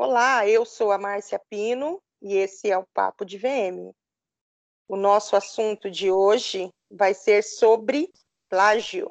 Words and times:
Olá, 0.00 0.46
eu 0.46 0.64
sou 0.64 0.92
a 0.92 0.96
Márcia 0.96 1.40
Pino 1.50 2.00
e 2.22 2.36
esse 2.36 2.70
é 2.70 2.78
o 2.78 2.86
Papo 2.94 3.24
de 3.24 3.36
VM. 3.36 3.92
O 4.86 4.94
nosso 4.94 5.34
assunto 5.34 5.90
de 5.90 6.08
hoje 6.08 6.72
vai 6.88 7.12
ser 7.12 7.42
sobre 7.42 8.08
plágio. 8.48 9.10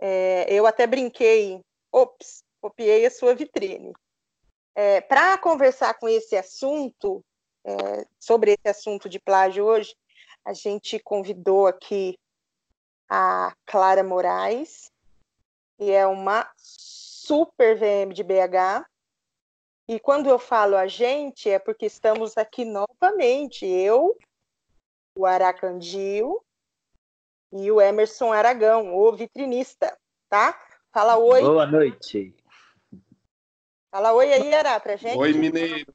É, 0.00 0.46
eu 0.48 0.64
até 0.64 0.86
brinquei, 0.86 1.60
ops, 1.90 2.44
copiei 2.60 3.04
a 3.04 3.10
sua 3.10 3.34
vitrine. 3.34 3.92
É, 4.76 5.00
Para 5.00 5.36
conversar 5.38 5.94
com 5.94 6.08
esse 6.08 6.36
assunto, 6.36 7.20
é, 7.64 8.06
sobre 8.20 8.52
esse 8.52 8.68
assunto 8.68 9.08
de 9.08 9.18
plágio 9.18 9.64
hoje, 9.64 9.92
a 10.44 10.52
gente 10.52 11.00
convidou 11.00 11.66
aqui 11.66 12.16
a 13.10 13.52
Clara 13.66 14.04
Moraes, 14.04 14.88
que 15.76 15.90
é 15.90 16.06
uma 16.06 16.48
super 16.56 17.76
VM 17.76 18.14
de 18.14 18.22
BH, 18.22 18.86
e 19.86 20.00
quando 20.00 20.28
eu 20.28 20.38
falo 20.38 20.76
a 20.76 20.86
gente, 20.86 21.48
é 21.48 21.58
porque 21.58 21.86
estamos 21.86 22.38
aqui 22.38 22.64
novamente, 22.64 23.66
eu, 23.66 24.16
o 25.16 25.26
Aracandio 25.26 26.42
e 27.52 27.70
o 27.70 27.80
Emerson 27.80 28.32
Aragão, 28.32 28.96
o 28.96 29.12
vitrinista, 29.12 29.96
tá? 30.28 30.58
Fala 30.90 31.16
oi. 31.16 31.42
Boa 31.42 31.66
noite. 31.66 32.34
Fala 33.90 34.12
oi 34.12 34.32
aí, 34.32 34.54
Ara, 34.54 34.80
pra 34.80 34.96
gente. 34.96 35.18
Oi, 35.18 35.32
mineiro. 35.32 35.94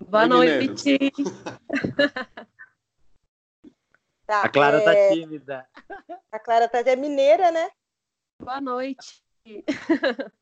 Boa 0.00 0.22
Oi, 0.22 0.28
noite. 0.28 0.98
Tá, 4.24 4.42
A 4.42 4.48
Clara 4.48 4.78
é, 4.78 4.80
tá 4.80 5.14
tímida. 5.14 5.68
A 6.30 6.38
Clara 6.38 6.68
tá 6.68 6.78
é 6.78 6.96
mineira, 6.96 7.50
né? 7.50 7.70
Boa 8.38 8.60
noite. 8.60 9.22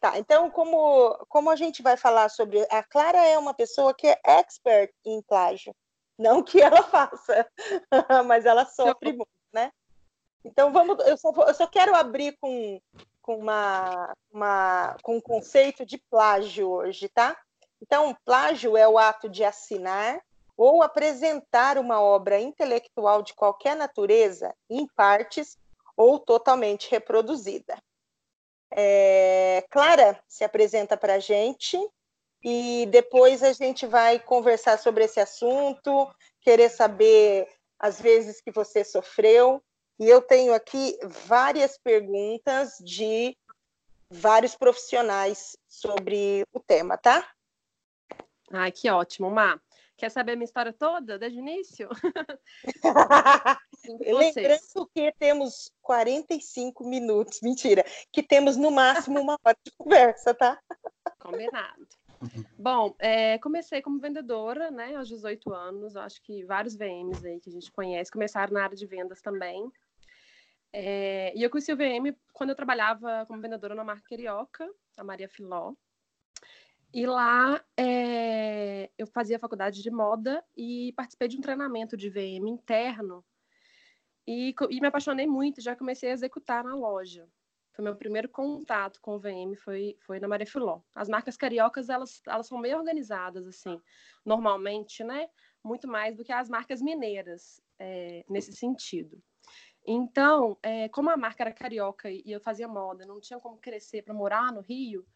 Tá, 0.00 0.18
então, 0.18 0.50
como, 0.50 1.14
como 1.28 1.50
a 1.50 1.56
gente 1.56 1.82
vai 1.82 1.96
falar 1.96 2.28
sobre. 2.28 2.66
A 2.70 2.82
Clara 2.82 3.18
é 3.24 3.36
uma 3.38 3.54
pessoa 3.54 3.92
que 3.94 4.06
é 4.06 4.20
expert 4.24 4.92
em 5.04 5.20
plágio. 5.22 5.74
Não 6.18 6.42
que 6.42 6.60
ela 6.60 6.82
faça, 6.84 7.48
mas 8.26 8.44
ela 8.46 8.64
sofre 8.64 9.12
muito, 9.12 9.28
né? 9.52 9.72
Então, 10.44 10.72
vamos. 10.72 10.98
Eu 11.06 11.16
só, 11.16 11.32
vou- 11.32 11.46
eu 11.46 11.54
só 11.54 11.66
quero 11.66 11.94
abrir 11.94 12.36
com, 12.40 12.80
com, 13.20 13.36
uma, 13.38 14.14
uma, 14.32 14.96
com 15.02 15.16
um 15.16 15.20
conceito 15.20 15.84
de 15.86 15.98
plágio 15.98 16.68
hoje, 16.70 17.08
tá? 17.08 17.36
Então, 17.80 18.16
plágio 18.24 18.76
é 18.76 18.86
o 18.86 18.98
ato 18.98 19.28
de 19.28 19.42
assinar 19.42 20.20
ou 20.56 20.82
apresentar 20.82 21.78
uma 21.78 22.00
obra 22.00 22.38
intelectual 22.40 23.22
de 23.22 23.34
qualquer 23.34 23.74
natureza 23.74 24.54
em 24.70 24.86
partes 24.86 25.58
ou 25.96 26.18
totalmente 26.18 26.90
reproduzida. 26.90 27.76
É, 28.74 29.64
Clara 29.70 30.18
se 30.28 30.44
apresenta 30.44 30.96
para 30.96 31.14
a 31.14 31.18
gente 31.18 31.78
e 32.42 32.86
depois 32.90 33.42
a 33.42 33.52
gente 33.52 33.86
vai 33.86 34.18
conversar 34.18 34.78
sobre 34.78 35.04
esse 35.04 35.20
assunto, 35.20 36.08
querer 36.40 36.68
saber 36.68 37.48
as 37.78 38.00
vezes 38.00 38.40
que 38.40 38.50
você 38.50 38.84
sofreu. 38.84 39.62
E 39.98 40.08
eu 40.08 40.20
tenho 40.20 40.54
aqui 40.54 40.98
várias 41.26 41.78
perguntas 41.78 42.76
de 42.80 43.36
vários 44.10 44.54
profissionais 44.54 45.56
sobre 45.68 46.44
o 46.52 46.60
tema, 46.60 46.98
tá? 46.98 47.28
Ai, 48.50 48.72
que 48.72 48.90
ótimo, 48.90 49.30
Má. 49.30 49.60
Quer 50.02 50.10
saber 50.10 50.32
a 50.32 50.34
minha 50.34 50.46
história 50.46 50.72
toda, 50.72 51.16
desde 51.16 51.38
o 51.38 51.42
início? 51.42 51.88
Lembrando 54.00 54.90
que 54.92 55.12
temos 55.16 55.70
45 55.80 56.82
minutos, 56.82 57.38
mentira, 57.40 57.84
que 58.10 58.20
temos 58.20 58.56
no 58.56 58.72
máximo 58.72 59.20
uma 59.20 59.38
hora 59.44 59.56
de 59.64 59.70
conversa, 59.78 60.34
tá? 60.34 60.60
Combinado. 61.20 61.86
Bom, 62.58 62.96
é, 62.98 63.38
comecei 63.38 63.80
como 63.80 64.00
vendedora, 64.00 64.72
né, 64.72 64.96
aos 64.96 65.06
18 65.06 65.54
anos. 65.54 65.94
Acho 65.94 66.20
que 66.20 66.44
vários 66.46 66.74
VMs 66.74 67.24
aí 67.24 67.38
que 67.38 67.50
a 67.50 67.52
gente 67.52 67.70
conhece 67.70 68.10
começaram 68.10 68.52
na 68.52 68.64
área 68.64 68.76
de 68.76 68.86
vendas 68.86 69.22
também. 69.22 69.70
É, 70.72 71.32
e 71.36 71.44
eu 71.44 71.48
conheci 71.48 71.72
o 71.72 71.76
VM 71.76 72.12
quando 72.32 72.50
eu 72.50 72.56
trabalhava 72.56 73.24
como 73.26 73.40
vendedora 73.40 73.76
na 73.76 73.84
marca 73.84 74.02
Carioca, 74.08 74.68
a 74.96 75.04
Maria 75.04 75.28
Filó. 75.28 75.74
E 76.94 77.06
lá 77.06 77.64
é, 77.76 78.90
eu 78.98 79.06
fazia 79.06 79.38
faculdade 79.38 79.82
de 79.82 79.90
moda 79.90 80.44
e 80.54 80.92
participei 80.94 81.26
de 81.26 81.38
um 81.38 81.40
treinamento 81.40 81.96
de 81.96 82.10
VM 82.10 82.48
interno. 82.48 83.24
E, 84.26 84.54
e 84.70 84.80
me 84.80 84.86
apaixonei 84.86 85.26
muito, 85.26 85.60
já 85.60 85.74
comecei 85.74 86.10
a 86.10 86.12
executar 86.12 86.62
na 86.62 86.74
loja. 86.74 87.26
Foi 87.72 87.82
meu 87.82 87.96
primeiro 87.96 88.28
contato 88.28 89.00
com 89.00 89.16
o 89.16 89.18
VM, 89.18 89.56
foi, 89.56 89.96
foi 90.00 90.20
na 90.20 90.28
Maria 90.28 90.46
Filó. 90.46 90.82
As 90.94 91.08
marcas 91.08 91.36
cariocas, 91.36 91.88
elas, 91.88 92.20
elas 92.28 92.46
são 92.46 92.60
bem 92.60 92.74
organizadas, 92.74 93.46
assim, 93.46 93.80
normalmente, 94.24 95.02
né? 95.02 95.28
Muito 95.64 95.88
mais 95.88 96.14
do 96.14 96.22
que 96.22 96.32
as 96.32 96.50
marcas 96.50 96.82
mineiras, 96.82 97.62
é, 97.78 98.24
nesse 98.28 98.52
sentido. 98.52 99.22
Então, 99.86 100.58
é, 100.62 100.88
como 100.90 101.08
a 101.08 101.16
marca 101.16 101.42
era 101.42 101.52
carioca 101.52 102.10
e 102.10 102.22
eu 102.26 102.40
fazia 102.40 102.68
moda, 102.68 103.06
não 103.06 103.18
tinha 103.20 103.40
como 103.40 103.56
crescer 103.56 104.02
para 104.02 104.12
morar 104.12 104.52
no 104.52 104.60
Rio, 104.60 105.06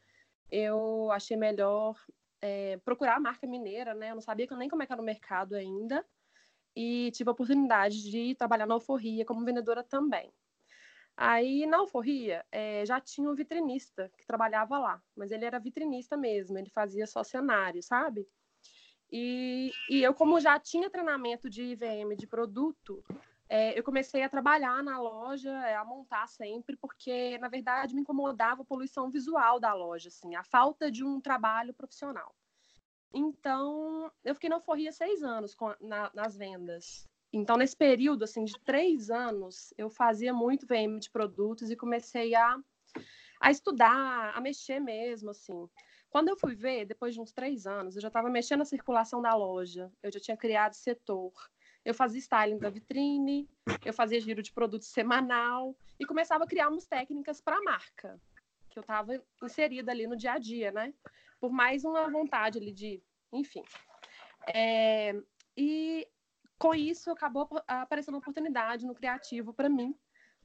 eu 0.50 1.10
achei 1.12 1.36
melhor 1.36 1.96
é, 2.40 2.76
procurar 2.78 3.16
a 3.16 3.20
marca 3.20 3.46
mineira, 3.46 3.94
né? 3.94 4.10
Eu 4.10 4.14
não 4.14 4.22
sabia 4.22 4.46
nem 4.52 4.68
como 4.68 4.82
é 4.82 4.86
que 4.86 4.92
era 4.92 5.02
o 5.02 5.04
mercado 5.04 5.54
ainda. 5.54 6.04
E 6.74 7.10
tive 7.12 7.30
a 7.30 7.32
oportunidade 7.32 8.02
de 8.10 8.34
trabalhar 8.34 8.66
na 8.66 8.74
alforria 8.74 9.24
como 9.24 9.44
vendedora 9.44 9.82
também. 9.82 10.32
Aí, 11.16 11.64
na 11.64 11.78
alforria, 11.78 12.44
eh, 12.52 12.84
já 12.84 13.00
tinha 13.00 13.30
um 13.30 13.34
vitrinista 13.34 14.12
que 14.18 14.26
trabalhava 14.26 14.78
lá, 14.78 15.02
mas 15.16 15.30
ele 15.30 15.46
era 15.46 15.58
vitrinista 15.58 16.14
mesmo, 16.14 16.58
ele 16.58 16.68
fazia 16.68 17.06
só 17.06 17.24
cenário, 17.24 17.82
sabe? 17.82 18.28
E, 19.10 19.72
e 19.88 20.02
eu, 20.02 20.12
como 20.12 20.38
já 20.38 20.58
tinha 20.58 20.90
treinamento 20.90 21.48
de 21.48 21.62
IVM 21.62 22.14
de 22.16 22.26
produto, 22.26 23.02
eh, 23.48 23.78
eu 23.78 23.82
comecei 23.84 24.22
a 24.22 24.28
trabalhar 24.28 24.82
na 24.82 24.98
loja, 25.00 25.50
eh, 25.68 25.74
a 25.76 25.84
montar 25.84 26.26
sempre, 26.28 26.76
porque, 26.76 27.38
na 27.38 27.48
verdade, 27.48 27.94
me 27.94 28.00
incomodava 28.02 28.62
a 28.62 28.64
poluição 28.64 29.10
visual 29.10 29.60
da 29.60 29.72
loja, 29.74 30.08
assim, 30.08 30.34
a 30.34 30.44
falta 30.44 30.90
de 30.90 31.04
um 31.04 31.20
trabalho 31.20 31.74
profissional. 31.74 32.34
Então, 33.14 34.10
eu 34.24 34.34
fiquei 34.34 34.50
na 34.50 34.56
alforria 34.56 34.92
seis 34.92 35.22
anos 35.22 35.54
com 35.54 35.74
na- 35.80 36.10
nas 36.14 36.36
vendas. 36.36 37.06
Então, 37.32 37.56
nesse 37.56 37.76
período, 37.76 38.24
assim, 38.24 38.44
de 38.44 38.54
três 38.64 39.10
anos, 39.10 39.72
eu 39.78 39.90
fazia 39.90 40.32
muito 40.32 40.66
VM 40.66 40.98
de 40.98 41.10
produtos 41.10 41.70
e 41.70 41.76
comecei 41.76 42.34
a, 42.34 42.58
a 43.40 43.50
estudar, 43.50 44.32
a 44.34 44.40
mexer 44.40 44.80
mesmo, 44.80 45.30
assim. 45.30 45.68
Quando 46.10 46.28
eu 46.28 46.36
fui 46.36 46.54
ver, 46.54 46.86
depois 46.86 47.14
de 47.14 47.20
uns 47.20 47.32
três 47.32 47.66
anos, 47.66 47.96
eu 47.96 48.02
já 48.02 48.08
estava 48.08 48.30
mexendo 48.30 48.60
na 48.60 48.64
circulação 48.64 49.20
da 49.20 49.34
loja, 49.34 49.92
eu 50.02 50.10
já 50.12 50.20
tinha 50.20 50.36
criado 50.36 50.74
setor, 50.74 51.32
eu 51.86 51.94
fazia 51.94 52.18
styling 52.18 52.58
da 52.58 52.68
vitrine, 52.68 53.48
eu 53.84 53.94
fazia 53.94 54.20
giro 54.20 54.42
de 54.42 54.52
produtos 54.52 54.88
semanal 54.88 55.72
e 56.00 56.04
começava 56.04 56.42
a 56.42 56.46
criar 56.46 56.68
umas 56.68 56.84
técnicas 56.84 57.40
para 57.40 57.56
a 57.56 57.62
marca, 57.62 58.20
que 58.68 58.76
eu 58.76 58.80
estava 58.80 59.12
inserida 59.40 59.92
ali 59.92 60.04
no 60.08 60.16
dia 60.16 60.32
a 60.32 60.38
dia, 60.38 60.72
né? 60.72 60.92
Por 61.40 61.52
mais 61.52 61.84
uma 61.84 62.10
vontade 62.10 62.58
ali 62.58 62.72
de, 62.72 63.00
enfim. 63.32 63.62
É, 64.52 65.14
e 65.56 66.08
com 66.58 66.74
isso 66.74 67.08
acabou 67.08 67.48
aparecendo 67.68 68.14
uma 68.14 68.20
oportunidade 68.20 68.84
no 68.84 68.94
criativo 68.94 69.54
para 69.54 69.68
mim, 69.68 69.94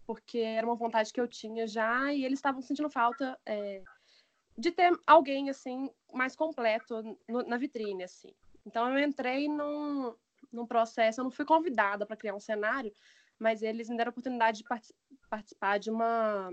porque 0.06 0.38
era 0.38 0.68
uma 0.68 0.76
vontade 0.76 1.12
que 1.12 1.20
eu 1.20 1.28
tinha 1.28 1.66
já 1.66 2.14
e 2.14 2.24
eles 2.24 2.38
estavam 2.38 2.62
sentindo 2.62 2.90
falta 2.90 3.36
é, 3.48 3.82
de 4.56 4.72
ter 4.72 4.92
alguém 5.08 5.50
assim 5.50 5.90
mais 6.14 6.36
completo 6.36 7.02
no- 7.28 7.44
na 7.48 7.58
vitrine 7.58 8.04
assim. 8.04 8.32
Então 8.64 8.96
eu 8.96 9.04
entrei 9.04 9.48
num, 9.48 10.14
num 10.52 10.66
processo, 10.66 11.20
eu 11.20 11.24
não 11.24 11.32
fui 11.32 11.46
convidada 11.46 12.06
para 12.06 12.18
criar 12.18 12.36
um 12.36 12.40
cenário, 12.40 12.94
mas 13.38 13.62
eles 13.62 13.90
me 13.90 13.98
deram 13.98 14.10
a 14.10 14.12
oportunidade 14.12 14.60
de 14.60 14.64
partic- 14.64 14.96
participar 15.30 15.80
de 15.80 15.90
uma 15.90 16.52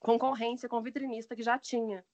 concorrência 0.00 0.68
com 0.68 0.82
vitrinista 0.82 1.34
que 1.36 1.42
já 1.42 1.58
tinha. 1.58 2.04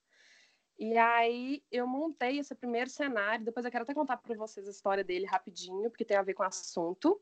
E 0.77 0.97
aí 0.97 1.63
eu 1.71 1.87
montei 1.87 2.39
esse 2.39 2.53
primeiro 2.53 2.89
cenário. 2.89 3.45
Depois 3.45 3.65
eu 3.65 3.71
quero 3.71 3.83
até 3.83 3.93
contar 3.93 4.17
para 4.17 4.35
vocês 4.35 4.67
a 4.67 4.71
história 4.71 5.03
dele 5.03 5.25
rapidinho, 5.25 5.89
porque 5.89 6.05
tem 6.05 6.17
a 6.17 6.21
ver 6.21 6.33
com 6.33 6.43
o 6.43 6.45
assunto. 6.45 7.21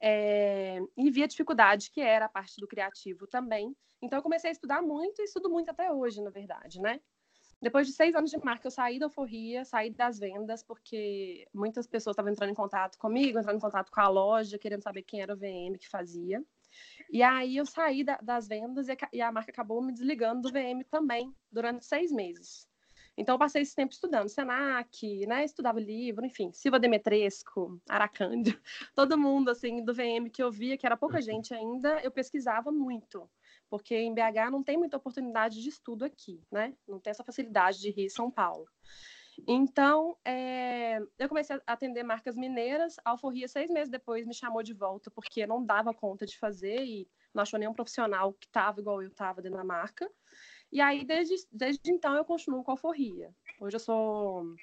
É, 0.00 0.80
E 0.96 1.10
vi 1.10 1.22
a 1.22 1.28
dificuldade 1.28 1.90
que 1.90 2.00
era 2.00 2.24
a 2.24 2.28
parte 2.28 2.60
do 2.60 2.66
criativo 2.66 3.26
também. 3.26 3.74
Então 4.00 4.18
eu 4.18 4.22
comecei 4.22 4.50
a 4.50 4.52
estudar 4.52 4.82
muito 4.82 5.20
e 5.20 5.24
estudo 5.24 5.48
muito 5.48 5.70
até 5.70 5.92
hoje, 5.92 6.20
na 6.20 6.30
verdade, 6.30 6.80
né? 6.80 7.00
Depois 7.62 7.86
de 7.86 7.92
seis 7.92 8.12
anos 8.16 8.28
de 8.28 8.44
marca, 8.44 8.66
eu 8.66 8.72
saí 8.72 8.98
da 8.98 9.06
alforria, 9.06 9.64
saí 9.64 9.88
das 9.88 10.18
vendas, 10.18 10.64
porque 10.64 11.46
muitas 11.54 11.86
pessoas 11.86 12.14
estavam 12.14 12.32
entrando 12.32 12.50
em 12.50 12.54
contato 12.54 12.98
comigo, 12.98 13.38
entrando 13.38 13.56
em 13.56 13.60
contato 13.60 13.88
com 13.92 14.00
a 14.00 14.08
loja, 14.08 14.58
querendo 14.58 14.82
saber 14.82 15.02
quem 15.02 15.20
era 15.22 15.32
o 15.32 15.36
VM 15.36 15.78
que 15.78 15.88
fazia. 15.88 16.44
E 17.08 17.22
aí 17.22 17.56
eu 17.56 17.64
saí 17.64 18.02
da- 18.02 18.18
das 18.20 18.48
vendas 18.48 18.88
e 18.88 18.92
a, 18.92 18.96
e 19.12 19.20
a 19.20 19.30
marca 19.30 19.52
acabou 19.52 19.80
me 19.80 19.92
desligando 19.92 20.42
do 20.42 20.50
VM 20.52 20.82
também, 20.90 21.32
durante 21.52 21.84
seis 21.84 22.10
meses. 22.10 22.68
Então, 23.16 23.34
eu 23.34 23.38
passei 23.38 23.62
esse 23.62 23.76
tempo 23.76 23.92
estudando 23.92 24.28
Senac, 24.28 25.26
né? 25.26 25.44
Estudava 25.44 25.78
livro, 25.78 26.24
enfim, 26.24 26.50
Silva 26.52 26.80
Demetresco, 26.80 27.80
Aracândio, 27.88 28.58
todo 28.94 29.18
mundo, 29.18 29.50
assim, 29.50 29.84
do 29.84 29.94
VM 29.94 30.30
que 30.30 30.42
eu 30.42 30.50
via, 30.50 30.76
que 30.78 30.86
era 30.86 30.96
pouca 30.96 31.20
gente 31.20 31.54
ainda, 31.54 32.00
eu 32.02 32.10
pesquisava 32.10 32.72
muito, 32.72 33.30
porque 33.72 33.96
em 33.96 34.12
BH 34.12 34.50
não 34.50 34.62
tem 34.62 34.76
muita 34.76 34.98
oportunidade 34.98 35.62
de 35.62 35.66
estudo 35.70 36.04
aqui, 36.04 36.38
né? 36.52 36.76
Não 36.86 37.00
tem 37.00 37.10
essa 37.10 37.24
facilidade 37.24 37.80
de 37.80 37.88
Rio 37.88 38.04
e 38.04 38.10
São 38.10 38.30
Paulo. 38.30 38.68
Então, 39.48 40.14
é, 40.26 40.98
eu 41.18 41.26
comecei 41.26 41.56
a 41.56 41.72
atender 41.72 42.02
marcas 42.02 42.36
mineiras. 42.36 42.96
A 43.02 43.12
Alforria, 43.12 43.48
seis 43.48 43.70
meses 43.70 43.88
depois, 43.88 44.26
me 44.26 44.34
chamou 44.34 44.62
de 44.62 44.74
volta, 44.74 45.10
porque 45.10 45.46
não 45.46 45.64
dava 45.64 45.94
conta 45.94 46.26
de 46.26 46.38
fazer 46.38 46.84
e 46.84 47.08
não 47.32 47.44
achou 47.44 47.58
nenhum 47.58 47.72
profissional 47.72 48.34
que 48.34 48.44
estava 48.44 48.78
igual 48.78 49.00
eu 49.00 49.08
estava 49.08 49.40
dentro 49.40 49.56
da 49.56 49.64
marca. 49.64 50.06
E 50.70 50.78
aí, 50.78 51.02
desde, 51.02 51.34
desde 51.50 51.90
então, 51.90 52.14
eu 52.14 52.26
continuo 52.26 52.62
com 52.62 52.72
a 52.72 52.74
Alforria. 52.74 53.34
Hoje 53.58 53.76
eu 53.76 53.80
sou... 53.80 54.54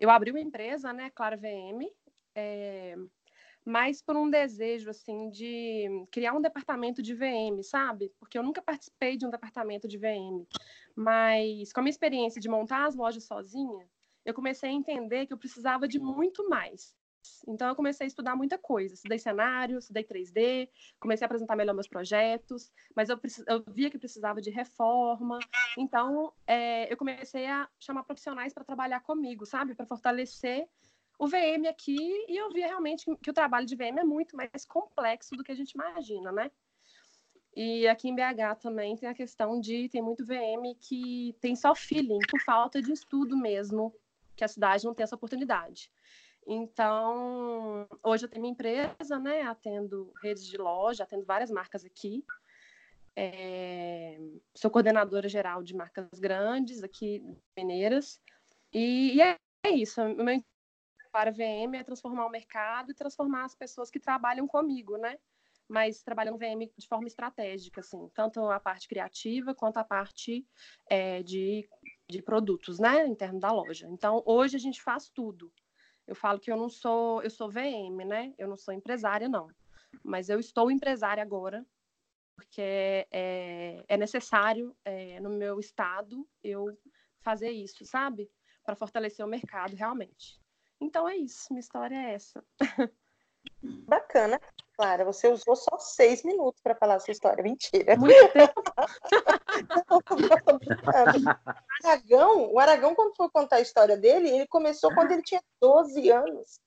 Eu 0.00 0.10
abri 0.10 0.32
uma 0.32 0.40
empresa, 0.40 0.92
né, 0.92 1.08
Clara 1.10 1.36
VM, 1.36 1.88
é, 2.34 2.96
mas 3.64 4.02
por 4.02 4.16
um 4.16 4.28
desejo, 4.28 4.90
assim, 4.90 5.30
de 5.30 6.06
criar 6.10 6.34
um 6.34 6.40
departamento 6.40 7.02
de 7.02 7.14
VM, 7.14 7.62
sabe? 7.62 8.12
Porque 8.18 8.36
eu 8.36 8.42
nunca 8.42 8.60
participei 8.60 9.16
de 9.16 9.26
um 9.26 9.30
departamento 9.30 9.88
de 9.88 9.96
VM. 9.96 10.46
Mas 10.94 11.72
com 11.72 11.80
a 11.80 11.82
minha 11.82 11.90
experiência 11.90 12.40
de 12.40 12.48
montar 12.48 12.86
as 12.86 12.94
lojas 12.94 13.24
sozinha, 13.24 13.88
eu 14.24 14.34
comecei 14.34 14.68
a 14.68 14.72
entender 14.72 15.26
que 15.26 15.32
eu 15.32 15.38
precisava 15.38 15.88
de 15.88 15.98
muito 15.98 16.48
mais. 16.48 16.94
Então, 17.48 17.68
eu 17.68 17.74
comecei 17.74 18.04
a 18.04 18.08
estudar 18.08 18.36
muita 18.36 18.58
coisa. 18.58 18.94
Estudei 18.94 19.18
cenário, 19.18 19.78
estudei 19.78 20.04
3D, 20.04 20.68
comecei 21.00 21.24
a 21.24 21.26
apresentar 21.26 21.56
melhor 21.56 21.74
meus 21.74 21.88
projetos, 21.88 22.70
mas 22.94 23.08
eu, 23.08 23.18
eu 23.48 23.64
via 23.68 23.90
que 23.90 23.98
precisava 23.98 24.40
de 24.42 24.50
reforma. 24.50 25.38
Então, 25.78 26.32
é, 26.46 26.92
eu 26.92 26.96
comecei 26.96 27.46
a 27.46 27.68
chamar 27.78 28.04
profissionais 28.04 28.52
para 28.52 28.64
trabalhar 28.64 29.00
comigo, 29.00 29.46
sabe? 29.46 29.74
Para 29.74 29.86
fortalecer 29.86 30.68
o 31.18 31.26
VM 31.26 31.66
aqui 31.68 31.96
e 32.28 32.36
eu 32.36 32.50
via 32.50 32.66
realmente 32.66 33.04
que, 33.22 33.30
o 33.30 33.34
trabalho 33.34 33.66
de 33.66 33.76
VM 33.76 33.98
é 33.98 34.04
muito 34.04 34.36
mais 34.36 34.64
complexo 34.64 35.36
do 35.36 35.44
que 35.44 35.52
a 35.52 35.54
gente 35.54 35.72
imagina, 35.72 36.32
né? 36.32 36.50
E 37.56 37.86
aqui 37.86 38.08
em 38.08 38.14
BH 38.14 38.58
também 38.60 38.96
tem 38.96 39.08
a 39.08 39.14
questão 39.14 39.60
de 39.60 39.88
tem 39.88 40.02
muito 40.02 40.24
VM 40.24 40.74
que 40.80 41.36
tem 41.40 41.54
só 41.54 41.74
feeling 41.74 42.18
por 42.28 42.40
falta 42.40 42.82
de 42.82 42.92
estudo 42.92 43.36
mesmo, 43.36 43.94
que 44.34 44.42
a 44.42 44.48
cidade 44.48 44.84
não 44.84 44.94
tem 44.94 45.04
essa 45.04 45.14
oportunidade. 45.14 45.90
Então, 46.46 47.86
hoje 48.02 48.24
eu 48.24 48.28
tenho 48.28 48.42
minha 48.42 48.52
empresa, 48.52 49.18
né? 49.18 49.42
Atendo 49.42 50.12
redes 50.22 50.44
de 50.44 50.56
loja, 50.56 51.04
atendo 51.04 51.24
várias 51.24 51.50
marcas 51.50 51.84
aqui. 51.84 52.24
É... 53.16 54.18
Sou 54.54 54.70
coordenadora 54.70 55.28
geral 55.28 55.62
de 55.62 55.74
marcas 55.74 56.06
grandes 56.18 56.82
aqui 56.82 57.22
mineiras. 57.56 58.20
E, 58.72 59.14
e 59.14 59.22
é, 59.22 59.36
é 59.64 59.70
isso. 59.70 60.02
O 60.02 60.24
meu 60.24 60.42
para 61.14 61.30
a 61.30 61.32
VM 61.32 61.76
é 61.76 61.84
transformar 61.84 62.26
o 62.26 62.28
mercado 62.28 62.90
e 62.90 62.94
transformar 62.94 63.44
as 63.44 63.54
pessoas 63.54 63.88
que 63.88 64.00
trabalham 64.00 64.48
comigo, 64.48 64.96
né? 64.96 65.16
Mas 65.68 66.02
trabalhando 66.02 66.36
VM 66.36 66.68
de 66.76 66.88
forma 66.88 67.06
estratégica, 67.06 67.82
assim, 67.82 68.10
tanto 68.12 68.44
a 68.50 68.58
parte 68.58 68.88
criativa 68.88 69.54
quanto 69.54 69.76
a 69.76 69.84
parte 69.84 70.44
é, 70.90 71.22
de, 71.22 71.68
de 72.10 72.20
produtos, 72.20 72.80
né? 72.80 73.06
Interno 73.06 73.38
da 73.38 73.52
loja. 73.52 73.86
Então, 73.88 74.24
hoje 74.26 74.56
a 74.56 74.58
gente 74.58 74.82
faz 74.82 75.08
tudo. 75.08 75.52
Eu 76.04 76.16
falo 76.16 76.40
que 76.40 76.50
eu 76.50 76.56
não 76.56 76.68
sou, 76.68 77.22
eu 77.22 77.30
sou 77.30 77.48
VM, 77.48 78.04
né? 78.04 78.34
Eu 78.36 78.48
não 78.48 78.56
sou 78.56 78.74
empresária, 78.74 79.28
não. 79.28 79.46
Mas 80.02 80.28
eu 80.28 80.40
estou 80.40 80.68
empresária 80.68 81.22
agora, 81.22 81.64
porque 82.34 83.06
é, 83.12 83.84
é 83.86 83.96
necessário 83.96 84.76
é, 84.84 85.20
no 85.20 85.30
meu 85.30 85.60
estado 85.60 86.28
eu 86.42 86.76
fazer 87.20 87.50
isso, 87.50 87.84
sabe? 87.84 88.28
Para 88.64 88.74
fortalecer 88.74 89.24
o 89.24 89.28
mercado 89.28 89.76
realmente. 89.76 90.42
Então 90.80 91.08
é 91.08 91.16
isso, 91.16 91.46
minha 91.50 91.60
história 91.60 91.94
é 91.94 92.14
essa. 92.14 92.44
Bacana. 93.62 94.40
Clara, 94.76 95.04
você 95.04 95.28
usou 95.28 95.54
só 95.54 95.78
seis 95.78 96.24
minutos 96.24 96.60
para 96.60 96.74
falar 96.74 96.96
a 96.96 97.00
sua 97.00 97.12
história. 97.12 97.44
Mentira. 97.44 97.96
Muito 97.96 98.28
tempo. 98.32 98.62
o, 101.84 101.86
Aragão, 101.86 102.52
o 102.52 102.58
Aragão, 102.58 102.94
quando 102.94 103.14
foi 103.16 103.30
contar 103.30 103.56
a 103.56 103.60
história 103.60 103.96
dele, 103.96 104.28
ele 104.28 104.46
começou 104.48 104.92
quando 104.92 105.12
ele 105.12 105.22
tinha 105.22 105.40
12 105.60 106.10
anos. 106.10 106.58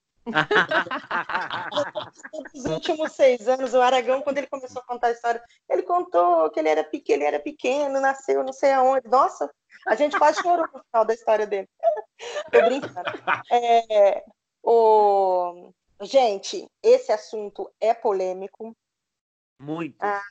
Nos 2.54 2.64
últimos 2.64 3.12
seis 3.12 3.48
anos, 3.48 3.74
o 3.74 3.80
Aragão, 3.80 4.22
quando 4.22 4.38
ele 4.38 4.46
começou 4.46 4.82
a 4.82 4.84
contar 4.84 5.08
a 5.08 5.12
história, 5.12 5.42
ele 5.68 5.82
contou 5.82 6.50
que 6.50 6.60
ele 6.60 6.68
era, 6.68 6.84
pequeno, 6.84 7.22
ele 7.22 7.28
era 7.28 7.40
pequeno, 7.40 8.00
nasceu 8.00 8.42
não 8.44 8.52
sei 8.52 8.72
aonde. 8.72 9.08
Nossa, 9.08 9.50
a 9.86 9.94
gente 9.94 10.18
quase 10.18 10.40
chorou 10.42 10.66
no 10.72 10.82
final 10.84 11.04
da 11.04 11.14
história 11.14 11.46
dele. 11.46 11.68
Tô 12.52 12.62
brincando. 12.62 13.10
É, 13.50 14.24
o... 14.62 15.72
Gente, 16.02 16.68
esse 16.82 17.10
assunto 17.10 17.70
é 17.80 17.92
polêmico. 17.92 18.76
Muito. 19.60 20.00
A, 20.00 20.22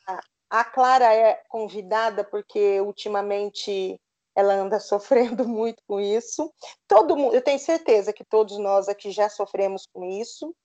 a 0.49 0.63
Clara 0.63 1.13
é 1.13 1.41
convidada 1.49 2.23
porque 2.23 2.79
ultimamente 2.79 3.99
ela 4.37 4.53
anda 4.53 4.79
sofrendo 4.79 5.47
muito 5.47 5.81
com 5.87 5.99
isso. 5.99 6.53
Todo 6.87 7.17
mundo, 7.17 7.33
eu 7.33 7.41
tenho 7.41 7.59
certeza 7.59 8.13
que 8.13 8.23
todos 8.23 8.59
nós 8.59 8.87
aqui 8.87 9.09
já 9.09 9.27
sofremos 9.27 9.87
com 9.91 10.05
isso. 10.05 10.55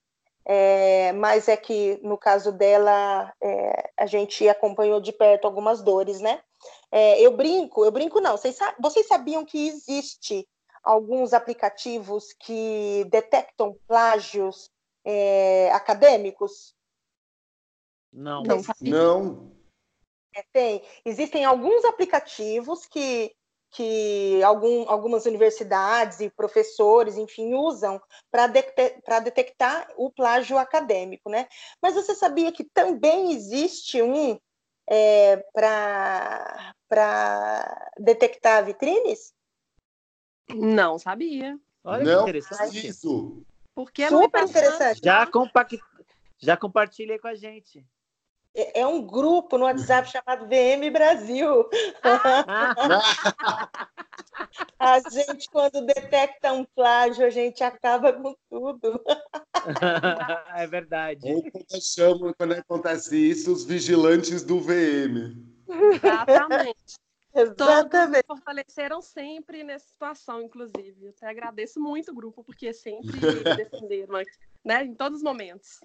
É, 0.45 1.13
mas 1.13 1.49
é 1.49 1.57
que 1.57 2.01
no 2.03 2.19
caso 2.19 2.51
dela 2.51 3.33
é, 3.41 3.93
a 3.97 4.07
gente 4.07 4.49
acompanhou 4.49 5.01
de 5.01 5.13
perto 5.13 5.47
algumas 5.47 5.81
dores, 5.81 6.21
né? 6.21 6.43
É, 6.91 7.21
eu 7.21 7.37
brinco, 7.37 7.85
eu 7.85 7.93
brinco 7.93 8.21
não. 8.21 8.37
Vocês, 8.37 8.59
vocês 8.79 9.07
sabiam 9.07 9.45
que 9.45 9.69
existe 9.69 10.47
alguns 10.83 11.33
aplicativos 11.33 12.33
que 12.33 13.07
detectam 13.09 13.79
plágios 13.87 14.69
é, 15.05 15.71
acadêmicos? 15.73 16.75
Não. 18.13 18.43
Não. 18.43 18.61
não. 18.81 19.53
É, 20.35 20.43
tem. 20.53 20.83
Existem 21.05 21.45
alguns 21.45 21.85
aplicativos 21.85 22.85
que, 22.87 23.33
que 23.73 24.43
algum, 24.43 24.89
algumas 24.89 25.25
universidades 25.25 26.21
e 26.21 26.29
professores, 26.29 27.17
enfim, 27.17 27.55
usam 27.55 28.01
para 28.31 28.47
detectar, 28.47 29.25
detectar 29.25 29.89
o 29.97 30.11
plágio 30.11 30.59
acadêmico, 30.59 31.31
né? 31.31 31.49
Mas 31.81 31.95
você 31.95 32.15
sabia 32.15 32.53
que 32.53 32.65
também 32.65 33.33
existe 33.33 34.03
um 34.03 34.39
é, 34.89 35.37
para 35.55 36.75
detectar 37.99 38.65
vitrines? 38.65 39.33
Não 40.55 40.99
sabia. 40.99 41.59
Olha 41.83 42.05
não, 42.05 42.25
que 42.25 42.31
interessante. 42.31 42.87
Isso. 42.87 43.43
Porque 43.75 44.03
é 44.03 44.09
Super 44.11 44.45
interessante. 44.45 45.01
Já, 45.03 45.27
compa 45.27 45.67
já 46.39 46.57
compartilhei 46.59 47.19
com 47.19 47.29
a 47.29 47.35
gente. 47.35 47.87
É, 48.55 48.81
é 48.81 48.87
um 48.87 49.07
grupo 49.07 49.57
no 49.57 49.65
WhatsApp 49.65 50.11
chamado 50.11 50.47
VM 50.47 50.91
Brasil. 50.93 51.67
a 54.79 55.01
gente, 55.11 55.49
quando 55.51 55.87
detecta 55.87 56.53
um 56.53 56.65
plágio, 56.65 57.25
a 57.25 57.31
gente 57.31 57.65
acaba 57.65 58.13
com 58.13 58.37
tudo. 58.51 59.03
é 60.55 60.67
verdade. 60.67 61.21
Ou 61.25 61.43
quando, 61.51 61.83
chamam, 61.83 62.35
quando 62.37 62.53
acontece 62.53 63.17
isso, 63.17 63.51
os 63.53 63.65
vigilantes 63.65 64.43
do 64.43 64.61
VM. 64.61 65.35
Exatamente. 65.69 66.77
Exatamente. 67.35 68.27
Todos 68.27 68.29
fortaleceram 68.37 69.01
sempre 69.01 69.65
nessa 69.65 69.87
situação, 69.87 70.43
inclusive. 70.43 70.95
Eu 71.01 71.15
até 71.17 71.29
agradeço 71.29 71.81
muito 71.81 72.11
o 72.11 72.15
grupo, 72.15 72.45
porque 72.45 72.75
sempre 72.75 73.11
defenderam, 73.57 74.21
né, 74.63 74.85
em 74.85 74.95
todos 74.95 75.19
os 75.19 75.25
momentos. 75.25 75.81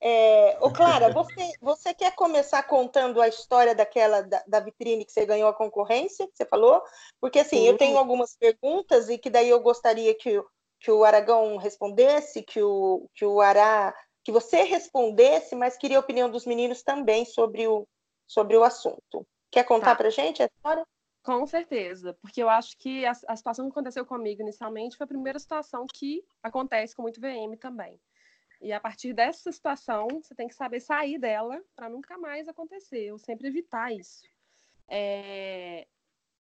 É, 0.00 0.56
ô 0.60 0.70
Clara, 0.70 1.10
você, 1.12 1.52
você 1.60 1.92
quer 1.92 2.14
começar 2.14 2.62
contando 2.62 3.20
a 3.20 3.28
história 3.28 3.74
daquela 3.74 4.22
da, 4.22 4.42
da, 4.46 4.60
vitrine 4.60 5.04
que 5.04 5.12
você 5.12 5.26
ganhou 5.26 5.48
a 5.48 5.54
concorrência, 5.54 6.26
que 6.26 6.36
você 6.36 6.46
falou? 6.46 6.82
Porque 7.20 7.40
assim, 7.40 7.66
eu 7.66 7.76
tenho 7.76 7.98
algumas 7.98 8.36
perguntas 8.36 9.08
e 9.08 9.18
que 9.18 9.30
daí 9.30 9.48
eu 9.48 9.60
gostaria 9.60 10.14
que, 10.14 10.40
que 10.80 10.90
o 10.90 11.04
Aragão 11.04 11.56
respondesse, 11.56 12.42
que 12.42 12.62
o, 12.62 13.08
que 13.14 13.24
o 13.24 13.40
Ará, 13.40 13.94
que 14.22 14.30
você 14.30 14.62
respondesse, 14.62 15.56
mas 15.56 15.76
queria 15.76 15.96
a 15.96 16.00
opinião 16.00 16.30
dos 16.30 16.46
meninos 16.46 16.82
também 16.82 17.24
sobre 17.24 17.66
o, 17.66 17.86
sobre 18.26 18.56
o 18.56 18.62
assunto. 18.62 19.26
Quer 19.50 19.64
contar 19.64 19.92
tá. 19.92 19.96
pra 19.96 20.10
gente 20.10 20.42
a 20.42 20.46
história? 20.46 20.86
Com 21.24 21.44
certeza, 21.46 22.16
porque 22.22 22.42
eu 22.42 22.48
acho 22.48 22.76
que 22.78 23.04
a, 23.04 23.12
a 23.26 23.36
situação 23.36 23.66
que 23.66 23.72
aconteceu 23.72 24.06
comigo 24.06 24.40
inicialmente 24.40 24.96
foi 24.96 25.04
a 25.04 25.08
primeira 25.08 25.38
situação 25.38 25.84
que 25.92 26.22
acontece 26.42 26.94
com 26.94 27.02
muito 27.02 27.20
VM 27.20 27.56
também. 27.58 28.00
E 28.60 28.72
a 28.72 28.80
partir 28.80 29.12
dessa 29.12 29.52
situação, 29.52 30.08
você 30.08 30.34
tem 30.34 30.48
que 30.48 30.54
saber 30.54 30.80
sair 30.80 31.18
dela 31.18 31.62
para 31.76 31.88
nunca 31.88 32.18
mais 32.18 32.48
acontecer, 32.48 33.12
ou 33.12 33.18
sempre 33.18 33.46
evitar 33.46 33.92
isso. 33.92 34.22
É... 34.88 35.86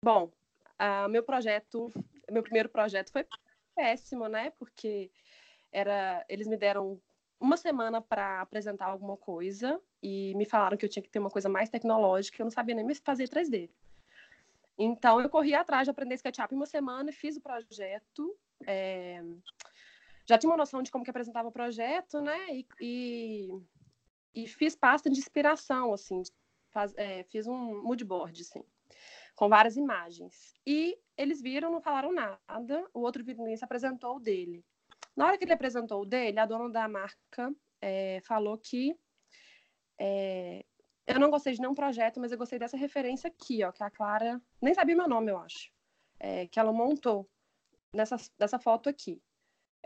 Bom, 0.03 0.31
a, 0.79 1.09
meu 1.09 1.23
projeto, 1.23 1.93
meu 2.31 2.43
primeiro 2.43 2.69
projeto 2.69 3.13
foi 3.13 3.27
péssimo, 3.75 4.29
né? 4.29 4.51
Porque 4.59 5.11
era, 5.71 6.25
eles 6.29 6.47
me 6.47 6.57
deram 6.57 7.01
uma 7.39 7.57
semana 7.59 8.01
para 8.01 8.41
apresentar 8.41 8.87
alguma 8.87 9.17
coisa 9.19 9.79
e 10.03 10.35
me 10.37 10.47
falaram 10.47 10.77
que 10.77 10.87
eu 10.87 10.89
tinha 10.89 11.03
que 11.03 11.11
ter 11.11 11.19
uma 11.19 11.31
coisa 11.31 11.51
mais 11.51 11.69
tecnológica, 11.69 12.41
eu 12.41 12.45
não 12.45 12.51
sabia 12.51 12.75
nem 12.75 12.95
fazer 12.95 13.29
3D. 13.29 13.69
Então 14.79 15.21
eu 15.21 15.29
corri 15.29 15.55
atrás 15.55 15.85
de 15.87 15.91
aprender 15.91 16.15
SketchUp 16.15 16.53
em 16.53 16.57
uma 16.57 16.67
semana 16.67 17.13
fiz 17.13 17.37
o 17.37 17.43
projeto. 17.43 18.35
É 18.67 19.23
já 20.29 20.37
tinha 20.37 20.51
uma 20.51 20.57
noção 20.57 20.83
de 20.83 20.91
como 20.91 21.05
que 21.05 21.11
apresentava 21.11 21.49
o 21.49 21.53
projeto, 21.53 22.21
né? 22.21 22.39
E, 22.51 22.67
e, 22.81 23.49
e 24.35 24.47
fiz 24.47 24.75
pasta 24.75 25.09
de 25.09 25.19
inspiração, 25.19 25.93
assim, 25.93 26.23
faz, 26.71 26.93
é, 26.97 27.23
fiz 27.25 27.47
um 27.47 27.83
mood 27.83 28.05
board, 28.05 28.43
assim, 28.43 28.65
com 29.35 29.49
várias 29.49 29.77
imagens. 29.77 30.55
E 30.67 30.99
eles 31.17 31.41
viram, 31.41 31.71
não 31.71 31.81
falaram 31.81 32.13
nada. 32.13 32.89
O 32.93 33.01
outro 33.01 33.25
vitrinista 33.25 33.65
apresentou 33.65 34.17
o 34.17 34.21
dele. 34.21 34.65
Na 35.17 35.27
hora 35.27 35.39
que 35.39 35.45
ele 35.45 35.53
apresentou 35.53 36.03
o 36.03 36.07
dele, 36.07 36.39
a 36.39 36.47
dona 36.47 36.69
da 36.69 36.89
marca 36.89 37.55
é, 37.81 38.21
falou 38.23 38.59
que 38.59 38.95
é, 39.99 40.65
eu 41.07 41.21
não 41.21 41.31
gostei 41.31 41.55
de 41.55 41.61
nenhum 41.61 41.75
projeto, 41.75 42.21
mas 42.21 42.33
eu 42.33 42.39
gostei 42.39 42.59
dessa 42.59 42.77
referência 42.77 43.29
aqui, 43.29 43.63
ó, 43.65 43.71
que 43.71 43.83
a 43.83 43.91
Clara 43.91 44.43
nem 44.61 44.75
sabia 44.75 44.97
meu 44.97 45.09
nome, 45.09 45.31
eu 45.31 45.39
acho, 45.39 45.71
é, 46.19 46.47
que 46.49 46.59
ela 46.59 46.73
montou 46.73 47.29
nessa, 47.93 48.17
dessa 48.39 48.59
foto 48.59 48.89
aqui. 48.89 49.23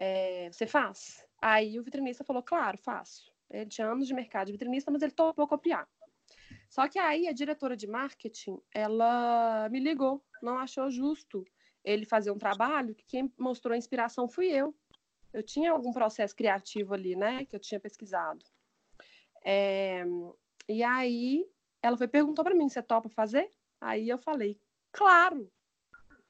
É, 0.00 0.50
você 0.50 0.66
faz? 0.66 1.26
Aí 1.42 1.78
o 1.78 1.82
vitrinista 1.82 2.24
falou, 2.24 2.42
claro, 2.42 2.78
faço. 2.78 3.30
Ele 3.50 3.66
tinha 3.66 3.86
anos 3.86 4.06
de 4.08 4.14
mercado 4.14 4.46
de 4.46 4.52
vitrinista, 4.52 4.90
mas 4.90 5.02
ele 5.02 5.12
topou 5.12 5.46
copiar. 5.46 5.86
Só 6.70 6.88
que 6.88 6.98
aí 6.98 7.28
a 7.28 7.32
diretora 7.32 7.76
de 7.76 7.86
marketing, 7.86 8.58
ela 8.72 9.68
me 9.68 9.78
ligou, 9.78 10.24
não 10.42 10.56
achou 10.56 10.90
justo 10.90 11.44
ele 11.84 12.06
fazer 12.06 12.30
um 12.30 12.38
trabalho 12.38 12.94
que 12.94 13.04
quem 13.04 13.32
mostrou 13.38 13.74
a 13.74 13.76
inspiração 13.76 14.26
fui 14.26 14.46
eu. 14.46 14.74
Eu 15.32 15.42
tinha 15.42 15.70
algum 15.70 15.92
processo 15.92 16.34
criativo 16.34 16.94
ali, 16.94 17.14
né, 17.14 17.44
que 17.44 17.54
eu 17.54 17.60
tinha 17.60 17.78
pesquisado. 17.78 18.44
É, 19.44 20.04
e 20.68 20.82
aí 20.82 21.46
ela 21.82 21.96
foi 21.96 22.08
perguntou 22.08 22.44
para 22.44 22.54
mim, 22.54 22.68
você 22.68 22.82
topa 22.82 23.08
fazer? 23.08 23.52
Aí 23.80 24.08
eu 24.08 24.18
falei, 24.18 24.58
claro, 24.92 25.50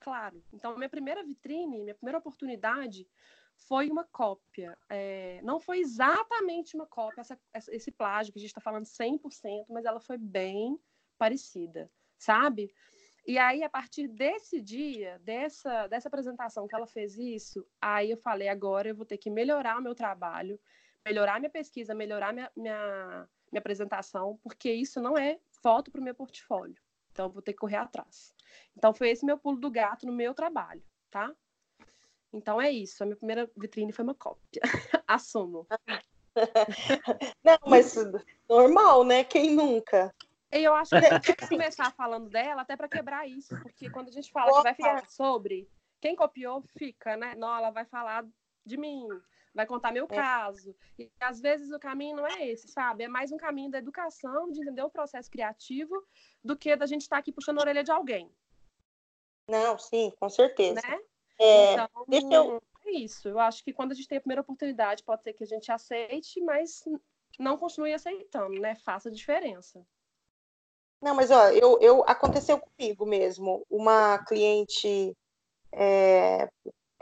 claro. 0.00 0.42
Então 0.52 0.76
minha 0.76 0.88
primeira 0.88 1.22
vitrine, 1.24 1.82
minha 1.82 1.94
primeira 1.94 2.18
oportunidade 2.18 3.06
foi 3.66 3.90
uma 3.90 4.04
cópia. 4.04 4.76
É, 4.88 5.40
não 5.42 5.60
foi 5.60 5.80
exatamente 5.80 6.74
uma 6.74 6.86
cópia, 6.86 7.20
essa, 7.20 7.38
esse 7.74 7.90
plágio 7.90 8.32
que 8.32 8.38
a 8.38 8.42
gente 8.42 8.50
está 8.50 8.60
falando 8.60 8.84
100%, 8.84 9.66
mas 9.68 9.84
ela 9.84 10.00
foi 10.00 10.18
bem 10.18 10.78
parecida, 11.18 11.90
sabe? 12.18 12.72
E 13.26 13.38
aí, 13.38 13.62
a 13.62 13.68
partir 13.68 14.08
desse 14.08 14.60
dia, 14.60 15.18
dessa, 15.22 15.86
dessa 15.86 16.08
apresentação 16.08 16.66
que 16.66 16.74
ela 16.74 16.86
fez 16.86 17.18
isso, 17.18 17.66
aí 17.80 18.10
eu 18.10 18.16
falei, 18.16 18.48
agora 18.48 18.88
eu 18.88 18.94
vou 18.94 19.04
ter 19.04 19.18
que 19.18 19.30
melhorar 19.30 19.78
o 19.78 19.82
meu 19.82 19.94
trabalho, 19.94 20.58
melhorar 21.04 21.38
minha 21.38 21.50
pesquisa, 21.50 21.94
melhorar 21.94 22.32
minha, 22.32 22.50
minha, 22.56 23.28
minha 23.52 23.60
apresentação, 23.60 24.38
porque 24.42 24.72
isso 24.72 25.00
não 25.00 25.18
é 25.18 25.38
foto 25.62 25.90
para 25.90 26.00
o 26.00 26.04
meu 26.04 26.14
portfólio. 26.14 26.80
Então, 27.12 27.26
eu 27.26 27.30
vou 27.30 27.42
ter 27.42 27.52
que 27.52 27.58
correr 27.58 27.76
atrás. 27.76 28.32
Então, 28.76 28.94
foi 28.94 29.10
esse 29.10 29.26
meu 29.26 29.38
pulo 29.38 29.58
do 29.58 29.70
gato 29.70 30.06
no 30.06 30.12
meu 30.12 30.32
trabalho, 30.32 30.82
tá? 31.10 31.34
Então 32.32 32.60
é 32.60 32.70
isso. 32.70 33.02
A 33.02 33.06
minha 33.06 33.16
primeira 33.16 33.50
vitrine 33.56 33.92
foi 33.92 34.04
uma 34.04 34.14
cópia. 34.14 34.62
Assumo. 35.06 35.66
Não, 37.44 37.58
mas 37.66 37.94
normal, 38.48 39.04
né? 39.04 39.24
Quem 39.24 39.54
nunca? 39.54 40.14
E 40.52 40.64
eu 40.64 40.74
acho 40.74 40.90
que 40.90 41.32
eu 41.32 41.36
que 41.36 41.48
começar 41.48 41.92
falando 41.92 42.28
dela 42.28 42.62
até 42.62 42.76
para 42.76 42.88
quebrar 42.88 43.28
isso, 43.28 43.54
porque 43.62 43.88
quando 43.88 44.08
a 44.08 44.12
gente 44.12 44.32
fala 44.32 44.52
que 44.52 44.62
vai 44.62 44.74
falar 44.74 45.08
sobre 45.08 45.68
quem 46.00 46.16
copiou, 46.16 46.62
fica, 46.76 47.16
né? 47.16 47.34
Não, 47.36 47.54
ela 47.54 47.70
vai 47.70 47.84
falar 47.84 48.26
de 48.66 48.76
mim, 48.76 49.06
vai 49.54 49.66
contar 49.66 49.92
meu 49.92 50.06
é. 50.06 50.14
caso. 50.14 50.74
E 50.98 51.10
às 51.20 51.40
vezes 51.40 51.70
o 51.70 51.78
caminho 51.78 52.16
não 52.16 52.26
é 52.26 52.48
esse, 52.48 52.66
sabe? 52.68 53.04
É 53.04 53.08
mais 53.08 53.30
um 53.30 53.36
caminho 53.36 53.70
da 53.70 53.78
educação, 53.78 54.50
de 54.50 54.60
entender 54.60 54.82
o 54.82 54.90
processo 54.90 55.30
criativo, 55.30 55.94
do 56.42 56.56
que 56.56 56.74
da 56.74 56.86
gente 56.86 57.02
estar 57.02 57.16
tá 57.16 57.20
aqui 57.20 57.32
puxando 57.32 57.58
a 57.58 57.62
orelha 57.62 57.84
de 57.84 57.92
alguém. 57.92 58.32
Não, 59.48 59.78
sim, 59.78 60.12
com 60.18 60.28
certeza. 60.28 60.80
Né? 60.80 61.00
É, 61.40 61.72
então, 61.72 61.88
deixa 62.06 62.34
eu... 62.34 62.62
é 62.84 62.90
isso. 62.90 63.28
Eu 63.28 63.38
acho 63.38 63.64
que 63.64 63.72
quando 63.72 63.92
a 63.92 63.94
gente 63.94 64.06
tem 64.06 64.18
a 64.18 64.20
primeira 64.20 64.42
oportunidade, 64.42 65.02
pode 65.02 65.22
ser 65.22 65.32
que 65.32 65.42
a 65.42 65.46
gente 65.46 65.72
aceite, 65.72 66.40
mas 66.42 66.84
não 67.38 67.56
continue 67.56 67.94
aceitando, 67.94 68.60
né? 68.60 68.76
Faça 68.84 69.10
diferença. 69.10 69.82
Não, 71.00 71.14
mas 71.14 71.30
ó, 71.30 71.48
eu, 71.48 71.78
eu 71.80 72.04
aconteceu 72.06 72.60
comigo 72.60 73.06
mesmo. 73.06 73.64
Uma 73.70 74.18
cliente 74.24 75.16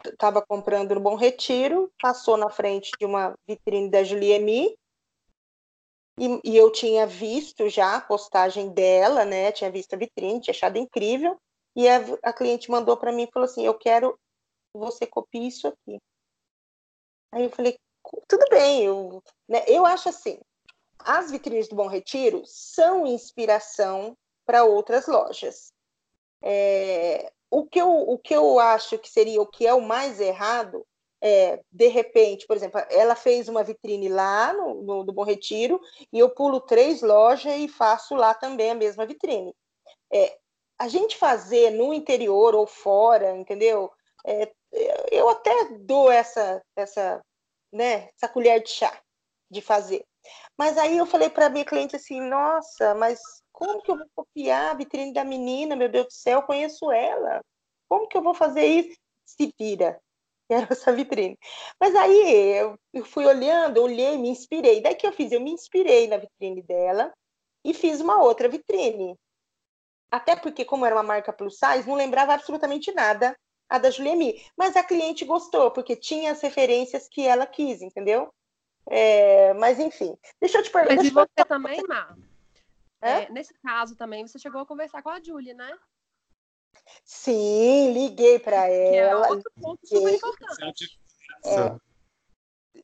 estava 0.04 0.38
é, 0.38 0.46
comprando 0.46 0.94
no 0.94 1.00
Bom 1.00 1.16
Retiro, 1.16 1.92
passou 2.00 2.36
na 2.36 2.48
frente 2.48 2.92
de 2.96 3.04
uma 3.04 3.34
vitrine 3.46 3.90
da 3.90 4.04
Juliemi 4.04 4.78
e, 6.16 6.40
e, 6.44 6.56
eu 6.56 6.70
tinha 6.70 7.06
visto 7.06 7.68
já 7.68 7.96
a 7.96 8.00
postagem 8.00 8.70
dela, 8.70 9.24
né? 9.24 9.52
Tinha 9.52 9.70
visto 9.70 9.94
a 9.94 9.96
vitrine, 9.96 10.40
tinha 10.40 10.52
achado 10.52 10.76
incrível. 10.76 11.36
E 11.76 11.88
a, 11.88 11.98
a 12.24 12.32
cliente 12.32 12.70
mandou 12.70 12.96
para 12.96 13.12
mim 13.12 13.22
e 13.22 13.30
falou 13.32 13.48
assim: 13.48 13.64
Eu 13.64 13.74
quero 13.74 14.18
você 14.78 15.06
copie 15.06 15.46
isso 15.46 15.68
aqui. 15.68 15.98
Aí 17.32 17.44
eu 17.44 17.50
falei, 17.50 17.76
tudo 18.26 18.44
bem, 18.50 18.84
eu, 18.84 19.22
né, 19.48 19.64
eu 19.66 19.84
acho 19.84 20.08
assim, 20.08 20.38
as 20.98 21.30
vitrines 21.30 21.68
do 21.68 21.76
Bom 21.76 21.86
Retiro 21.86 22.42
são 22.46 23.06
inspiração 23.06 24.16
para 24.46 24.64
outras 24.64 25.06
lojas. 25.06 25.72
É, 26.42 27.30
o, 27.50 27.66
que 27.66 27.80
eu, 27.80 27.90
o 27.90 28.18
que 28.18 28.34
eu 28.34 28.58
acho 28.58 28.98
que 28.98 29.08
seria 29.08 29.42
o 29.42 29.46
que 29.46 29.66
é 29.66 29.74
o 29.74 29.80
mais 29.80 30.20
errado 30.20 30.86
é, 31.20 31.60
de 31.72 31.88
repente, 31.88 32.46
por 32.46 32.56
exemplo, 32.56 32.80
ela 32.90 33.16
fez 33.16 33.48
uma 33.48 33.64
vitrine 33.64 34.08
lá 34.08 34.52
no, 34.52 34.82
no, 34.82 35.04
no 35.04 35.12
Bom 35.12 35.24
Retiro 35.24 35.80
e 36.12 36.18
eu 36.18 36.30
pulo 36.30 36.60
três 36.60 37.02
lojas 37.02 37.54
e 37.56 37.68
faço 37.68 38.14
lá 38.14 38.34
também 38.34 38.70
a 38.70 38.74
mesma 38.74 39.04
vitrine. 39.04 39.52
É, 40.12 40.38
a 40.78 40.86
gente 40.86 41.16
fazer 41.16 41.70
no 41.70 41.92
interior 41.92 42.54
ou 42.54 42.66
fora, 42.66 43.36
entendeu? 43.36 43.90
É, 44.24 44.52
eu 45.10 45.28
até 45.28 45.64
dou 45.80 46.10
essa, 46.10 46.62
essa, 46.76 47.20
né, 47.72 48.08
essa 48.14 48.28
colher 48.28 48.62
de 48.62 48.70
chá 48.70 48.92
de 49.50 49.60
fazer. 49.60 50.04
Mas 50.56 50.76
aí 50.76 50.98
eu 50.98 51.06
falei 51.06 51.30
para 51.30 51.48
minha 51.48 51.64
cliente 51.64 51.96
assim, 51.96 52.20
nossa, 52.20 52.94
mas 52.94 53.20
como 53.52 53.80
que 53.82 53.90
eu 53.90 53.96
vou 53.96 54.06
copiar 54.14 54.70
a 54.70 54.74
vitrine 54.74 55.12
da 55.12 55.24
menina? 55.24 55.74
Meu 55.74 55.88
Deus 55.88 56.06
do 56.06 56.12
céu, 56.12 56.42
conheço 56.42 56.90
ela. 56.90 57.40
Como 57.88 58.06
que 58.06 58.16
eu 58.16 58.22
vou 58.22 58.34
fazer 58.34 58.66
isso? 58.66 58.98
Se 59.24 59.52
vira. 59.58 60.00
Quero 60.48 60.66
essa 60.70 60.92
vitrine. 60.92 61.38
Mas 61.80 61.94
aí 61.94 62.56
eu 62.92 63.04
fui 63.04 63.26
olhando, 63.26 63.82
olhei, 63.82 64.16
me 64.16 64.28
inspirei. 64.28 64.80
Daí 64.80 64.94
que 64.94 65.06
eu 65.06 65.12
fiz? 65.12 65.32
Eu 65.32 65.40
me 65.40 65.50
inspirei 65.50 66.06
na 66.08 66.16
vitrine 66.16 66.62
dela 66.62 67.12
e 67.64 67.74
fiz 67.74 68.00
uma 68.00 68.22
outra 68.22 68.48
vitrine. 68.48 69.14
Até 70.10 70.36
porque, 70.36 70.64
como 70.64 70.86
era 70.86 70.94
uma 70.94 71.02
marca 71.02 71.32
plus 71.32 71.58
size, 71.58 71.86
não 71.86 71.94
lembrava 71.94 72.32
absolutamente 72.32 72.92
nada 72.92 73.36
a 73.68 73.78
da 73.78 73.90
Juliemi. 73.90 74.44
Mas 74.56 74.76
a 74.76 74.82
cliente 74.82 75.24
gostou, 75.24 75.70
porque 75.70 75.94
tinha 75.94 76.32
as 76.32 76.40
referências 76.40 77.08
que 77.08 77.26
ela 77.26 77.46
quis, 77.46 77.82
entendeu? 77.82 78.32
É, 78.90 79.52
mas 79.54 79.78
enfim, 79.78 80.16
deixa 80.40 80.58
eu 80.58 80.62
te 80.62 80.70
perguntar. 80.70 80.96
Mas 80.96 81.06
e 81.06 81.10
você 81.10 81.44
também, 81.46 81.82
Má? 81.86 82.16
É, 83.00 83.30
nesse 83.30 83.54
caso 83.54 83.94
também, 83.94 84.26
você 84.26 84.38
chegou 84.38 84.60
a 84.60 84.66
conversar 84.66 85.02
com 85.02 85.10
a 85.10 85.22
Julie, 85.22 85.54
né? 85.54 85.78
Sim, 87.04 87.92
liguei 87.92 88.38
para 88.38 88.68
ela. 88.68 89.26
Que 89.26 89.32
é 89.32 89.34
outro 89.36 89.52
ponto 89.60 89.86
super 89.86 90.14
importante. 90.14 90.98
É, 91.44 91.78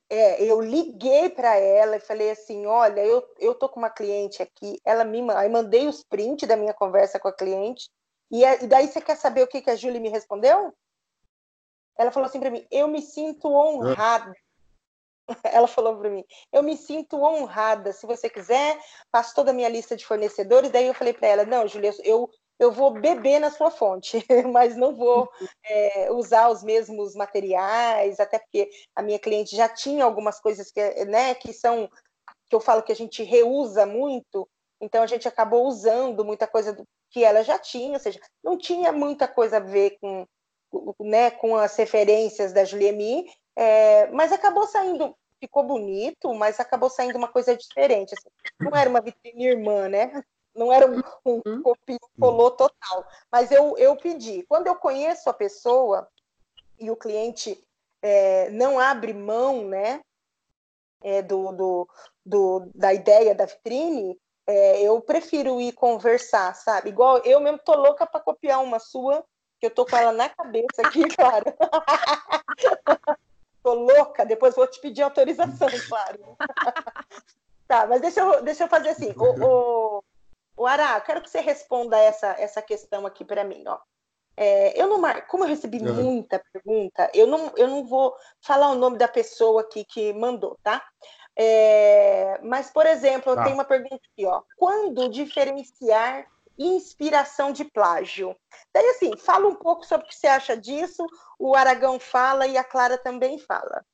é, 0.08 0.44
eu 0.44 0.60
liguei 0.60 1.30
para 1.30 1.56
ela 1.56 1.96
e 1.96 2.00
falei 2.00 2.30
assim, 2.30 2.66
olha, 2.66 3.00
eu, 3.00 3.26
eu 3.38 3.54
tô 3.54 3.68
com 3.68 3.80
uma 3.80 3.90
cliente 3.90 4.42
aqui, 4.42 4.80
ela 4.84 5.04
me 5.04 5.20
aí 5.32 5.48
mandei 5.48 5.88
os 5.88 6.04
prints 6.04 6.46
da 6.46 6.56
minha 6.56 6.74
conversa 6.74 7.18
com 7.18 7.28
a 7.28 7.32
cliente, 7.32 7.90
e, 8.42 8.64
e 8.64 8.66
daí 8.66 8.88
você 8.88 9.00
quer 9.00 9.16
saber 9.16 9.42
o 9.42 9.46
que, 9.46 9.62
que 9.62 9.70
a 9.70 9.76
Júlia 9.76 10.00
me 10.00 10.08
respondeu? 10.08 10.74
Ela 11.96 12.10
falou 12.10 12.28
assim 12.28 12.40
para 12.40 12.50
mim: 12.50 12.66
eu 12.70 12.88
me 12.88 13.00
sinto 13.00 13.48
honrada. 13.48 14.34
Ela 15.44 15.66
falou 15.66 15.96
para 15.98 16.10
mim: 16.10 16.24
eu 16.52 16.62
me 16.62 16.76
sinto 16.76 17.22
honrada. 17.22 17.92
Se 17.92 18.06
você 18.06 18.28
quiser, 18.28 18.78
passo 19.10 19.34
toda 19.34 19.52
a 19.52 19.54
minha 19.54 19.68
lista 19.68 19.96
de 19.96 20.04
fornecedores. 20.04 20.70
Daí 20.70 20.86
eu 20.86 20.94
falei 20.94 21.12
para 21.12 21.28
ela: 21.28 21.44
não, 21.44 21.66
Júlia, 21.68 21.94
eu, 22.02 22.28
eu 22.58 22.72
vou 22.72 22.90
beber 22.90 23.38
na 23.38 23.50
sua 23.50 23.70
fonte, 23.70 24.18
mas 24.52 24.76
não 24.76 24.94
vou 24.94 25.30
é, 25.64 26.10
usar 26.10 26.48
os 26.50 26.62
mesmos 26.62 27.14
materiais, 27.14 28.20
até 28.20 28.38
porque 28.38 28.68
a 28.94 29.02
minha 29.02 29.18
cliente 29.18 29.56
já 29.56 29.68
tinha 29.68 30.04
algumas 30.04 30.40
coisas 30.40 30.70
que, 30.70 31.04
né, 31.04 31.34
que 31.34 31.52
são 31.52 31.88
que 32.46 32.54
eu 32.54 32.60
falo 32.60 32.82
que 32.82 32.92
a 32.92 32.96
gente 32.96 33.22
reusa 33.22 33.86
muito, 33.86 34.48
então 34.80 35.02
a 35.02 35.06
gente 35.06 35.26
acabou 35.26 35.66
usando 35.66 36.24
muita 36.24 36.46
coisa 36.46 36.72
do, 36.72 36.84
que 37.10 37.24
ela 37.24 37.42
já 37.42 37.58
tinha, 37.58 37.94
ou 37.94 38.00
seja, 38.00 38.20
não 38.42 38.58
tinha 38.58 38.92
muita 38.92 39.28
coisa 39.28 39.58
a 39.58 39.60
ver 39.60 39.98
com, 40.00 40.26
né, 41.00 41.30
com 41.30 41.56
as 41.56 41.76
referências 41.76 42.52
da 42.52 42.64
Juliemi, 42.64 43.26
é, 43.56 44.08
mas 44.08 44.32
acabou 44.32 44.66
saindo, 44.66 45.16
ficou 45.38 45.62
bonito, 45.62 46.32
mas 46.34 46.58
acabou 46.58 46.90
saindo 46.90 47.16
uma 47.16 47.28
coisa 47.28 47.56
diferente. 47.56 48.14
Assim, 48.14 48.28
não 48.60 48.76
era 48.76 48.90
uma 48.90 49.00
vitrine 49.00 49.46
irmã, 49.46 49.88
né? 49.88 50.22
Não 50.54 50.72
era 50.72 50.90
um, 50.90 51.00
um 51.26 51.42
uhum. 51.46 51.62
colou 52.18 52.50
total. 52.50 53.06
Mas 53.30 53.50
eu, 53.50 53.76
eu 53.76 53.96
pedi. 53.96 54.44
Quando 54.48 54.66
eu 54.66 54.76
conheço 54.76 55.28
a 55.28 55.34
pessoa 55.34 56.08
e 56.78 56.90
o 56.90 56.96
cliente 56.96 57.62
é, 58.02 58.50
não 58.50 58.78
abre 58.78 59.12
mão, 59.12 59.66
né? 59.66 60.00
É, 61.02 61.20
do, 61.20 61.52
do, 61.52 61.88
do, 62.24 62.70
da 62.74 62.94
ideia 62.94 63.34
da 63.34 63.44
vitrine, 63.44 64.18
é, 64.46 64.82
eu 64.82 65.00
prefiro 65.00 65.60
ir 65.60 65.72
conversar, 65.72 66.54
sabe? 66.54 66.90
Igual 66.90 67.18
eu 67.18 67.40
mesmo 67.40 67.58
tô 67.58 67.74
louca 67.74 68.06
para 68.06 68.20
copiar 68.20 68.62
uma 68.62 68.78
sua, 68.78 69.24
que 69.58 69.66
eu 69.66 69.70
tô 69.70 69.86
com 69.86 69.96
ela 69.96 70.12
na 70.12 70.28
cabeça 70.28 70.82
aqui, 70.84 71.02
claro. 71.16 71.46
tô 73.62 73.74
louca, 73.74 74.26
depois 74.26 74.54
vou 74.54 74.66
te 74.66 74.80
pedir 74.80 75.02
autorização, 75.02 75.68
claro. 75.88 76.36
tá, 77.66 77.86
mas 77.86 78.00
deixa 78.00 78.20
eu, 78.20 78.42
deixa 78.42 78.64
eu 78.64 78.68
fazer 78.68 78.90
assim. 78.90 79.14
O, 79.16 79.44
o, 79.44 80.04
O 80.56 80.66
Ará, 80.66 80.96
eu 80.96 81.00
quero 81.00 81.22
que 81.22 81.30
você 81.30 81.40
responda 81.40 81.98
essa, 81.98 82.28
essa 82.38 82.60
questão 82.60 83.06
aqui 83.06 83.24
para 83.24 83.44
mim, 83.44 83.64
ó. 83.66 83.78
É, 84.36 84.80
eu 84.80 84.88
não 84.88 84.98
mar... 84.98 85.26
Como 85.28 85.44
eu 85.44 85.48
recebi 85.48 85.78
uhum. 85.78 85.94
muita 85.94 86.42
pergunta, 86.52 87.10
eu 87.14 87.26
não, 87.26 87.52
eu 87.56 87.68
não 87.68 87.84
vou 87.84 88.14
falar 88.40 88.70
o 88.70 88.74
nome 88.74 88.98
da 88.98 89.06
pessoa 89.06 89.62
aqui 89.62 89.84
que 89.84 90.12
mandou, 90.12 90.58
tá? 90.62 90.84
É, 91.36 92.40
mas, 92.44 92.70
por 92.70 92.86
exemplo, 92.86 93.32
eu 93.32 93.36
tá. 93.36 93.44
tenho 93.44 93.56
uma 93.56 93.64
pergunta 93.64 93.96
aqui, 93.96 94.24
ó. 94.24 94.42
Quando 94.56 95.08
diferenciar 95.08 96.26
inspiração 96.56 97.52
de 97.52 97.64
plágio? 97.64 98.36
Daí, 98.72 98.86
assim, 98.90 99.16
fala 99.16 99.48
um 99.48 99.54
pouco 99.54 99.84
sobre 99.84 100.06
o 100.06 100.08
que 100.08 100.14
você 100.14 100.28
acha 100.28 100.56
disso, 100.56 101.04
o 101.38 101.54
Aragão 101.54 101.98
fala 101.98 102.46
e 102.46 102.56
a 102.56 102.64
Clara 102.64 102.96
também 102.96 103.38
fala. 103.38 103.84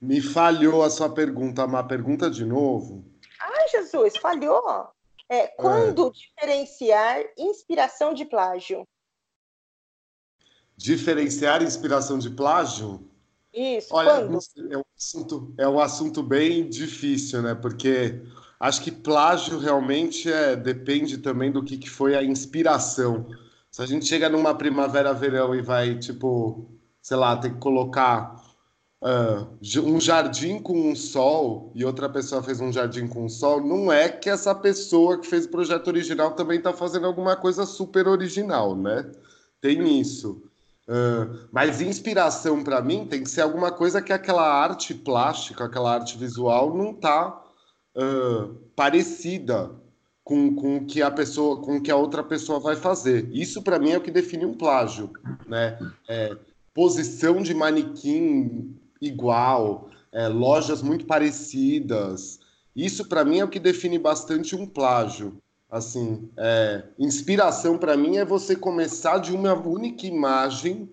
Me 0.00 0.22
falhou 0.22 0.82
a 0.82 0.88
sua 0.88 1.12
pergunta, 1.12 1.66
uma 1.66 1.86
pergunta 1.86 2.30
de 2.30 2.44
novo. 2.46 3.04
Ai, 3.38 3.68
Jesus, 3.68 4.16
falhou. 4.16 4.88
É, 5.28 5.46
quando 5.48 6.08
é. 6.08 6.10
diferenciar 6.10 7.22
inspiração 7.36 8.14
de 8.14 8.24
plágio? 8.24 8.88
Diferenciar 10.76 11.62
inspiração 11.62 12.18
de 12.18 12.30
plágio? 12.30 13.09
Isso, 13.52 13.88
Olha, 13.90 14.26
quando? 14.26 14.38
É 14.70 14.76
um, 14.78 14.84
assunto, 14.96 15.54
é 15.58 15.68
um 15.68 15.80
assunto 15.80 16.22
bem 16.22 16.68
difícil, 16.68 17.42
né? 17.42 17.54
Porque 17.54 18.22
acho 18.58 18.82
que 18.82 18.92
plágio 18.92 19.58
realmente 19.58 20.30
é, 20.30 20.54
depende 20.54 21.18
também 21.18 21.50
do 21.50 21.62
que, 21.62 21.76
que 21.76 21.90
foi 21.90 22.14
a 22.14 22.22
inspiração. 22.22 23.26
Se 23.70 23.82
a 23.82 23.86
gente 23.86 24.06
chega 24.06 24.28
numa 24.28 24.54
primavera-verão 24.54 25.54
e 25.54 25.62
vai, 25.62 25.98
tipo, 25.98 26.70
sei 27.02 27.16
lá, 27.16 27.36
ter 27.36 27.50
que 27.50 27.58
colocar 27.58 28.40
uh, 29.02 29.80
um 29.84 30.00
jardim 30.00 30.60
com 30.60 30.90
um 30.90 30.94
sol 30.94 31.72
e 31.74 31.84
outra 31.84 32.08
pessoa 32.08 32.42
fez 32.42 32.60
um 32.60 32.72
jardim 32.72 33.06
com 33.06 33.24
um 33.24 33.28
sol, 33.28 33.60
não 33.60 33.90
é 33.92 34.08
que 34.08 34.28
essa 34.28 34.54
pessoa 34.54 35.18
que 35.18 35.26
fez 35.26 35.46
o 35.46 35.50
projeto 35.50 35.88
original 35.88 36.32
também 36.32 36.58
está 36.58 36.72
fazendo 36.72 37.06
alguma 37.06 37.36
coisa 37.36 37.66
super 37.66 38.06
original, 38.06 38.76
né? 38.76 39.10
Tem 39.60 40.00
isso. 40.00 40.49
Uh, 40.90 41.46
mas 41.52 41.80
inspiração 41.80 42.64
para 42.64 42.82
mim 42.82 43.06
tem 43.06 43.22
que 43.22 43.30
ser 43.30 43.42
alguma 43.42 43.70
coisa 43.70 44.02
que 44.02 44.12
aquela 44.12 44.42
arte 44.42 44.92
plástica, 44.92 45.64
aquela 45.64 45.94
arte 45.94 46.18
visual 46.18 46.76
não 46.76 46.90
está 46.90 47.40
uh, 47.96 48.54
parecida 48.74 49.70
com, 50.24 50.52
com 50.56 50.78
o 50.78 50.86
que 50.86 51.00
a 51.00 51.08
pessoa, 51.08 51.60
com 51.62 51.80
que 51.80 51.92
a 51.92 51.96
outra 51.96 52.24
pessoa 52.24 52.58
vai 52.58 52.74
fazer. 52.74 53.28
Isso 53.32 53.62
para 53.62 53.78
mim 53.78 53.90
é 53.90 53.98
o 53.98 54.00
que 54.00 54.10
define 54.10 54.44
um 54.44 54.54
plágio, 54.54 55.12
né? 55.46 55.78
É, 56.08 56.36
posição 56.74 57.40
de 57.40 57.54
manequim 57.54 58.76
igual, 59.00 59.90
é, 60.10 60.26
lojas 60.26 60.82
muito 60.82 61.06
parecidas. 61.06 62.40
Isso 62.74 63.04
para 63.04 63.24
mim 63.24 63.38
é 63.38 63.44
o 63.44 63.48
que 63.48 63.60
define 63.60 63.96
bastante 63.96 64.56
um 64.56 64.66
plágio. 64.66 65.40
Assim, 65.70 66.28
é, 66.36 66.82
inspiração 66.98 67.78
para 67.78 67.96
mim 67.96 68.16
é 68.16 68.24
você 68.24 68.56
começar 68.56 69.18
de 69.18 69.32
uma 69.32 69.54
única 69.54 70.04
imagem 70.04 70.92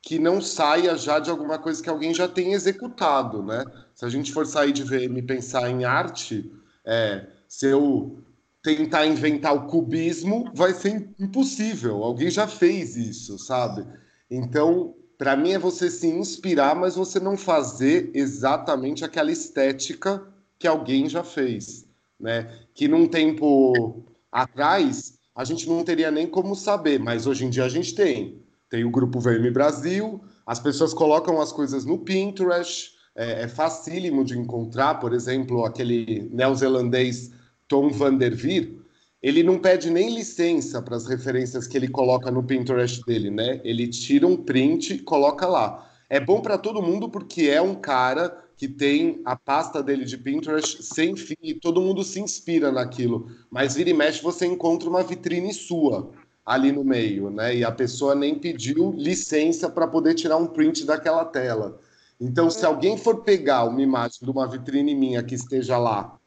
que 0.00 0.18
não 0.18 0.40
saia 0.40 0.96
já 0.96 1.18
de 1.18 1.28
alguma 1.28 1.58
coisa 1.58 1.82
que 1.82 1.90
alguém 1.90 2.14
já 2.14 2.26
tenha 2.26 2.54
executado, 2.54 3.42
né? 3.42 3.64
Se 3.94 4.04
a 4.04 4.08
gente 4.08 4.32
for 4.32 4.46
sair 4.46 4.72
de 4.72 4.82
VM 4.82 5.18
e 5.18 5.22
pensar 5.22 5.68
em 5.68 5.84
arte, 5.84 6.50
é, 6.86 7.26
se 7.46 7.66
eu 7.66 8.22
tentar 8.62 9.04
inventar 9.06 9.54
o 9.54 9.66
cubismo, 9.66 10.50
vai 10.54 10.72
ser 10.72 11.10
impossível. 11.18 12.02
Alguém 12.02 12.30
já 12.30 12.46
fez 12.46 12.96
isso, 12.96 13.38
sabe? 13.38 13.86
Então, 14.30 14.94
para 15.18 15.36
mim 15.36 15.52
é 15.52 15.58
você 15.58 15.90
se 15.90 16.06
inspirar, 16.06 16.74
mas 16.74 16.96
você 16.96 17.20
não 17.20 17.36
fazer 17.36 18.10
exatamente 18.14 19.04
aquela 19.04 19.30
estética 19.30 20.26
que 20.58 20.66
alguém 20.66 21.08
já 21.08 21.22
fez 21.22 21.85
né? 22.18 22.50
Que 22.74 22.88
num 22.88 23.06
tempo 23.06 24.04
atrás 24.30 25.18
a 25.34 25.44
gente 25.44 25.68
não 25.68 25.84
teria 25.84 26.10
nem 26.10 26.26
como 26.26 26.54
saber, 26.54 26.98
mas 26.98 27.26
hoje 27.26 27.44
em 27.44 27.50
dia 27.50 27.64
a 27.64 27.68
gente 27.68 27.94
tem. 27.94 28.42
Tem 28.70 28.84
o 28.84 28.90
grupo 28.90 29.20
VM 29.20 29.52
Brasil, 29.52 30.20
as 30.46 30.58
pessoas 30.58 30.94
colocam 30.94 31.40
as 31.40 31.52
coisas 31.52 31.84
no 31.84 31.98
Pinterest, 31.98 32.92
é, 33.14 33.42
é 33.42 33.48
facílimo 33.48 34.24
de 34.24 34.38
encontrar, 34.38 34.94
por 34.96 35.12
exemplo, 35.12 35.64
aquele 35.64 36.28
neozelandês 36.32 37.32
Tom 37.68 37.90
van 37.90 38.16
der 38.16 38.34
Veer, 38.34 38.74
ele 39.22 39.42
não 39.42 39.58
pede 39.58 39.90
nem 39.90 40.14
licença 40.14 40.80
para 40.80 40.96
as 40.96 41.06
referências 41.06 41.66
que 41.66 41.76
ele 41.76 41.88
coloca 41.88 42.30
no 42.30 42.44
Pinterest 42.44 43.02
dele, 43.04 43.30
né? 43.30 43.60
Ele 43.64 43.88
tira 43.88 44.26
um 44.26 44.36
print 44.36 44.94
e 44.94 44.98
coloca 45.00 45.46
lá. 45.46 45.90
É 46.08 46.20
bom 46.20 46.40
para 46.40 46.56
todo 46.56 46.82
mundo 46.82 47.08
porque 47.08 47.48
é 47.48 47.60
um 47.60 47.74
cara 47.74 48.45
que 48.56 48.66
tem 48.66 49.20
a 49.24 49.36
pasta 49.36 49.82
dele 49.82 50.04
de 50.04 50.16
Pinterest 50.16 50.82
sem 50.82 51.14
fim 51.14 51.36
e 51.42 51.54
todo 51.54 51.80
mundo 51.80 52.02
se 52.02 52.20
inspira 52.20 52.72
naquilo. 52.72 53.30
Mas 53.50 53.74
vira 53.74 53.90
e 53.90 53.94
mexe 53.94 54.22
você 54.22 54.46
encontra 54.46 54.88
uma 54.88 55.02
vitrine 55.02 55.52
sua 55.52 56.10
ali 56.44 56.72
no 56.72 56.82
meio, 56.82 57.28
né? 57.28 57.56
E 57.56 57.64
a 57.64 57.72
pessoa 57.72 58.14
nem 58.14 58.38
pediu 58.38 58.92
licença 58.96 59.68
para 59.68 59.86
poder 59.86 60.14
tirar 60.14 60.36
um 60.36 60.46
print 60.46 60.86
daquela 60.86 61.24
tela. 61.24 61.80
Então, 62.20 62.48
se 62.48 62.64
alguém 62.64 62.96
for 62.96 63.22
pegar 63.22 63.64
uma 63.64 63.82
imagem 63.82 64.20
de 64.22 64.30
uma 64.30 64.48
vitrine 64.48 64.94
minha 64.94 65.22
que 65.22 65.34
esteja 65.34 65.76
lá 65.76 66.18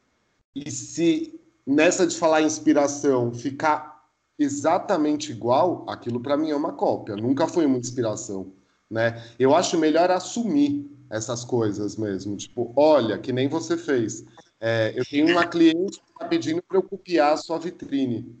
e 0.54 0.70
se 0.70 1.40
nessa 1.66 2.06
de 2.06 2.16
falar 2.16 2.42
inspiração 2.42 3.32
ficar 3.32 4.04
exatamente 4.38 5.32
igual, 5.32 5.84
aquilo 5.88 6.20
para 6.20 6.36
mim 6.36 6.50
é 6.50 6.56
uma 6.56 6.72
cópia, 6.72 7.16
nunca 7.16 7.48
foi 7.48 7.66
uma 7.66 7.78
inspiração, 7.78 8.52
né? 8.88 9.22
Eu 9.38 9.54
acho 9.54 9.78
melhor 9.78 10.10
assumir 10.10 10.88
essas 11.10 11.44
coisas 11.44 11.96
mesmo. 11.96 12.36
Tipo, 12.36 12.72
olha, 12.76 13.18
que 13.18 13.32
nem 13.32 13.48
você 13.48 13.76
fez. 13.76 14.24
É, 14.60 14.92
eu 14.94 15.04
tenho 15.04 15.32
uma 15.32 15.46
cliente 15.46 15.98
que 15.98 16.12
está 16.12 16.26
pedindo 16.26 16.62
para 16.62 16.78
eu 16.78 16.82
copiar 16.82 17.32
a 17.32 17.36
sua 17.36 17.58
vitrine. 17.58 18.38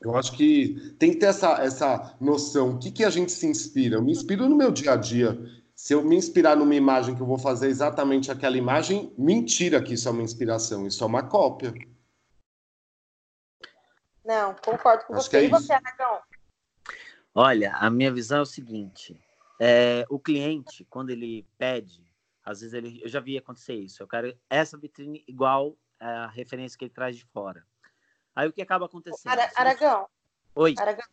Eu 0.00 0.16
acho 0.16 0.32
que 0.36 0.94
tem 0.98 1.12
que 1.12 1.16
ter 1.16 1.26
essa, 1.26 1.62
essa 1.62 2.14
noção. 2.20 2.74
O 2.74 2.78
que, 2.78 2.90
que 2.90 3.04
a 3.04 3.10
gente 3.10 3.32
se 3.32 3.46
inspira? 3.46 3.96
Eu 3.96 4.02
me 4.02 4.12
inspiro 4.12 4.48
no 4.48 4.54
meu 4.54 4.70
dia 4.70 4.92
a 4.92 4.96
dia. 4.96 5.38
Se 5.74 5.94
eu 5.94 6.04
me 6.04 6.14
inspirar 6.14 6.56
numa 6.56 6.74
imagem 6.74 7.16
que 7.16 7.22
eu 7.22 7.26
vou 7.26 7.38
fazer 7.38 7.68
exatamente 7.68 8.30
aquela 8.30 8.56
imagem, 8.56 9.12
mentira 9.18 9.82
que 9.82 9.94
isso 9.94 10.06
é 10.06 10.12
uma 10.12 10.22
inspiração, 10.22 10.86
isso 10.86 11.02
é 11.02 11.06
uma 11.06 11.22
cópia. 11.22 11.74
Não, 14.24 14.54
concordo 14.54 15.04
com 15.04 15.14
acho 15.14 15.28
você. 15.28 15.38
É 15.38 15.44
e 15.44 15.48
você, 15.48 15.72
Aragão? 15.72 16.20
Olha, 17.34 17.74
a 17.74 17.90
minha 17.90 18.12
visão 18.12 18.38
é 18.38 18.42
o 18.42 18.46
seguinte: 18.46 19.18
é, 19.58 20.04
o 20.08 20.18
cliente, 20.18 20.86
quando 20.88 21.10
ele 21.10 21.46
pede 21.58 22.03
às 22.44 22.60
vezes 22.60 22.74
ele, 22.74 23.00
eu 23.02 23.08
já 23.08 23.20
vi 23.20 23.38
acontecer 23.38 23.74
isso. 23.74 24.02
Eu 24.02 24.06
quero 24.06 24.36
essa 24.50 24.76
vitrine 24.76 25.24
igual 25.26 25.76
a 25.98 26.26
referência 26.26 26.78
que 26.78 26.84
ele 26.84 26.92
traz 26.92 27.16
de 27.16 27.24
fora. 27.24 27.64
Aí 28.36 28.48
o 28.48 28.52
que 28.52 28.60
acaba 28.60 28.86
acontecendo? 28.86 29.32
Ara, 29.32 29.50
Aragão. 29.56 30.08
Oi. 30.54 30.74
Aragão. 30.78 31.06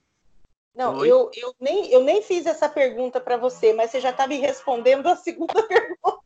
Não, 0.73 0.97
Oi? 0.97 1.09
Eu, 1.09 1.31
eu, 1.33 1.55
nem, 1.59 1.91
eu 1.91 2.03
nem 2.03 2.21
fiz 2.21 2.45
essa 2.45 2.67
pergunta 2.67 3.19
para 3.19 3.37
você, 3.37 3.73
mas 3.73 3.91
você 3.91 4.01
já 4.01 4.09
está 4.09 4.27
me 4.27 4.39
respondendo 4.39 5.07
a 5.07 5.15
segunda 5.17 5.63
pergunta. 5.63 6.21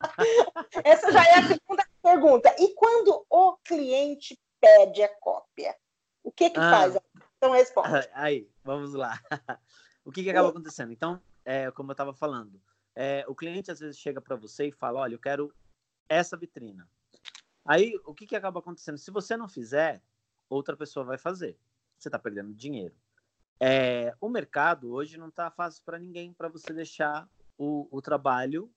essa 0.84 1.10
já 1.12 1.24
é 1.24 1.34
a 1.38 1.42
segunda 1.46 1.86
pergunta. 2.02 2.54
E 2.58 2.74
quando 2.74 3.24
o 3.30 3.56
cliente 3.58 4.38
pede 4.60 5.02
a 5.02 5.08
cópia, 5.08 5.76
o 6.22 6.30
que 6.30 6.50
que 6.50 6.60
ah, 6.60 6.70
faz? 6.70 6.98
Então 7.36 7.52
responde. 7.52 7.88
Aí, 8.14 8.48
vamos 8.64 8.94
lá. 8.94 9.18
o 10.04 10.12
que 10.12 10.22
que 10.22 10.30
acaba 10.30 10.48
acontecendo? 10.48 10.92
Então, 10.92 11.20
é, 11.44 11.70
como 11.70 11.90
eu 11.90 11.94
estava 11.94 12.12
falando, 12.12 12.60
é, 12.94 13.24
o 13.26 13.34
cliente 13.34 13.70
às 13.70 13.80
vezes 13.80 13.98
chega 13.98 14.20
para 14.20 14.36
você 14.36 14.68
e 14.68 14.72
fala: 14.72 15.00
Olha, 15.00 15.14
eu 15.14 15.18
quero 15.18 15.54
essa 16.08 16.36
vitrina. 16.36 16.88
Aí 17.64 17.94
o 18.04 18.14
que, 18.14 18.26
que 18.26 18.36
acaba 18.36 18.60
acontecendo? 18.60 18.98
Se 18.98 19.10
você 19.10 19.36
não 19.36 19.48
fizer, 19.48 20.02
outra 20.48 20.76
pessoa 20.76 21.04
vai 21.04 21.18
fazer. 21.18 21.58
Você 21.96 22.08
está 22.08 22.18
perdendo 22.18 22.52
dinheiro. 22.52 22.94
É, 23.60 24.14
o 24.20 24.28
mercado 24.28 24.92
hoje 24.92 25.16
não 25.16 25.28
está 25.28 25.50
fácil 25.50 25.84
para 25.84 25.98
ninguém 25.98 26.32
para 26.32 26.48
você 26.48 26.72
deixar 26.72 27.28
o, 27.56 27.86
o 27.90 28.02
trabalho 28.02 28.70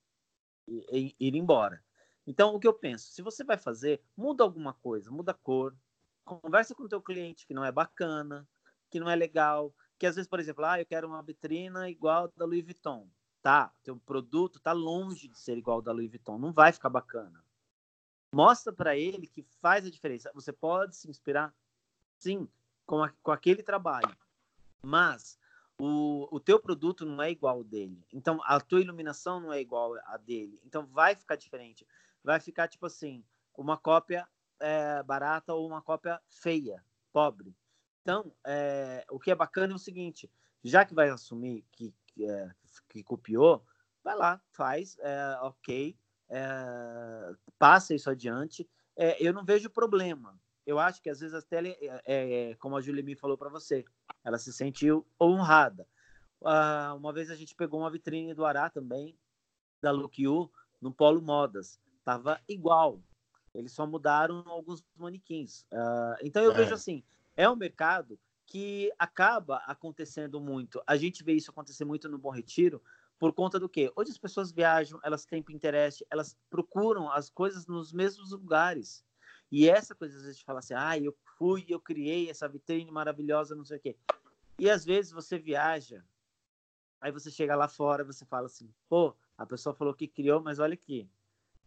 e, 0.68 1.16
e, 1.20 1.28
ir 1.28 1.36
embora. 1.36 1.84
Então, 2.28 2.54
o 2.54 2.60
que 2.60 2.68
eu 2.68 2.74
penso? 2.74 3.12
Se 3.12 3.22
você 3.22 3.44
vai 3.44 3.58
fazer, 3.58 4.02
muda 4.16 4.44
alguma 4.44 4.74
coisa, 4.74 5.12
muda 5.12 5.32
a 5.32 5.36
cor, 5.36 5.76
conversa 6.24 6.76
com 6.76 6.84
o 6.84 6.90
teu 6.90 7.02
cliente 7.02 7.48
que 7.48 7.54
não 7.54 7.66
é 7.66 7.72
bacana, 7.72 8.48
que 8.90 9.00
não 9.00 9.10
é 9.10 9.16
legal, 9.16 9.74
que 9.98 10.06
às 10.06 10.16
vezes, 10.16 10.30
por 10.30 10.40
exemplo, 10.40 10.66
ah, 10.66 10.80
eu 10.80 10.86
quero 10.86 11.08
uma 11.08 11.22
vitrina 11.24 11.90
igual 11.90 12.32
da 12.36 12.46
Louis 12.46 12.64
Vuitton 12.64 13.10
tá, 13.46 13.72
teu 13.84 13.96
produto 13.96 14.60
tá 14.60 14.72
longe 14.72 15.28
de 15.28 15.38
ser 15.38 15.56
igual 15.56 15.78
ao 15.78 15.82
da 15.84 15.92
Louis 15.92 16.10
Vuitton, 16.10 16.40
não 16.40 16.52
vai 16.52 16.74
ficar 16.74 16.90
bacana. 16.90 17.46
Mostra 18.34 18.74
para 18.74 18.98
ele 18.98 19.28
que 19.28 19.44
faz 19.62 19.86
a 19.86 19.92
diferença. 19.92 20.32
Você 20.34 20.52
pode 20.52 20.96
se 20.96 21.08
inspirar, 21.08 21.54
sim, 22.18 22.50
com, 22.88 23.04
a, 23.04 23.12
com 23.22 23.32
aquele 23.32 23.62
trabalho, 23.62 24.18
mas 24.82 25.38
o, 25.80 26.28
o 26.32 26.40
teu 26.40 26.60
produto 26.60 27.06
não 27.06 27.22
é 27.22 27.30
igual 27.30 27.58
ao 27.58 27.64
dele. 27.64 28.04
Então, 28.12 28.42
a 28.46 28.60
tua 28.60 28.82
iluminação 28.82 29.40
não 29.40 29.54
é 29.54 29.62
igual 29.62 29.94
a 30.08 30.18
dele. 30.18 30.60
Então, 30.66 30.88
vai 30.88 31.14
ficar 31.14 31.36
diferente. 31.36 31.88
Vai 32.24 32.40
ficar, 32.40 32.68
tipo 32.68 32.88
assim, 32.88 33.24
uma 33.56 33.78
cópia 33.78 34.28
é, 34.60 35.04
barata 35.04 35.54
ou 35.54 35.68
uma 35.68 35.84
cópia 35.84 36.20
feia, 36.28 36.84
pobre. 37.14 37.56
Então, 38.02 38.36
é, 38.44 39.06
o 39.12 39.20
que 39.20 39.30
é 39.30 39.36
bacana 39.36 39.74
é 39.74 39.76
o 39.76 39.80
seguinte, 39.80 40.32
já 40.64 40.84
que 40.84 40.96
vai 40.96 41.10
assumir 41.12 41.64
que, 41.72 41.94
que, 42.08 42.26
é, 42.26 42.52
que 42.90 43.04
copiou, 43.04 43.66
vai 44.04 44.16
lá, 44.16 44.42
faz, 44.52 44.98
é, 45.00 45.38
ok, 45.42 45.98
é, 46.30 47.36
passa 47.58 47.94
isso 47.94 48.10
adiante. 48.10 48.68
É, 48.96 49.22
eu 49.26 49.34
não 49.34 49.44
vejo 49.44 49.70
problema. 49.70 50.40
eu 50.66 50.80
acho 50.80 51.02
que 51.02 51.10
às 51.10 51.20
vezes 51.20 51.36
até, 51.36 51.60
é, 51.68 52.02
é, 52.06 52.56
como 52.56 52.76
a 52.76 52.82
Julie 52.82 53.04
me 53.04 53.16
falou 53.16 53.38
para 53.38 53.50
você, 53.50 53.86
ela 54.24 54.38
se 54.38 54.52
sentiu 54.52 55.06
honrada. 55.22 55.88
Uh, 56.42 56.96
uma 56.96 57.14
vez 57.14 57.30
a 57.30 57.36
gente 57.36 57.56
pegou 57.56 57.80
uma 57.80 57.90
vitrine 57.90 58.34
do 58.34 58.46
Ará 58.46 58.70
também, 58.70 59.18
da 59.82 59.92
Look 59.92 60.22
You, 60.22 60.52
no 60.82 60.94
Polo 60.94 61.22
Modas. 61.22 61.80
Tava 62.04 62.40
igual. 62.48 63.02
Eles 63.54 63.72
só 63.72 63.86
mudaram 63.88 64.44
alguns 64.48 64.84
manequins. 64.96 65.62
Uh, 65.72 66.18
então 66.22 66.44
eu 66.44 66.52
é. 66.52 66.56
vejo 66.56 66.74
assim, 66.74 67.04
é 67.36 67.50
um 67.50 67.56
mercado 67.56 68.20
que 68.46 68.92
acaba 69.00 69.58
acontecendo 69.66 70.40
muito. 70.40 70.82
A 70.86 70.96
gente 70.96 71.24
vê 71.24 71.34
isso 71.34 71.52
acontecer 71.52 71.86
muito 71.86 72.08
no 72.08 72.18
Bom 72.18 72.30
Retiro, 72.30 72.82
por 73.18 73.34
conta 73.34 73.60
do 73.60 73.70
quê? 73.70 73.92
Hoje 73.96 74.12
as 74.12 74.18
pessoas 74.18 74.52
viajam, 74.52 75.00
elas 75.04 75.26
têm 75.26 75.42
Pinterest, 75.42 76.06
elas 76.10 76.38
procuram 76.50 77.12
as 77.12 77.30
coisas 77.30 77.66
nos 77.66 77.94
mesmos 77.94 78.32
lugares. 78.32 79.06
E 79.52 79.70
essa 79.70 79.96
coisa, 79.96 80.18
às 80.18 80.24
vezes, 80.24 80.38
de 80.38 80.44
falar 80.44 80.60
assim, 80.60 80.74
ah, 80.74 80.98
eu 80.98 81.16
fui, 81.38 81.66
eu 81.70 81.80
criei 81.80 82.30
essa 82.30 82.48
vitrine 82.48 82.92
maravilhosa, 82.92 83.56
não 83.56 83.64
sei 83.64 83.78
o 83.78 83.80
quê. 83.80 83.98
E 84.60 84.70
às 84.70 84.84
vezes 84.84 85.12
você 85.12 85.38
viaja, 85.38 86.04
aí 87.00 87.12
você 87.12 87.30
chega 87.32 87.56
lá 87.56 87.68
fora, 87.68 88.04
você 88.04 88.26
fala 88.26 88.48
assim, 88.48 88.74
pô, 88.90 89.16
a 89.38 89.46
pessoa 89.46 89.76
falou 89.76 89.94
que 89.94 90.08
criou, 90.08 90.42
mas 90.42 90.60
olha 90.60 90.74
aqui. 90.74 91.10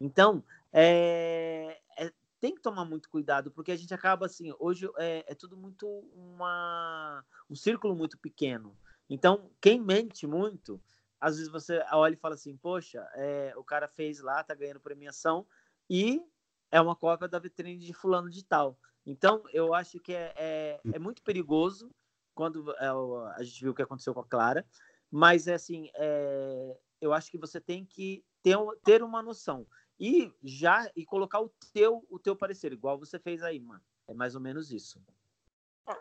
Então, 0.00 0.44
é, 0.72 1.80
é, 1.98 2.12
tem 2.40 2.55
que 2.55 2.62
tomar 2.62 2.85
muito 2.85 3.09
cuidado, 3.09 3.51
porque 3.51 3.72
a 3.72 3.77
gente 3.77 3.92
acaba 3.92 4.27
assim, 4.27 4.53
hoje 4.59 4.88
é, 4.98 5.24
é 5.27 5.35
tudo 5.35 5.57
muito 5.57 5.87
uma, 6.14 7.24
um 7.51 7.55
círculo 7.55 7.94
muito 7.94 8.18
pequeno. 8.18 8.77
Então, 9.09 9.51
quem 9.61 9.81
mente 9.81 10.27
muito, 10.27 10.81
às 11.20 11.37
vezes 11.37 11.51
você 11.51 11.83
olha 11.92 12.14
e 12.14 12.18
fala 12.18 12.35
assim, 12.35 12.57
poxa, 12.57 13.07
é, 13.14 13.53
o 13.57 13.64
cara 13.64 13.88
fez 13.88 14.20
lá, 14.20 14.42
tá 14.44 14.55
ganhando 14.55 14.81
premiação, 14.81 15.46
e 15.88 16.22
é 16.70 16.81
uma 16.81 16.94
cópia 16.94 17.27
da 17.27 17.38
vitrine 17.38 17.79
de 17.79 17.92
fulano 17.92 18.31
de 18.31 18.44
tal. 18.44 18.79
Então, 19.05 19.42
eu 19.53 19.74
acho 19.74 19.98
que 19.98 20.12
é, 20.12 20.35
é, 20.37 20.81
é 20.92 20.98
muito 20.98 21.22
perigoso 21.22 21.90
quando 22.35 22.70
é, 22.72 22.88
a 23.37 23.42
gente 23.42 23.61
viu 23.62 23.72
o 23.72 23.74
que 23.74 23.83
aconteceu 23.83 24.14
com 24.14 24.20
a 24.20 24.27
Clara, 24.27 24.66
mas 25.11 25.48
é 25.48 25.55
assim, 25.55 25.90
é, 25.94 26.79
eu 27.01 27.12
acho 27.12 27.31
que 27.31 27.38
você 27.38 27.61
tem 27.61 27.85
que 27.85 28.22
ter, 28.42 28.57
ter 28.85 29.03
uma 29.03 29.22
noção 29.22 29.66
e 29.98 30.32
já 30.42 30.90
e 30.94 31.04
colocar 31.04 31.40
o 31.40 31.50
teu 31.72 32.04
o 32.08 32.18
teu 32.18 32.37
parecer, 32.37 32.72
igual 32.72 32.98
você 32.98 33.18
fez 33.18 33.42
aí, 33.42 33.58
mano. 33.58 33.82
É 34.06 34.14
mais 34.14 34.34
ou 34.34 34.40
menos 34.40 34.70
isso. 34.70 35.00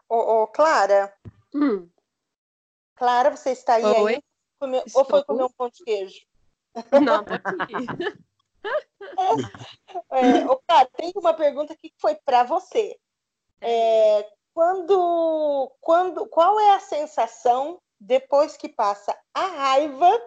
Ô, 0.08 0.16
ô 0.16 0.48
Clara. 0.48 1.14
Hum. 1.54 1.90
Clara, 2.96 3.36
você 3.36 3.52
está 3.52 3.76
aí? 3.76 3.84
Oi. 3.84 4.16
aí? 4.16 4.24
Comer, 4.60 4.84
ou 4.94 5.06
foi 5.06 5.24
comer 5.24 5.44
um 5.44 5.52
pão 5.52 5.70
de 5.70 5.84
queijo? 5.84 6.26
Não, 6.92 7.24
tá 7.24 7.36
aqui. 7.36 7.74
é, 10.12 10.46
ô, 10.48 10.58
Clara, 10.68 10.90
tem 10.96 11.12
uma 11.16 11.34
pergunta 11.34 11.76
que 11.76 11.94
foi 12.00 12.16
para 12.16 12.44
você. 12.44 12.98
É, 13.62 14.30
quando, 14.54 15.72
quando, 15.80 16.28
qual 16.28 16.60
é 16.60 16.76
a 16.76 16.80
sensação 16.80 17.80
depois 18.00 18.58
que 18.58 18.70
passa 18.70 19.18
a 19.34 19.46
raiva 19.46 20.20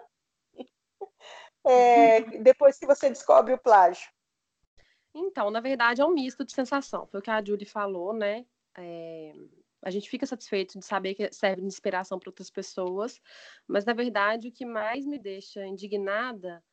é, 1.65 2.21
depois 2.39 2.77
que 2.77 2.85
você 2.85 3.09
descobre 3.09 3.53
o 3.53 3.57
plágio? 3.57 4.09
Então, 5.13 5.51
na 5.51 5.59
verdade, 5.59 6.01
é 6.01 6.05
um 6.05 6.13
misto 6.13 6.45
de 6.45 6.53
sensação. 6.53 7.05
Foi 7.07 7.19
o 7.19 7.23
que 7.23 7.29
a 7.29 7.43
Julie 7.43 7.65
falou, 7.65 8.13
né? 8.13 8.45
É, 8.77 9.33
a 9.81 9.89
gente 9.89 10.09
fica 10.09 10.25
satisfeito 10.25 10.77
de 10.77 10.85
saber 10.85 11.15
que 11.15 11.31
serve 11.33 11.61
de 11.61 11.67
inspiração 11.67 12.19
para 12.19 12.29
outras 12.29 12.49
pessoas, 12.49 13.19
mas 13.67 13.83
na 13.83 13.93
verdade 13.93 14.47
o 14.47 14.51
que 14.51 14.65
mais 14.65 15.05
me 15.05 15.17
deixa 15.17 15.65
indignada 15.65 16.63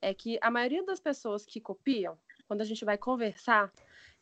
é 0.00 0.12
que 0.12 0.38
a 0.42 0.50
maioria 0.50 0.84
das 0.84 1.00
pessoas 1.00 1.46
que 1.46 1.60
copiam, 1.60 2.18
quando 2.46 2.60
a 2.60 2.64
gente 2.64 2.84
vai 2.84 2.98
conversar 2.98 3.72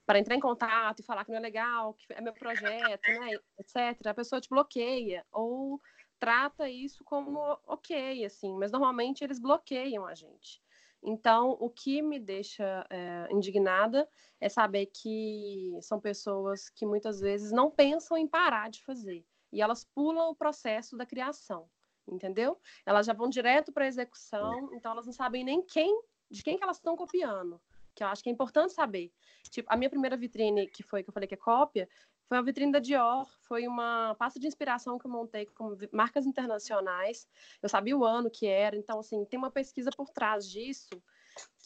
para 0.07 0.19
entrar 0.19 0.37
em 0.37 0.41
contato 0.41 1.01
e 1.01 1.03
falar 1.03 1.25
que 1.25 1.31
não 1.31 1.39
é 1.39 1.41
legal, 1.41 1.95
que 1.95 2.13
é 2.13 2.21
meu 2.21 2.33
projeto, 2.33 3.09
né, 3.09 3.39
etc, 3.59 4.07
a 4.07 4.15
pessoa 4.15 4.41
te 4.41 4.49
bloqueia 4.49 5.27
ou 5.33 5.81
trata 6.23 6.71
isso 6.71 7.03
como 7.03 7.59
ok, 7.67 8.25
assim, 8.25 8.57
mas 8.57 8.71
normalmente 8.71 9.25
eles 9.25 9.41
bloqueiam 9.41 10.07
a 10.07 10.15
gente. 10.15 10.63
Então, 11.03 11.57
o 11.59 11.69
que 11.69 12.01
me 12.01 12.21
deixa 12.21 12.87
é, 12.89 13.27
indignada 13.29 14.09
é 14.41 14.49
saber 14.49 14.87
que 14.87 15.77
são 15.83 16.01
pessoas 16.01 16.69
que 16.69 16.87
muitas 16.87 17.19
vezes 17.19 17.51
não 17.51 17.73
pensam 17.73 18.17
em 18.17 18.29
parar 18.29 18.71
de 18.71 18.85
fazer 18.85 19.27
e 19.53 19.61
elas 19.61 19.83
pulam 19.83 20.31
o 20.31 20.37
processo 20.37 20.97
da 20.97 21.05
criação, 21.05 21.69
entendeu? 22.07 22.57
Elas 22.87 23.05
já 23.05 23.13
vão 23.13 23.29
direto 23.29 23.73
para 23.73 23.85
a 23.85 23.89
execução, 23.89 24.71
então 24.75 24.93
elas 24.93 25.07
não 25.07 25.13
sabem 25.13 25.43
nem 25.43 25.61
quem, 25.61 26.03
de 26.31 26.41
quem 26.45 26.57
que 26.57 26.63
elas 26.63 26.77
estão 26.77 26.95
copiando, 26.95 27.61
que 27.97 28.05
eu 28.05 28.07
acho 28.07 28.23
que 28.23 28.31
é 28.31 28.33
importante 28.33 28.73
saber. 28.73 29.13
Tipo, 29.51 29.69
a 29.73 29.77
minha 29.77 29.91
primeira 29.91 30.17
vitrine, 30.17 30.69
que 30.69 30.85
foi 30.85 31.03
que 31.03 31.11
eu 31.11 31.13
falei 31.13 31.27
que 31.27 31.35
é 31.35 31.37
cópia, 31.37 31.89
foi 32.33 32.39
uma 32.39 32.45
vitrine 32.45 32.73
da 32.73 32.79
Dior, 32.79 33.29
foi 33.43 33.69
uma 33.69 34.17
pasta 34.19 34.41
de 34.41 34.47
inspiração 34.47 34.99
que 34.99 35.07
eu 35.07 35.11
montei 35.11 35.45
com 35.45 35.77
marcas 35.93 36.25
internacionais. 36.25 37.29
Eu 37.63 37.69
sabia 37.69 37.95
o 37.95 38.07
ano 38.07 38.31
que 38.31 38.47
era, 38.47 38.75
então 38.75 39.01
assim 39.01 39.23
tem 39.27 39.37
uma 39.37 39.51
pesquisa 39.51 39.91
por 39.95 40.09
trás 40.09 40.49
disso 40.49 40.89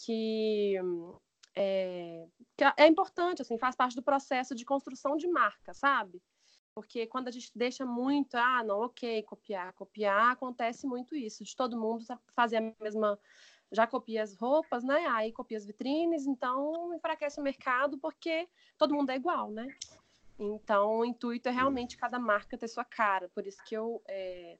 que 0.04 0.74
é, 1.54 2.26
que 2.56 2.64
é 2.76 2.86
importante, 2.88 3.42
assim, 3.42 3.56
faz 3.56 3.76
parte 3.76 3.94
do 3.94 4.02
processo 4.02 4.56
de 4.56 4.64
construção 4.64 5.16
de 5.16 5.28
marca, 5.28 5.72
sabe? 5.72 6.20
Porque 6.74 7.06
quando 7.06 7.28
a 7.28 7.30
gente 7.30 7.52
deixa 7.54 7.86
muito, 7.86 8.34
ah, 8.34 8.64
não, 8.64 8.80
ok, 8.80 9.22
copiar, 9.22 9.72
copiar, 9.72 10.32
acontece 10.32 10.84
muito 10.84 11.14
isso, 11.14 11.44
de 11.44 11.54
todo 11.54 11.78
mundo 11.78 12.04
fazer 12.34 12.56
a 12.56 12.74
mesma, 12.82 13.16
já 13.70 13.86
copia 13.86 14.20
as 14.20 14.34
roupas, 14.34 14.82
né? 14.82 15.06
Aí 15.10 15.30
copia 15.30 15.58
as 15.58 15.64
vitrines, 15.64 16.26
então 16.26 16.92
enfraquece 16.92 17.38
o 17.38 17.44
mercado 17.44 17.96
porque 17.98 18.48
todo 18.76 18.94
mundo 18.94 19.10
é 19.10 19.14
igual, 19.14 19.52
né? 19.52 19.68
Então, 20.38 20.98
o 20.98 21.04
intuito 21.04 21.48
é 21.48 21.52
realmente 21.52 21.96
cada 21.96 22.18
marca 22.18 22.58
ter 22.58 22.68
sua 22.68 22.84
cara. 22.84 23.28
Por 23.34 23.46
isso 23.46 23.62
que 23.64 23.74
eu 23.74 24.02
é, 24.06 24.58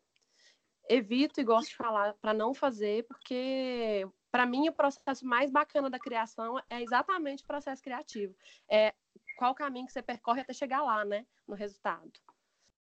evito 0.89 1.41
e 1.41 1.45
gosto 1.45 1.69
de 1.69 1.77
falar 1.77 2.15
para 2.15 2.33
não 2.33 2.55
fazer, 2.55 3.05
porque 3.07 4.07
para 4.31 4.47
mim 4.47 4.69
o 4.69 4.73
processo 4.73 5.27
mais 5.27 5.51
bacana 5.51 5.91
da 5.91 5.99
criação 5.99 6.59
é 6.71 6.83
exatamente 6.83 7.43
o 7.43 7.47
processo 7.47 7.83
criativo. 7.83 8.35
É 8.69 8.95
qual 9.37 9.55
caminho 9.55 9.87
que 9.87 9.93
você 9.93 10.03
percorre 10.03 10.41
até 10.41 10.53
chegar 10.53 10.83
lá, 10.83 11.05
né, 11.05 11.27
no 11.47 11.55
resultado. 11.55 12.11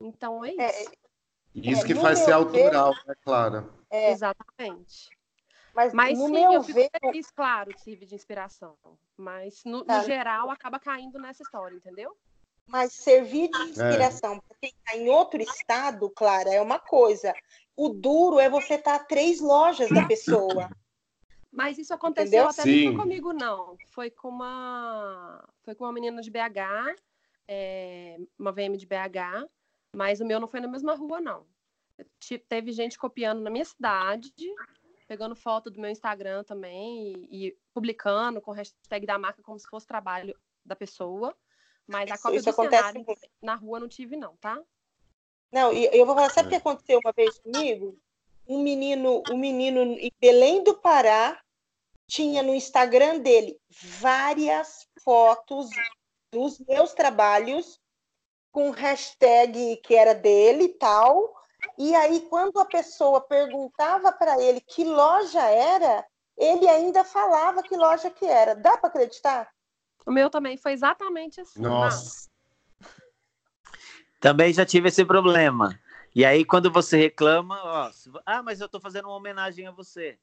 Então 0.00 0.44
é, 0.44 0.50
é 0.50 0.82
isso. 0.82 0.90
É, 0.90 1.70
isso 1.70 1.86
que 1.86 1.94
faz 1.94 2.18
ser 2.20 2.32
autoral, 2.32 2.92
ver, 2.92 3.06
né, 3.06 3.14
Clara? 3.22 3.68
É, 3.90 4.10
exatamente. 4.10 5.10
Mas, 5.74 5.94
mas 5.94 6.18
sim, 6.18 6.30
meu 6.30 6.52
eu 6.52 6.62
fico 6.62 6.78
ver... 6.78 6.90
feliz, 7.00 7.30
claro, 7.30 7.76
servir 7.78 8.06
de 8.06 8.14
inspiração. 8.14 8.76
Mas, 9.16 9.64
no, 9.64 9.84
tá. 9.84 9.98
no 9.98 10.04
geral, 10.04 10.50
acaba 10.50 10.78
caindo 10.78 11.18
nessa 11.18 11.42
história, 11.42 11.74
entendeu? 11.74 12.16
Mas 12.66 12.92
servir 12.92 13.50
de 13.50 13.62
inspiração 13.62 14.34
é. 14.34 14.40
para 14.40 14.56
quem 14.60 14.70
está 14.70 14.96
em 14.96 15.08
outro 15.08 15.42
estado, 15.42 16.08
Clara, 16.10 16.50
é 16.50 16.60
uma 16.60 16.78
coisa. 16.78 17.34
O 17.76 17.88
duro 17.90 18.38
é 18.38 18.48
você 18.48 18.74
estar 18.74 18.98
tá 18.98 19.04
a 19.04 19.06
três 19.06 19.40
lojas 19.40 19.90
da 19.90 20.06
pessoa. 20.06 20.70
Mas 21.52 21.76
isso 21.76 21.92
aconteceu 21.92 22.44
Entendeu? 22.44 22.48
até 22.48 22.62
Sim. 22.62 22.90
não 22.90 22.96
comigo, 22.96 23.32
não. 23.32 23.76
Foi 23.90 24.10
com 24.10 24.28
uma, 24.28 25.46
foi 25.62 25.74
com 25.74 25.84
uma 25.84 25.92
menina 25.92 26.22
de 26.22 26.30
BH, 26.30 26.96
é, 27.46 28.16
uma 28.38 28.52
VM 28.52 28.76
de 28.78 28.86
BH, 28.86 29.46
mas 29.94 30.20
o 30.20 30.24
meu 30.24 30.40
não 30.40 30.48
foi 30.48 30.60
na 30.60 30.68
mesma 30.68 30.94
rua, 30.94 31.20
não. 31.20 31.46
Teve 32.48 32.72
gente 32.72 32.98
copiando 32.98 33.42
na 33.42 33.50
minha 33.50 33.66
cidade, 33.66 34.32
pegando 35.06 35.36
foto 35.36 35.70
do 35.70 35.78
meu 35.78 35.90
Instagram 35.90 36.42
também 36.42 37.12
e, 37.30 37.48
e 37.48 37.58
publicando 37.74 38.40
com 38.40 38.50
hashtag 38.52 39.04
da 39.04 39.18
marca 39.18 39.42
como 39.42 39.58
se 39.58 39.68
fosse 39.68 39.86
trabalho 39.86 40.34
da 40.64 40.74
pessoa. 40.74 41.36
Mas 41.86 42.10
a 42.10 42.18
cópia 42.18 42.36
isso 42.36 42.46
do 42.46 42.50
acontece 42.50 42.92
cenário 42.92 43.06
na 43.40 43.54
rua 43.54 43.80
não 43.80 43.88
tive, 43.88 44.16
não, 44.16 44.36
tá? 44.36 44.60
Não, 45.50 45.72
e 45.72 45.84
eu 45.92 46.06
vou 46.06 46.14
falar, 46.14 46.30
sabe 46.30 46.46
o 46.46 46.50
que 46.50 46.56
aconteceu 46.56 47.00
uma 47.04 47.12
vez 47.12 47.38
comigo? 47.38 47.98
Um 48.48 48.62
menino, 48.62 49.22
um 49.30 49.36
menino 49.36 49.80
em 49.80 50.10
Belém 50.18 50.62
do 50.62 50.74
Pará 50.74 51.40
tinha 52.06 52.42
no 52.42 52.54
Instagram 52.54 53.18
dele 53.18 53.58
várias 53.70 54.88
fotos 55.04 55.68
dos 56.30 56.58
meus 56.60 56.92
trabalhos 56.94 57.80
com 58.50 58.70
hashtag 58.70 59.76
que 59.78 59.94
era 59.94 60.14
dele 60.14 60.64
e 60.64 60.68
tal. 60.68 61.34
E 61.78 61.94
aí, 61.94 62.20
quando 62.28 62.58
a 62.58 62.64
pessoa 62.64 63.20
perguntava 63.20 64.12
para 64.12 64.40
ele 64.42 64.60
que 64.60 64.84
loja 64.84 65.42
era, 65.42 66.04
ele 66.36 66.68
ainda 66.68 67.04
falava 67.04 67.62
que 67.62 67.76
loja 67.76 68.10
que 68.10 68.26
era. 68.26 68.54
Dá 68.54 68.76
para 68.76 68.88
acreditar? 68.88 69.52
O 70.06 70.12
meu 70.12 70.28
também 70.30 70.56
foi 70.56 70.72
exatamente 70.72 71.40
assim. 71.40 71.60
Nossa. 71.60 72.30
Também 74.20 74.52
já 74.52 74.64
tive 74.64 74.88
esse 74.88 75.04
problema. 75.04 75.76
E 76.14 76.24
aí, 76.24 76.44
quando 76.44 76.70
você 76.70 76.96
reclama, 76.96 77.60
ó, 77.60 77.90
ah, 78.24 78.42
mas 78.42 78.60
eu 78.60 78.66
estou 78.66 78.80
fazendo 78.80 79.06
uma 79.06 79.16
homenagem 79.16 79.66
a 79.66 79.72
você. 79.72 80.16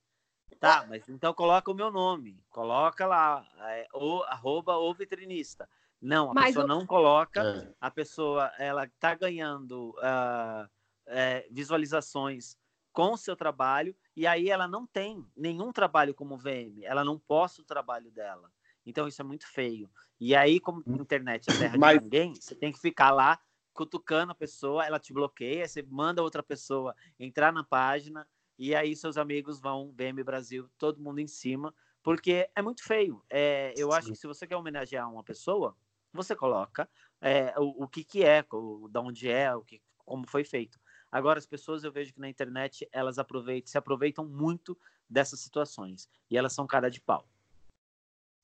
Tá, 0.60 0.86
mas 0.88 1.08
então 1.08 1.34
coloca 1.34 1.72
o 1.72 1.74
meu 1.74 1.92
nome. 1.92 2.42
Coloca 2.50 3.06
lá, 3.06 3.46
é, 3.68 3.88
o, 3.94 4.24
arroba 4.24 4.78
o 4.78 4.94
vitrinista. 4.94 5.70
Não, 6.02 6.32
a 6.32 6.34
mas 6.34 6.48
pessoa 6.48 6.68
não 6.68 6.86
coloca. 6.86 7.42
É. 7.42 7.74
A 7.80 7.92
pessoa, 7.92 8.52
ela 8.58 8.86
está 8.86 9.14
ganhando 9.16 9.92
uh, 9.98 10.70
é, 11.06 11.48
visualizações 11.52 12.58
com 12.92 13.14
o 13.14 13.18
seu 13.18 13.36
trabalho. 13.36 13.96
E 14.16 14.26
aí 14.28 14.50
ela 14.50 14.68
não 14.68 14.86
tem 14.86 15.26
nenhum 15.36 15.72
trabalho 15.72 16.14
como 16.14 16.38
VM. 16.38 16.84
Ela 16.84 17.04
não 17.04 17.18
posta 17.18 17.62
o 17.62 17.66
trabalho 17.66 18.12
dela. 18.12 18.52
Então 18.86 19.08
isso 19.08 19.22
é 19.22 19.26
muito 19.26 19.48
feio. 19.48 19.90
E 20.20 20.36
aí, 20.36 20.60
como 20.60 20.84
a 20.88 20.92
internet 20.92 21.50
é 21.50 21.58
terra 21.58 21.78
Mas- 21.78 21.98
de 21.98 22.04
ninguém, 22.04 22.36
você 22.36 22.56
tem 22.56 22.72
que 22.72 22.80
ficar 22.80 23.12
lá 23.12 23.40
cutucando 23.74 24.32
a 24.32 24.36
pessoa, 24.36 24.86
ela 24.86 25.00
te 25.00 25.14
bloqueia, 25.14 25.66
você 25.68 25.82
manda 25.82 26.22
outra 26.22 26.44
pessoa 26.44 26.94
entrar 27.18 27.54
na 27.54 27.64
página, 27.64 28.28
e 28.58 28.76
aí 28.76 28.94
seus 28.94 29.16
amigos 29.18 29.62
vão, 29.62 29.94
VM 29.94 30.22
Brasil, 30.24 30.70
todo 30.78 31.02
mundo 31.02 31.20
em 31.20 31.28
cima, 31.28 31.74
porque 32.04 32.50
é 32.54 32.62
muito 32.62 32.84
feio. 32.84 33.24
É, 33.30 33.74
eu 33.78 33.94
acho 33.94 34.08
Sim. 34.08 34.14
que 34.14 34.20
se 34.20 34.28
você 34.28 34.46
quer 34.46 34.58
homenagear 34.58 35.10
uma 35.10 35.24
pessoa, 35.24 35.78
você 36.12 36.36
coloca 36.36 36.90
é, 37.22 37.54
o, 37.58 37.84
o 37.84 37.88
que, 37.88 38.04
que 38.04 38.24
é, 38.24 38.46
o, 38.52 38.90
da 38.90 39.00
onde 39.00 39.30
é, 39.30 39.56
o 39.56 39.62
que, 39.64 39.82
como 40.06 40.28
foi 40.28 40.44
feito. 40.44 40.78
Agora, 41.10 41.40
as 41.40 41.46
pessoas 41.46 41.84
eu 41.84 41.92
vejo 41.92 42.14
que 42.14 42.20
na 42.20 42.30
internet 42.30 42.88
elas 42.92 43.18
aproveitam, 43.18 43.72
se 43.72 43.78
aproveitam 43.78 44.26
muito 44.26 44.78
dessas 45.10 45.40
situações. 45.40 46.10
E 46.30 46.38
elas 46.38 46.54
são 46.54 46.68
cara 46.68 46.90
de 46.90 47.00
pau. 47.00 47.28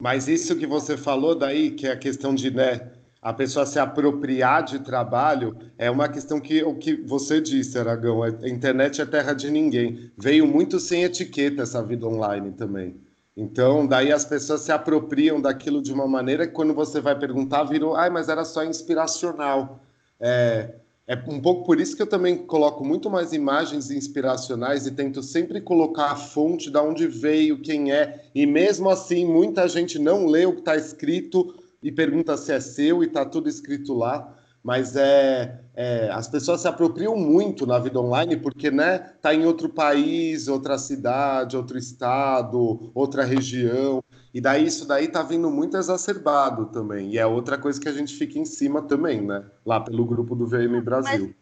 Mas 0.02 0.28
isso 0.28 0.56
que 0.56 0.68
você 0.68 0.98
falou 0.98 1.36
daí, 1.36 1.72
que 1.72 1.88
é 1.88 1.92
a 1.92 1.98
questão 1.98 2.36
de 2.36 2.52
né, 2.52 2.92
a 3.22 3.34
pessoa 3.34 3.66
se 3.66 3.80
apropriar 3.80 4.64
de 4.64 4.80
trabalho, 4.80 5.58
é 5.78 5.90
uma 5.90 6.08
questão 6.08 6.40
que 6.40 6.64
o 6.64 6.76
que 6.76 6.96
você 6.96 7.42
disse, 7.42 7.80
Aragão, 7.80 8.22
a 8.22 8.30
internet 8.48 9.02
é 9.02 9.06
terra 9.06 9.34
de 9.34 9.50
ninguém. 9.50 10.12
Veio 10.18 10.46
muito 10.46 10.80
sem 10.80 11.04
etiqueta 11.04 11.64
essa 11.64 11.82
vida 11.82 12.06
online 12.06 12.52
também. 12.52 13.02
Então, 13.36 13.86
daí 13.86 14.12
as 14.12 14.24
pessoas 14.24 14.62
se 14.62 14.72
apropriam 14.72 15.42
daquilo 15.42 15.82
de 15.82 15.92
uma 15.92 16.08
maneira 16.08 16.46
que 16.46 16.54
quando 16.54 16.74
você 16.74 17.02
vai 17.02 17.18
perguntar, 17.18 17.64
virou, 17.64 17.96
ai, 17.96 18.10
mas 18.10 18.30
era 18.30 18.46
só 18.46 18.64
inspiracional. 18.64 19.82
É, 20.20 20.76
é 21.08 21.16
um 21.28 21.40
pouco 21.40 21.66
por 21.66 21.80
isso 21.80 21.96
que 21.96 22.02
eu 22.02 22.08
também 22.08 22.36
coloco 22.36 22.84
muito 22.84 23.12
mais 23.12 23.32
imagens 23.32 23.92
inspiracionais 23.92 24.88
e 24.88 24.92
tento 24.92 25.22
sempre 25.22 25.62
colocar 25.62 26.12
a 26.12 26.16
fonte 26.16 26.72
de 26.72 26.80
onde 26.80 27.08
veio, 27.08 27.62
quem 27.62 27.92
é. 27.92 28.24
E 28.34 28.46
mesmo 28.48 28.90
assim, 28.90 29.24
muita 29.24 29.68
gente 29.68 30.00
não 30.00 30.26
lê 30.26 30.48
o 30.48 30.54
que 30.54 30.60
está 30.60 30.76
escrito 30.76 31.56
e 31.82 31.92
pergunta 31.92 32.36
se 32.36 32.52
é 32.52 32.60
seu 32.60 33.04
e 33.04 33.08
está 33.08 33.24
tudo 33.24 33.48
escrito 33.48 33.94
lá. 33.94 34.36
Mas 34.64 34.96
é, 34.96 35.60
é, 35.76 36.10
as 36.12 36.28
pessoas 36.28 36.62
se 36.62 36.68
apropriam 36.68 37.16
muito 37.16 37.68
na 37.68 37.78
vida 37.78 38.00
online 38.00 38.36
porque 38.38 38.72
né, 38.72 38.98
tá 39.22 39.32
em 39.32 39.46
outro 39.46 39.70
país, 39.70 40.48
outra 40.48 40.76
cidade, 40.80 41.56
outro 41.56 41.78
estado, 41.78 42.90
outra 42.96 43.24
região. 43.24 44.04
E 44.36 44.42
daí 44.42 44.66
isso 44.66 44.86
daí 44.86 45.08
tá 45.08 45.24
vindo 45.24 45.50
muito 45.50 45.78
exacerbado 45.78 46.66
também. 46.66 47.10
E 47.12 47.18
é 47.18 47.26
outra 47.26 47.58
coisa 47.58 47.80
que 47.80 47.88
a 47.88 47.94
gente 47.94 48.14
fica 48.18 48.38
em 48.38 48.44
cima 48.44 48.82
também, 48.86 49.22
né? 49.22 49.50
Lá 49.66 49.80
pelo 49.80 50.04
grupo 50.04 50.36
do 50.36 50.46
VM 50.46 50.82
Brasil. 50.84 51.34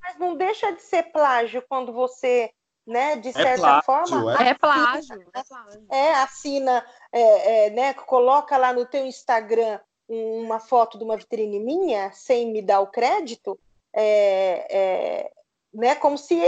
Mas 0.00 0.16
não 0.20 0.36
deixa 0.36 0.70
de 0.70 0.80
ser 0.80 1.10
plágio 1.10 1.60
quando 1.68 1.92
você, 1.92 2.48
né, 2.86 3.16
de 3.16 3.30
É 3.30 3.32
certa 3.32 3.82
plágio, 3.82 3.82
forma, 3.84 4.40
é. 4.40 4.50
É 4.50 4.54
plágio, 4.54 5.20
é 5.34 5.42
plágio. 5.42 5.86
é, 5.90 6.14
assina, 6.14 6.86
é, 7.10 7.66
é, 7.66 7.70
né, 7.70 7.92
coloca 7.92 8.56
lá 8.56 8.72
no 8.72 8.86
teu 8.86 9.04
Instagram 9.04 9.80
uma 10.08 10.60
foto 10.60 10.96
de 10.96 11.02
uma 11.02 11.16
vitrine 11.16 11.58
minha, 11.58 12.12
sem 12.12 12.52
me 12.52 12.62
dar 12.62 12.78
o 12.78 12.86
crédito, 12.86 13.58
é, 13.92 14.66
é, 14.70 15.32
né, 15.74 15.96
como 15.96 16.16
se 16.16 16.38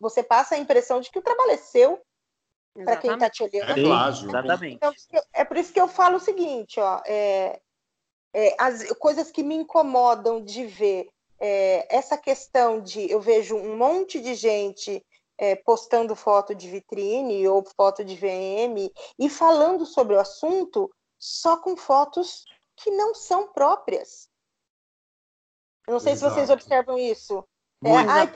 você 0.00 0.20
passa 0.20 0.56
a 0.56 0.58
impressão 0.58 1.00
de 1.00 1.12
que 1.12 1.18
o 1.20 1.22
trabalho 1.22 1.52
é 1.52 1.56
seu, 1.56 2.02
para 2.84 2.96
quem 2.96 3.12
está 3.12 3.30
te 3.30 3.42
olhando. 3.42 3.70
É 3.70 3.74
plágio. 3.74 4.28
Exatamente. 4.28 4.76
Então, 4.76 4.92
é 5.32 5.44
por 5.44 5.56
isso 5.56 5.72
que 5.72 5.80
eu 5.80 5.88
falo 5.88 6.16
o 6.16 6.20
seguinte, 6.20 6.78
ó, 6.80 7.00
é, 7.06 7.60
é, 8.34 8.54
as 8.58 8.84
coisas 8.92 9.30
que 9.30 9.42
me 9.42 9.54
incomodam 9.54 10.42
de 10.42 10.66
ver 10.66 11.08
é, 11.40 11.86
essa 11.94 12.16
questão 12.16 12.80
de 12.80 13.10
eu 13.10 13.20
vejo 13.20 13.56
um 13.56 13.76
monte 13.76 14.20
de 14.20 14.34
gente 14.34 15.04
é, 15.38 15.54
postando 15.54 16.16
foto 16.16 16.54
de 16.54 16.68
vitrine 16.68 17.46
ou 17.46 17.64
foto 17.76 18.04
de 18.04 18.16
VM 18.16 18.92
e 19.18 19.30
falando 19.30 19.86
sobre 19.86 20.16
o 20.16 20.20
assunto 20.20 20.90
só 21.18 21.56
com 21.56 21.76
fotos 21.76 22.44
que 22.76 22.90
não 22.90 23.14
são 23.14 23.48
próprias. 23.52 24.28
Eu 25.86 25.92
não 25.92 26.00
sei 26.00 26.14
se 26.14 26.22
vocês 26.22 26.44
Exato. 26.44 26.60
observam 26.60 26.98
isso. 26.98 27.44
É, 27.84 27.90
ai, 27.96 28.30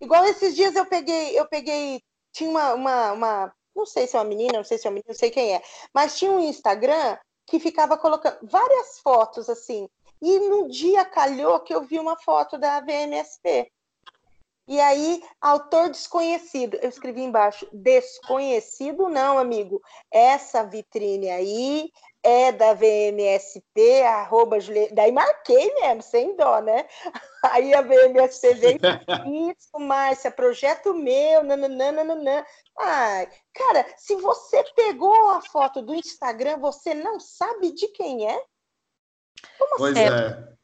igual 0.00 0.24
esses 0.24 0.54
dias 0.54 0.74
eu 0.76 0.86
peguei, 0.86 1.38
eu 1.38 1.46
peguei, 1.46 2.02
tinha 2.34 2.50
uma, 2.50 2.74
uma, 2.74 3.12
uma- 3.12 3.54
não 3.74 3.86
sei 3.86 4.06
se 4.06 4.16
é 4.16 4.18
uma 4.18 4.24
menina, 4.26 4.58
não 4.58 4.64
sei 4.64 4.76
se 4.76 4.86
é 4.86 4.90
uma 4.90 4.94
menina, 4.94 5.08
não 5.08 5.18
sei 5.18 5.30
quem 5.30 5.54
é, 5.54 5.62
mas 5.94 6.18
tinha 6.18 6.30
um 6.30 6.40
Instagram 6.40 7.16
que 7.46 7.60
ficava 7.60 7.96
colocando 7.96 8.38
várias 8.42 8.98
fotos 8.98 9.48
assim. 9.48 9.88
E 10.20 10.38
no 10.40 10.68
dia 10.68 11.04
calhou 11.04 11.60
que 11.60 11.74
eu 11.74 11.82
vi 11.82 11.98
uma 11.98 12.16
foto 12.16 12.58
da 12.58 12.80
VMSP. 12.80 13.70
E 14.66 14.80
aí, 14.80 15.22
autor 15.40 15.90
desconhecido. 15.90 16.78
Eu 16.80 16.88
escrevi 16.88 17.20
embaixo, 17.20 17.68
desconhecido 17.70 19.08
não, 19.10 19.38
amigo. 19.38 19.82
Essa 20.10 20.62
vitrine 20.64 21.28
aí 21.28 21.90
é 22.24 22.50
da 22.50 22.72
VMSP, 22.72 24.02
arroba 24.02 24.58
Julie... 24.58 24.88
Daí 24.92 25.12
marquei 25.12 25.72
mesmo, 25.74 26.02
sem 26.02 26.34
dó, 26.34 26.60
né? 26.60 26.88
Aí 27.44 27.74
a 27.74 27.82
VMSP 27.82 28.54
veio, 28.54 28.80
isso, 29.50 29.78
Márcia, 29.78 30.30
projeto 30.30 30.94
meu, 30.94 31.44
nananana. 31.44 32.46
Ai, 32.78 33.28
cara, 33.52 33.86
se 33.98 34.16
você 34.16 34.64
pegou 34.74 35.30
a 35.30 35.42
foto 35.42 35.82
do 35.82 35.94
Instagram, 35.94 36.56
você 36.56 36.94
não 36.94 37.20
sabe 37.20 37.72
de 37.72 37.88
quem 37.88 38.28
é? 38.28 38.42
Pois 39.76 39.94
É. 39.94 40.06
é. 40.06 40.54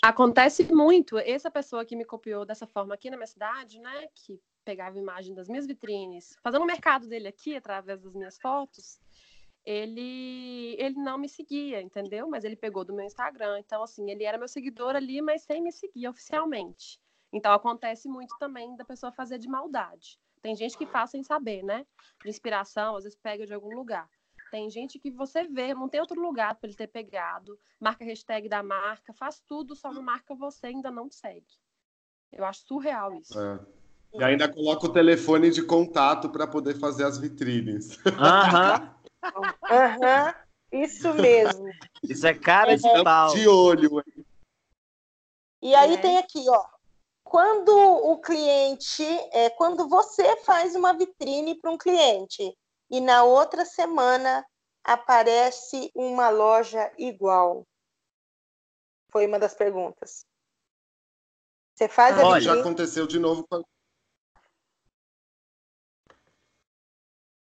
Acontece 0.00 0.62
muito. 0.72 1.18
Essa 1.18 1.50
pessoa 1.50 1.84
que 1.84 1.96
me 1.96 2.04
copiou 2.04 2.44
dessa 2.44 2.68
forma 2.68 2.94
aqui 2.94 3.10
na 3.10 3.16
minha 3.16 3.26
cidade, 3.26 3.80
né? 3.80 4.06
Que 4.14 4.40
pegava 4.64 4.96
imagem 4.96 5.34
das 5.34 5.48
minhas 5.48 5.66
vitrines, 5.66 6.36
fazendo 6.40 6.62
o 6.62 6.66
mercado 6.66 7.08
dele 7.08 7.26
aqui 7.26 7.56
através 7.56 8.00
das 8.00 8.14
minhas 8.14 8.38
fotos, 8.38 9.00
ele, 9.68 10.76
ele 10.78 10.94
não 10.94 11.18
me 11.18 11.28
seguia, 11.28 11.82
entendeu? 11.82 12.26
Mas 12.26 12.42
ele 12.42 12.56
pegou 12.56 12.86
do 12.86 12.94
meu 12.94 13.04
Instagram. 13.04 13.58
Então, 13.58 13.82
assim, 13.82 14.10
ele 14.10 14.24
era 14.24 14.38
meu 14.38 14.48
seguidor 14.48 14.96
ali, 14.96 15.20
mas 15.20 15.42
sem 15.42 15.62
me 15.62 15.70
seguir 15.70 16.08
oficialmente. 16.08 16.98
Então, 17.30 17.52
acontece 17.52 18.08
muito 18.08 18.34
também 18.38 18.74
da 18.76 18.84
pessoa 18.84 19.12
fazer 19.12 19.36
de 19.36 19.46
maldade. 19.46 20.18
Tem 20.40 20.56
gente 20.56 20.78
que 20.78 20.86
faz 20.86 21.10
sem 21.10 21.22
saber, 21.22 21.62
né? 21.62 21.84
De 22.22 22.30
inspiração, 22.30 22.96
às 22.96 23.04
vezes 23.04 23.18
pega 23.22 23.44
de 23.44 23.52
algum 23.52 23.76
lugar. 23.76 24.08
Tem 24.50 24.70
gente 24.70 24.98
que 24.98 25.10
você 25.10 25.44
vê, 25.44 25.74
não 25.74 25.86
tem 25.86 26.00
outro 26.00 26.18
lugar 26.18 26.54
para 26.54 26.66
ele 26.68 26.76
ter 26.76 26.86
pegado, 26.86 27.58
marca 27.78 28.02
a 28.02 28.06
hashtag 28.06 28.48
da 28.48 28.62
marca, 28.62 29.12
faz 29.12 29.38
tudo, 29.46 29.76
só 29.76 29.92
não 29.92 30.00
marca 30.00 30.34
você, 30.34 30.68
ainda 30.68 30.90
não 30.90 31.10
segue. 31.10 31.44
Eu 32.32 32.46
acho 32.46 32.62
surreal 32.64 33.12
isso. 33.12 33.38
é. 33.38 33.60
E 34.14 34.24
ainda 34.24 34.48
coloca 34.48 34.86
o 34.86 34.92
telefone 34.92 35.50
de 35.50 35.62
contato 35.62 36.30
para 36.30 36.46
poder 36.46 36.78
fazer 36.78 37.04
as 37.04 37.18
vitrines. 37.18 37.98
Aham. 38.18 38.94
Aham, 39.70 40.34
isso 40.72 41.12
mesmo. 41.14 41.70
Isso 42.02 42.26
é 42.26 42.34
cara 42.34 42.76
de 42.76 43.02
pau. 43.04 43.34
De 43.34 43.48
olho. 43.48 44.04
E 45.60 45.74
aí 45.74 45.94
É. 45.94 46.00
tem 46.00 46.18
aqui, 46.18 46.44
ó. 46.48 46.64
Quando 47.24 47.76
o 47.76 48.18
cliente, 48.20 49.04
é, 49.32 49.50
quando 49.50 49.88
você 49.88 50.36
faz 50.38 50.74
uma 50.74 50.94
vitrine 50.94 51.54
para 51.60 51.70
um 51.70 51.76
cliente 51.76 52.56
e 52.90 53.00
na 53.00 53.22
outra 53.24 53.64
semana 53.66 54.46
aparece 54.82 55.90
uma 55.94 56.30
loja 56.30 56.90
igual. 56.96 57.66
Foi 59.10 59.26
uma 59.26 59.38
das 59.38 59.54
perguntas. 59.54 60.24
Você 61.74 61.88
faz 61.88 62.18
a 62.18 62.26
Olha, 62.26 62.40
já 62.40 62.52
vitrine, 62.52 62.60
aconteceu 62.60 63.06
de 63.06 63.18
novo 63.18 63.46
com 63.46 63.56
a... 63.56 63.62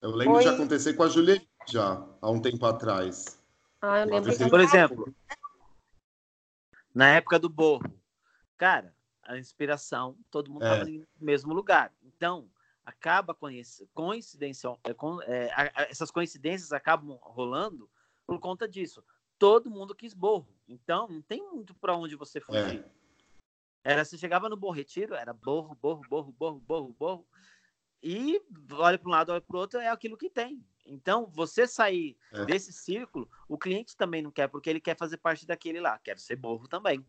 Eu 0.01 0.11
lembro 0.11 0.35
Oi. 0.35 0.43
de 0.43 0.49
acontecer 0.49 0.93
com 0.93 1.03
a 1.03 1.09
Juliette 1.09 1.50
já, 1.67 2.05
há 2.21 2.29
um 2.29 2.41
tempo 2.41 2.65
atrás. 2.65 3.41
Ah, 3.81 3.99
eu 3.99 4.05
lembro. 4.07 4.49
Por 4.49 4.59
exemplo, 4.59 5.15
na 6.93 7.09
época 7.09 7.39
do 7.39 7.49
borro, 7.49 7.99
cara, 8.57 8.95
a 9.23 9.37
inspiração, 9.37 10.17
todo 10.29 10.51
mundo 10.51 10.63
É. 10.63 10.73
estava 10.83 10.89
no 10.89 11.07
mesmo 11.19 11.53
lugar. 11.53 11.93
Então, 12.03 12.49
acaba 12.85 13.35
coincidência, 13.93 14.77
é, 14.83 14.93
com- 14.93 15.21
é, 15.23 15.51
a- 15.53 15.71
a- 15.81 15.83
essas 15.83 16.11
coincidências 16.11 16.71
acabam 16.73 17.17
rolando 17.21 17.89
por 18.25 18.39
conta 18.39 18.67
disso. 18.67 19.03
Todo 19.37 19.71
mundo 19.71 19.95
quis 19.95 20.13
borro. 20.13 20.47
Então, 20.67 21.07
não 21.07 21.21
tem 21.21 21.41
muito 21.49 21.73
para 21.75 21.95
onde 21.95 22.15
você 22.15 22.39
fugir. 22.39 22.85
Era, 23.83 24.05
você 24.05 24.17
chegava 24.17 24.47
no 24.47 24.55
Bom 24.55 24.69
Retiro, 24.71 25.15
era 25.15 25.33
borro, 25.33 25.75
borro, 25.75 26.03
borro, 26.07 26.31
borro, 26.31 26.59
borro, 26.59 26.95
borro. 26.99 27.27
E 28.03 28.39
olha 28.73 28.97
para 28.99 29.07
um 29.07 29.11
lado, 29.11 29.31
olha 29.31 29.41
para 29.41 29.57
o 29.57 29.59
outro, 29.59 29.79
é 29.79 29.87
aquilo 29.89 30.17
que 30.17 30.29
tem. 30.29 30.63
Então, 30.85 31.27
você 31.27 31.67
sair 31.67 32.17
É. 32.33 32.45
desse 32.45 32.73
círculo, 32.73 33.29
o 33.47 33.57
cliente 33.57 33.95
também 33.95 34.21
não 34.21 34.31
quer, 34.31 34.47
porque 34.47 34.69
ele 34.69 34.81
quer 34.81 34.97
fazer 34.97 35.17
parte 35.17 35.45
daquele 35.45 35.79
lá. 35.79 35.97
Quero 35.99 36.19
ser 36.19 36.35
borro 36.35 36.67
também. 36.67 37.05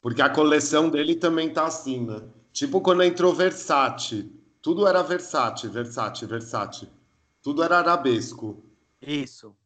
Porque 0.00 0.22
a 0.22 0.30
coleção 0.32 0.88
dele 0.90 1.16
também 1.16 1.52
tá 1.52 1.66
assim, 1.66 2.06
né? 2.06 2.28
Tipo 2.52 2.80
quando 2.80 3.02
entrou 3.02 3.34
Versace. 3.34 4.30
Tudo 4.62 4.86
era 4.86 5.02
Versace, 5.02 5.68
Versace, 5.68 6.26
Versace. 6.26 6.88
Tudo 7.42 7.62
era 7.62 7.78
arabesco. 7.78 8.62
Isso. 9.00 9.56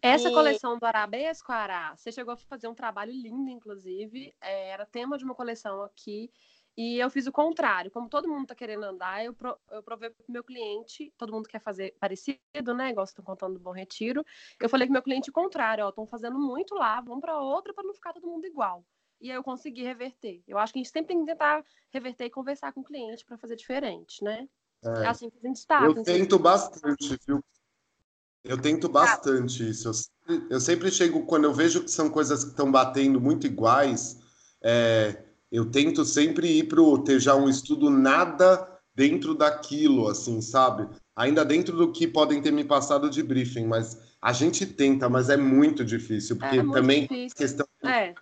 Essa 0.00 0.30
E- 0.30 0.32
coleção 0.32 0.78
do 0.78 0.84
Arabesco, 0.84 1.52
Ará, 1.52 1.94
você 1.96 2.10
chegou 2.10 2.34
a 2.34 2.36
fazer 2.36 2.66
um 2.66 2.74
trabalho 2.74 3.12
lindo, 3.12 3.48
inclusive. 3.48 4.34
é, 4.40 4.70
era 4.70 4.84
tema 4.84 5.16
de 5.16 5.24
uma 5.24 5.34
coleção 5.34 5.80
aqui. 5.82 6.32
E 6.76 6.98
eu 6.98 7.10
fiz 7.10 7.26
o 7.26 7.32
contrário. 7.32 7.90
Como 7.90 8.08
todo 8.08 8.28
mundo 8.28 8.42
está 8.42 8.54
querendo 8.54 8.84
andar, 8.84 9.24
eu, 9.24 9.34
pro, 9.34 9.58
eu 9.70 9.82
provei 9.82 10.10
para 10.10 10.24
o 10.26 10.32
meu 10.32 10.42
cliente, 10.42 11.12
todo 11.18 11.32
mundo 11.32 11.48
quer 11.48 11.60
fazer 11.60 11.94
parecido, 12.00 12.74
né? 12.74 12.90
Igual 12.90 13.04
estão 13.04 13.24
contando 13.24 13.54
do 13.54 13.60
Bom 13.60 13.72
Retiro. 13.72 14.24
Eu 14.60 14.68
falei 14.68 14.86
com 14.86 14.92
meu 14.92 15.02
cliente 15.02 15.30
o 15.30 15.32
contrário, 15.32 15.84
ó, 15.84 15.90
estão 15.90 16.06
fazendo 16.06 16.38
muito 16.38 16.74
lá, 16.74 17.00
vamos 17.00 17.20
para 17.20 17.38
outra 17.38 17.74
para 17.74 17.84
não 17.84 17.94
ficar 17.94 18.12
todo 18.12 18.26
mundo 18.26 18.46
igual. 18.46 18.84
E 19.20 19.30
aí 19.30 19.36
eu 19.36 19.42
consegui 19.44 19.82
reverter. 19.82 20.42
Eu 20.48 20.58
acho 20.58 20.72
que 20.72 20.78
a 20.78 20.82
gente 20.82 20.92
sempre 20.92 21.14
tem 21.14 21.20
que 21.20 21.30
tentar 21.30 21.64
reverter 21.90 22.24
e 22.24 22.30
conversar 22.30 22.72
com 22.72 22.80
o 22.80 22.84
cliente 22.84 23.24
para 23.24 23.38
fazer 23.38 23.54
diferente, 23.54 24.24
né? 24.24 24.48
É, 24.84 25.04
é 25.04 25.06
assim 25.06 25.30
que 25.30 25.38
a 25.38 25.46
gente 25.46 25.58
está. 25.58 25.84
Eu 25.84 26.02
tento 26.02 26.38
bastante, 26.38 27.16
viu? 27.26 27.44
Eu 28.42 28.60
tento 28.60 28.88
bastante 28.88 29.68
isso. 29.68 29.88
Eu 29.88 29.94
sempre, 29.94 30.46
eu 30.50 30.60
sempre, 30.60 30.90
chego, 30.90 31.24
quando 31.24 31.44
eu 31.44 31.54
vejo 31.54 31.84
que 31.84 31.90
são 31.90 32.10
coisas 32.10 32.42
que 32.42 32.50
estão 32.50 32.72
batendo 32.72 33.20
muito 33.20 33.46
iguais, 33.46 34.20
é, 34.60 35.22
eu 35.52 35.70
tento 35.70 36.04
sempre 36.04 36.48
ir 36.48 36.64
para 36.64 36.80
ter 37.04 37.20
já 37.20 37.36
um 37.36 37.48
estudo 37.48 37.90
nada 37.90 38.66
dentro 38.94 39.34
daquilo, 39.34 40.08
assim, 40.08 40.40
sabe? 40.40 40.88
Ainda 41.14 41.44
dentro 41.44 41.76
do 41.76 41.92
que 41.92 42.08
podem 42.08 42.40
ter 42.40 42.50
me 42.50 42.64
passado 42.64 43.10
de 43.10 43.22
briefing, 43.22 43.66
mas 43.66 44.00
a 44.20 44.32
gente 44.32 44.64
tenta, 44.64 45.10
mas 45.10 45.28
é 45.28 45.36
muito 45.36 45.84
difícil, 45.84 46.36
porque 46.36 46.56
é 46.56 46.62
muito 46.62 46.74
também 46.74 47.02
difícil. 47.02 47.36
questão. 47.36 47.66
É. 47.84 48.14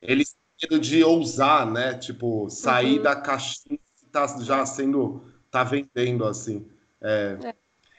Eles 0.00 0.36
medo 0.62 0.80
de 0.80 1.02
ousar, 1.02 1.70
né? 1.70 1.94
Tipo, 1.94 2.48
sair 2.48 2.98
uhum. 2.98 3.02
da 3.02 3.16
caixinha 3.16 3.78
que 3.98 4.06
tá 4.06 4.26
já 4.40 4.64
sendo. 4.64 5.22
tá 5.50 5.64
vendendo, 5.64 6.24
assim. 6.24 6.66
É. 7.00 7.36
é. 7.42 7.54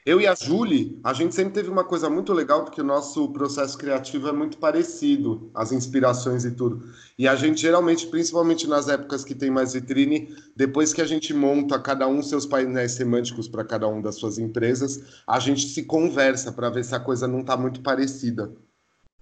Eu 0.07 0.21
e 0.21 0.25
a 0.25 0.33
Julie, 0.33 0.97
a 1.03 1.11
gente 1.11 1.35
sempre 1.35 1.51
teve 1.51 1.69
uma 1.69 1.83
coisa 1.83 2.09
muito 2.09 2.31
legal, 2.31 2.63
porque 2.63 2.79
o 2.79 2.83
nosso 2.85 3.27
processo 3.33 3.77
criativo 3.77 4.29
é 4.29 4.31
muito 4.31 4.57
parecido, 4.57 5.51
as 5.53 5.73
inspirações 5.73 6.45
e 6.45 6.51
tudo. 6.51 6.81
E 7.19 7.27
a 7.27 7.35
gente 7.35 7.59
geralmente, 7.59 8.07
principalmente 8.07 8.65
nas 8.67 8.87
épocas 8.87 9.25
que 9.25 9.35
tem 9.35 9.51
mais 9.51 9.73
vitrine, 9.73 10.33
depois 10.55 10.93
que 10.93 11.01
a 11.01 11.05
gente 11.05 11.33
monta 11.33 11.77
cada 11.77 12.07
um 12.07 12.23
seus 12.23 12.45
painéis 12.45 12.93
semânticos 12.93 13.49
para 13.49 13.65
cada 13.65 13.85
um 13.89 14.01
das 14.01 14.15
suas 14.15 14.37
empresas, 14.37 15.03
a 15.27 15.41
gente 15.41 15.67
se 15.67 15.83
conversa 15.83 16.53
para 16.53 16.69
ver 16.69 16.85
se 16.85 16.95
a 16.95 17.01
coisa 17.01 17.27
não 17.27 17.41
está 17.41 17.57
muito 17.57 17.81
parecida. 17.81 18.49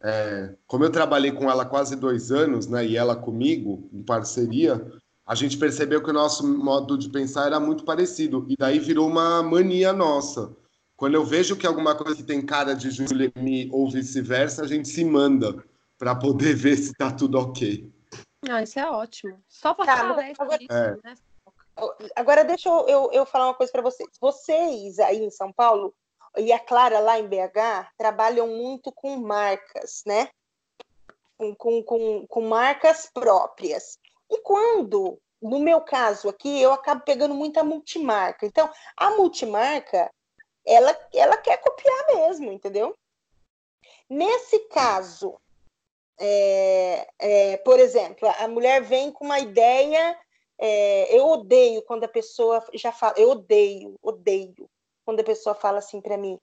É, 0.03 0.53
como 0.67 0.83
eu 0.83 0.91
trabalhei 0.91 1.31
com 1.31 1.49
ela 1.49 1.65
quase 1.65 1.95
dois 1.95 2.31
anos, 2.31 2.67
né, 2.67 2.85
e 2.85 2.95
ela 2.95 3.15
comigo, 3.15 3.89
em 3.91 4.03
parceria, 4.03 4.85
a 5.25 5.33
gente 5.33 5.57
percebeu 5.57 6.03
que 6.03 6.11
o 6.11 6.13
nosso 6.13 6.47
modo 6.47 6.95
de 6.95 7.09
pensar 7.09 7.47
era 7.47 7.59
muito 7.59 7.83
parecido. 7.83 8.45
E 8.47 8.55
daí 8.55 8.77
virou 8.77 9.07
uma 9.07 9.41
mania 9.41 9.91
nossa 9.91 10.55
quando 10.95 11.15
eu 11.15 11.25
vejo 11.25 11.57
que 11.57 11.67
alguma 11.67 11.95
coisa 11.95 12.15
que 12.15 12.23
tem 12.23 12.45
cara 12.45 12.73
de 12.73 12.89
Juliane 12.89 13.69
ou 13.71 13.89
vice-versa, 13.89 14.63
a 14.63 14.67
gente 14.67 14.87
se 14.87 15.03
manda 15.03 15.63
para 15.97 16.15
poder 16.15 16.55
ver 16.55 16.77
se 16.77 16.91
está 16.91 17.11
tudo 17.11 17.39
ok. 17.39 17.91
Ah, 18.49 18.61
isso 18.61 18.79
é 18.79 18.89
ótimo. 18.89 19.41
Só 19.47 19.73
para 19.73 19.85
tá, 19.85 19.97
falar 19.97 20.31
agora, 20.39 20.63
isso, 20.63 20.73
é. 20.73 20.97
né? 21.03 21.15
agora 22.15 22.45
deixa 22.45 22.69
eu, 22.69 22.87
eu, 22.87 23.09
eu 23.11 23.25
falar 23.25 23.47
uma 23.47 23.53
coisa 23.53 23.71
para 23.71 23.81
vocês. 23.81 24.09
Vocês 24.19 24.99
aí 24.99 25.23
em 25.23 25.31
São 25.31 25.51
Paulo 25.51 25.93
e 26.37 26.51
a 26.51 26.59
Clara 26.59 26.99
lá 26.99 27.19
em 27.19 27.27
BH 27.27 27.91
trabalham 27.97 28.47
muito 28.47 28.91
com 28.91 29.17
marcas, 29.17 30.03
né? 30.05 30.29
Com, 31.37 31.55
com, 31.55 31.83
com, 31.83 32.27
com 32.27 32.41
marcas 32.41 33.09
próprias. 33.13 33.97
E 34.29 34.37
quando, 34.41 35.19
no 35.41 35.59
meu 35.59 35.81
caso 35.81 36.29
aqui, 36.29 36.61
eu 36.61 36.71
acabo 36.71 37.01
pegando 37.01 37.33
muita 37.33 37.63
multimarca. 37.63 38.45
Então, 38.45 38.69
a 38.95 39.11
multimarca 39.11 40.09
ela, 40.65 40.97
ela 41.13 41.37
quer 41.37 41.57
copiar 41.57 42.07
mesmo, 42.07 42.51
entendeu? 42.51 42.95
Nesse 44.09 44.59
caso, 44.69 45.39
é, 46.19 47.07
é, 47.19 47.57
por 47.57 47.79
exemplo, 47.79 48.27
a 48.39 48.47
mulher 48.47 48.81
vem 48.81 49.11
com 49.11 49.25
uma 49.25 49.39
ideia. 49.39 50.17
É, 50.57 51.17
eu 51.17 51.27
odeio 51.27 51.81
quando 51.83 52.05
a 52.05 52.09
pessoa 52.09 52.65
já 52.73 52.91
fala, 52.91 53.13
eu 53.17 53.31
odeio, 53.31 53.95
odeio 54.01 54.69
quando 55.03 55.19
a 55.19 55.23
pessoa 55.23 55.53
fala 55.53 55.79
assim 55.79 56.01
para 56.01 56.17
mim, 56.17 56.39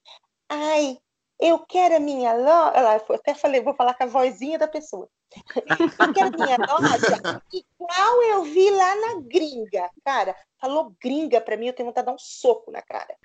ai, 0.48 0.98
eu 1.40 1.58
quero 1.66 1.96
a 1.96 2.00
minha 2.00 2.32
loja, 2.34 3.04
eu 3.08 3.14
até 3.16 3.34
falei, 3.34 3.60
vou 3.60 3.74
falar 3.74 3.94
com 3.94 4.04
a 4.04 4.06
vozinha 4.06 4.58
da 4.58 4.68
pessoa. 4.68 5.08
Eu 5.56 6.12
quero 6.12 6.28
a 6.28 6.44
minha 6.44 6.56
loja 6.58 7.42
igual 7.52 8.22
eu 8.22 8.44
vi 8.44 8.70
lá 8.70 8.94
na 8.94 9.20
gringa. 9.22 9.90
Cara, 10.04 10.36
falou 10.60 10.94
gringa 11.00 11.40
para 11.40 11.56
mim, 11.56 11.66
eu 11.66 11.72
tenho 11.72 11.88
vontade 11.88 12.04
de 12.04 12.10
dar 12.10 12.14
um 12.14 12.18
soco 12.18 12.70
na 12.70 12.82
cara. 12.82 13.16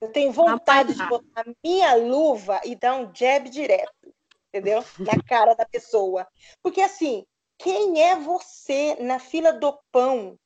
Eu 0.00 0.12
tenho 0.12 0.32
vontade 0.32 0.94
de 0.94 1.06
botar 1.06 1.44
minha 1.62 1.94
luva 1.94 2.60
e 2.64 2.74
dar 2.76 2.96
um 2.96 3.10
jab 3.14 3.48
direto, 3.48 4.14
entendeu? 4.48 4.84
Na 4.98 5.22
cara 5.22 5.54
da 5.54 5.64
pessoa. 5.64 6.26
Porque 6.62 6.80
assim, 6.80 7.24
quem 7.58 8.02
é 8.02 8.16
você 8.16 8.96
na 9.00 9.18
fila 9.18 9.52
do 9.52 9.78
pão 9.90 10.38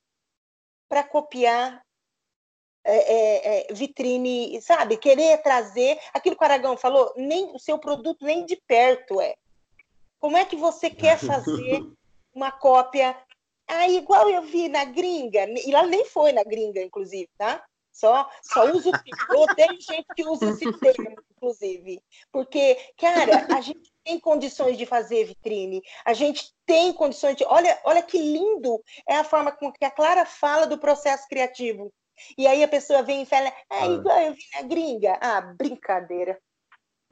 para 0.88 1.02
copiar 1.02 1.82
é, 2.84 2.96
é, 2.96 3.70
é, 3.70 3.74
vitrine, 3.74 4.62
sabe? 4.62 4.96
Querer 4.96 5.42
trazer 5.42 5.98
aquilo 6.14 6.36
que 6.36 6.42
o 6.42 6.46
Aragão 6.46 6.76
falou, 6.76 7.12
nem 7.16 7.54
o 7.54 7.58
seu 7.58 7.78
produto 7.78 8.24
nem 8.24 8.46
de 8.46 8.56
perto 8.66 9.20
é. 9.20 9.34
Como 10.18 10.36
é 10.36 10.44
que 10.44 10.56
você 10.56 10.88
quer 10.88 11.18
fazer 11.18 11.82
uma 12.34 12.50
cópia 12.50 13.14
ah, 13.68 13.88
igual 13.88 14.28
eu 14.28 14.42
vi 14.42 14.68
na 14.68 14.84
gringa, 14.84 15.44
e 15.44 15.70
lá 15.70 15.86
nem 15.86 16.04
foi 16.06 16.32
na 16.32 16.42
gringa, 16.42 16.82
inclusive, 16.82 17.28
tá? 17.36 17.62
Só, 17.92 18.30
só 18.42 18.70
uso 18.70 18.90
o 18.90 19.54
tem 19.56 19.68
gente 19.80 20.06
que 20.14 20.24
usa 20.24 20.50
esse 20.50 20.72
termo, 20.78 21.16
inclusive. 21.36 22.00
Porque, 22.30 22.76
cara, 22.96 23.46
a 23.52 23.60
gente 23.60 23.92
tem 24.04 24.20
condições 24.20 24.78
de 24.78 24.86
fazer 24.86 25.24
vitrine, 25.24 25.82
a 26.04 26.12
gente 26.12 26.54
tem 26.64 26.92
condições 26.92 27.36
de. 27.36 27.44
Olha, 27.44 27.76
olha 27.84 28.00
que 28.00 28.16
lindo 28.16 28.80
é 29.06 29.16
a 29.16 29.24
forma 29.24 29.50
com 29.50 29.72
que 29.72 29.84
a 29.84 29.90
Clara 29.90 30.24
fala 30.24 30.64
do 30.64 30.78
processo 30.78 31.26
criativo. 31.28 31.92
E 32.36 32.46
aí 32.46 32.62
a 32.62 32.68
pessoa 32.68 33.02
vem 33.02 33.22
e 33.22 33.26
fala, 33.26 33.52
ah, 33.68 33.86
igual 33.86 34.20
eu 34.20 34.32
vi 34.32 34.44
na 34.54 34.62
gringa. 34.62 35.18
Ah, 35.20 35.40
brincadeira. 35.40 36.38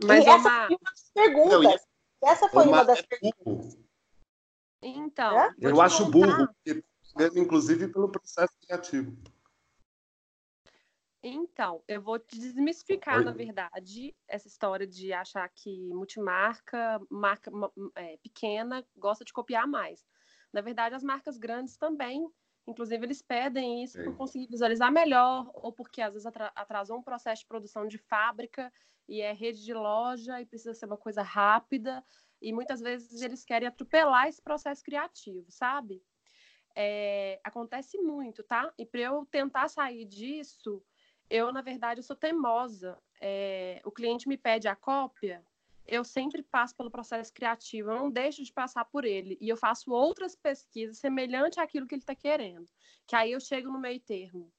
Mas 0.04 0.24
e 0.24 0.28
essa 0.28 0.48
uma... 0.48 0.66
foi 0.66 0.76
uma 0.76 0.84
das 0.84 1.10
perguntas. 1.12 1.82
Não, 2.22 2.30
essa 2.30 2.48
foi 2.48 2.62
uma, 2.64 2.72
uma 2.72 2.84
das 2.84 3.02
perguntas. 3.02 3.85
Então. 4.82 5.38
É? 5.38 5.54
Eu 5.58 5.80
acho 5.80 6.10
burro, 6.10 6.48
inclusive 7.34 7.88
pelo 7.88 8.08
processo 8.08 8.52
criativo. 8.60 9.16
Então, 11.22 11.82
eu 11.88 12.00
vou 12.00 12.20
te 12.20 12.38
desmistificar, 12.38 13.18
Oi. 13.18 13.24
na 13.24 13.32
verdade, 13.32 14.14
essa 14.28 14.46
história 14.46 14.86
de 14.86 15.12
achar 15.12 15.48
que 15.48 15.88
multimarca, 15.88 17.00
marca 17.10 17.50
é, 17.96 18.16
pequena, 18.18 18.86
gosta 18.96 19.24
de 19.24 19.32
copiar 19.32 19.66
mais. 19.66 20.06
Na 20.52 20.60
verdade, 20.60 20.94
as 20.94 21.02
marcas 21.02 21.36
grandes 21.36 21.76
também, 21.76 22.30
inclusive, 22.64 23.04
eles 23.04 23.22
pedem 23.22 23.82
isso 23.82 24.00
para 24.00 24.12
conseguir 24.12 24.46
visualizar 24.46 24.92
melhor, 24.92 25.50
ou 25.52 25.72
porque 25.72 26.00
às 26.00 26.12
vezes 26.12 26.26
atrasou 26.54 26.98
um 26.98 27.02
processo 27.02 27.42
de 27.42 27.48
produção 27.48 27.88
de 27.88 27.98
fábrica 27.98 28.72
e 29.08 29.20
é 29.20 29.32
rede 29.32 29.64
de 29.64 29.74
loja 29.74 30.40
e 30.40 30.46
precisa 30.46 30.74
ser 30.74 30.86
uma 30.86 30.96
coisa 30.96 31.22
rápida 31.22 32.04
e 32.40 32.52
muitas 32.52 32.80
vezes 32.80 33.22
eles 33.22 33.44
querem 33.44 33.68
atropelar 33.68 34.28
esse 34.28 34.42
processo 34.42 34.82
criativo, 34.82 35.46
sabe? 35.50 36.02
É, 36.74 37.40
acontece 37.42 37.98
muito, 37.98 38.42
tá? 38.42 38.72
E 38.78 38.84
para 38.84 39.00
eu 39.00 39.26
tentar 39.26 39.68
sair 39.68 40.04
disso, 40.04 40.82
eu, 41.30 41.52
na 41.52 41.62
verdade, 41.62 42.00
eu 42.00 42.04
sou 42.04 42.14
teimosa. 42.14 42.98
É, 43.20 43.80
o 43.84 43.90
cliente 43.90 44.28
me 44.28 44.36
pede 44.36 44.68
a 44.68 44.76
cópia, 44.76 45.42
eu 45.86 46.04
sempre 46.04 46.42
passo 46.42 46.74
pelo 46.74 46.90
processo 46.90 47.32
criativo, 47.32 47.90
eu 47.90 47.96
não 47.96 48.10
deixo 48.10 48.42
de 48.42 48.52
passar 48.52 48.84
por 48.84 49.04
ele. 49.04 49.38
E 49.40 49.48
eu 49.48 49.56
faço 49.56 49.92
outras 49.92 50.34
pesquisas 50.34 50.98
semelhantes 50.98 51.58
àquilo 51.58 51.86
que 51.86 51.94
ele 51.94 52.02
está 52.02 52.14
querendo. 52.14 52.68
Que 53.06 53.14
aí 53.14 53.32
eu 53.32 53.40
chego 53.40 53.70
no 53.70 53.78
meio 53.78 54.00
termo. 54.00 54.52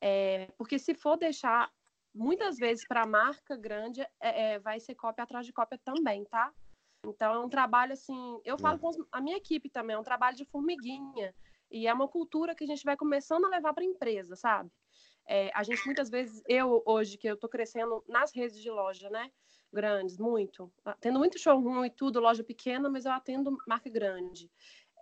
É, 0.00 0.50
porque 0.58 0.78
se 0.78 0.94
for 0.94 1.16
deixar, 1.16 1.72
muitas 2.12 2.58
vezes, 2.58 2.86
para 2.86 3.02
a 3.02 3.06
marca 3.06 3.56
grande, 3.56 4.02
é, 4.20 4.54
é, 4.54 4.58
vai 4.58 4.80
ser 4.80 4.94
cópia 4.94 5.24
atrás 5.24 5.46
de 5.46 5.52
cópia 5.52 5.78
também, 5.84 6.24
tá? 6.24 6.52
Então 7.10 7.34
é 7.34 7.38
um 7.38 7.48
trabalho 7.48 7.92
assim, 7.92 8.40
eu 8.44 8.58
falo 8.58 8.78
com 8.78 8.90
a 9.12 9.20
minha 9.20 9.36
equipe 9.36 9.68
também, 9.68 9.94
é 9.94 9.98
um 9.98 10.04
trabalho 10.04 10.36
de 10.36 10.44
formiguinha. 10.44 11.34
E 11.70 11.86
é 11.86 11.92
uma 11.92 12.08
cultura 12.08 12.54
que 12.54 12.64
a 12.64 12.66
gente 12.66 12.84
vai 12.84 12.96
começando 12.96 13.44
a 13.44 13.48
levar 13.48 13.74
para 13.74 13.82
a 13.82 13.86
empresa, 13.86 14.36
sabe? 14.36 14.70
É, 15.28 15.50
a 15.52 15.62
gente 15.62 15.84
muitas 15.84 16.08
vezes, 16.08 16.42
eu 16.48 16.82
hoje 16.86 17.18
que 17.18 17.28
eu 17.28 17.34
estou 17.34 17.50
crescendo 17.50 18.04
nas 18.08 18.32
redes 18.32 18.60
de 18.60 18.70
loja, 18.70 19.10
né? 19.10 19.30
Grandes, 19.72 20.16
muito. 20.16 20.72
Tendo 21.00 21.18
muito 21.18 21.38
showroom 21.38 21.84
e 21.84 21.90
tudo, 21.90 22.20
loja 22.20 22.44
pequena, 22.44 22.88
mas 22.88 23.04
eu 23.04 23.12
atendo 23.12 23.56
marca 23.66 23.90
grande. 23.90 24.50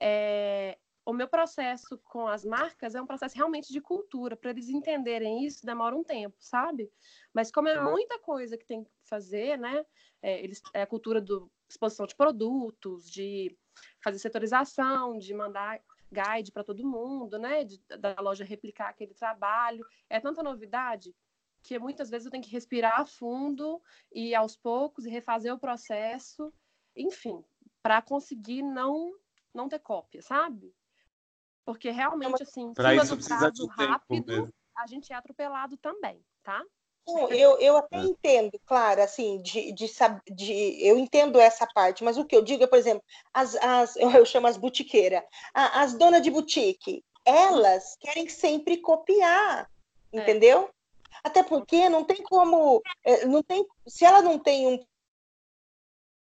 É, 0.00 0.78
o 1.05 1.12
meu 1.12 1.28
processo 1.28 1.98
com 2.05 2.26
as 2.26 2.44
marcas 2.44 2.94
é 2.94 3.02
um 3.02 3.07
processo 3.07 3.36
realmente 3.36 3.70
de 3.70 3.80
cultura. 3.80 4.34
Para 4.34 4.50
eles 4.50 4.70
entenderem 4.70 5.44
isso, 5.44 5.66
demora 5.66 5.94
um 5.94 6.02
tempo, 6.02 6.36
sabe? 6.40 6.90
Mas 7.32 7.52
como 7.52 7.68
é 7.68 7.78
muita 7.78 8.18
coisa 8.18 8.57
que 8.57 8.64
tem 8.64 8.82
que 8.82 8.90
fazer, 9.02 9.59
né? 9.59 9.84
É, 10.22 10.42
eles, 10.42 10.62
é 10.72 10.80
a 10.80 10.86
cultura 10.86 11.20
do 11.20 11.50
exposição 11.74 12.06
de 12.06 12.16
produtos, 12.16 13.10
de 13.10 13.56
fazer 14.02 14.18
setorização, 14.18 15.18
de 15.18 15.34
mandar 15.34 15.80
guide 16.12 16.52
para 16.52 16.64
todo 16.64 16.88
mundo, 16.88 17.38
né? 17.38 17.64
De, 17.64 17.78
da 17.98 18.14
loja 18.20 18.44
replicar 18.44 18.88
aquele 18.88 19.14
trabalho. 19.14 19.84
É 20.08 20.20
tanta 20.20 20.42
novidade 20.42 21.14
que 21.62 21.78
muitas 21.78 22.10
vezes 22.10 22.26
eu 22.26 22.30
tenho 22.30 22.44
que 22.44 22.50
respirar 22.50 23.00
a 23.00 23.06
fundo 23.06 23.82
e 24.12 24.34
aos 24.34 24.56
poucos 24.56 25.06
e 25.06 25.10
refazer 25.10 25.52
o 25.52 25.58
processo, 25.58 26.52
enfim, 26.94 27.42
para 27.82 28.02
conseguir 28.02 28.62
não 28.62 29.12
não 29.52 29.68
ter 29.68 29.78
cópia, 29.78 30.20
sabe? 30.20 30.74
Porque 31.64 31.90
realmente, 31.90 32.42
assim, 32.42 32.72
cima 32.74 32.94
isso 32.96 33.14
precisa 33.14 33.38
prazo 33.38 33.52
de 33.52 33.76
tempo 33.76 33.92
rápido, 33.92 34.26
mesmo. 34.26 34.54
a 34.76 34.86
gente 34.86 35.12
é 35.12 35.16
atropelado 35.16 35.76
também, 35.76 36.22
tá? 36.42 36.62
Não, 37.07 37.28
eu, 37.30 37.59
eu 37.59 37.76
até 37.76 37.98
É. 37.98 38.02
entendo, 38.02 38.59
claro, 38.64 39.02
assim, 39.02 39.40
de, 39.42 39.72
de, 39.72 39.86
de, 40.30 40.86
eu 40.86 40.98
entendo 40.98 41.38
essa 41.38 41.66
parte, 41.66 42.02
mas 42.02 42.16
o 42.16 42.24
que 42.24 42.34
eu 42.34 42.42
digo 42.42 42.64
é, 42.64 42.66
por 42.66 42.78
exemplo, 42.78 43.02
as, 43.32 43.55
as, 43.57 43.96
eu, 43.96 44.11
eu 44.22 44.24
chamo 44.24 44.46
as 44.46 44.57
butiqueiras, 44.57 45.22
as 45.52 45.94
donas 45.94 46.22
de 46.22 46.30
boutique, 46.30 47.05
elas 47.24 47.96
querem 48.00 48.28
sempre 48.28 48.78
copiar, 48.78 49.70
É. 50.12 50.18
entendeu? 50.18 50.70
Até 51.22 51.42
porque 51.42 51.88
não 51.88 52.05
tem 52.05 52.22
como, 52.22 52.82
é, 53.05 53.26
não 53.26 53.42
tem, 53.42 53.66
se 53.86 54.05
ela 54.05 54.22
não 54.22 54.38
tem 54.38 54.66
um 54.66 54.84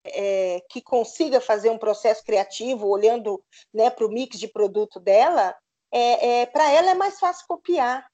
é, 0.06 0.62
que 0.68 0.82
consiga 0.82 1.40
fazer 1.40 1.70
um 1.70 1.78
processo 1.78 2.22
criativo 2.24 2.86
olhando 2.88 3.42
né, 3.72 3.88
para 3.88 4.06
o 4.06 4.10
mix 4.10 4.38
de 4.38 4.48
produto 4.48 5.00
dela, 5.00 5.56
é, 5.90 6.42
é, 6.42 6.46
para 6.46 6.70
ela 6.70 6.90
é 6.90 6.94
mais 6.94 7.18
fácil 7.18 7.46
copiar 7.46 8.06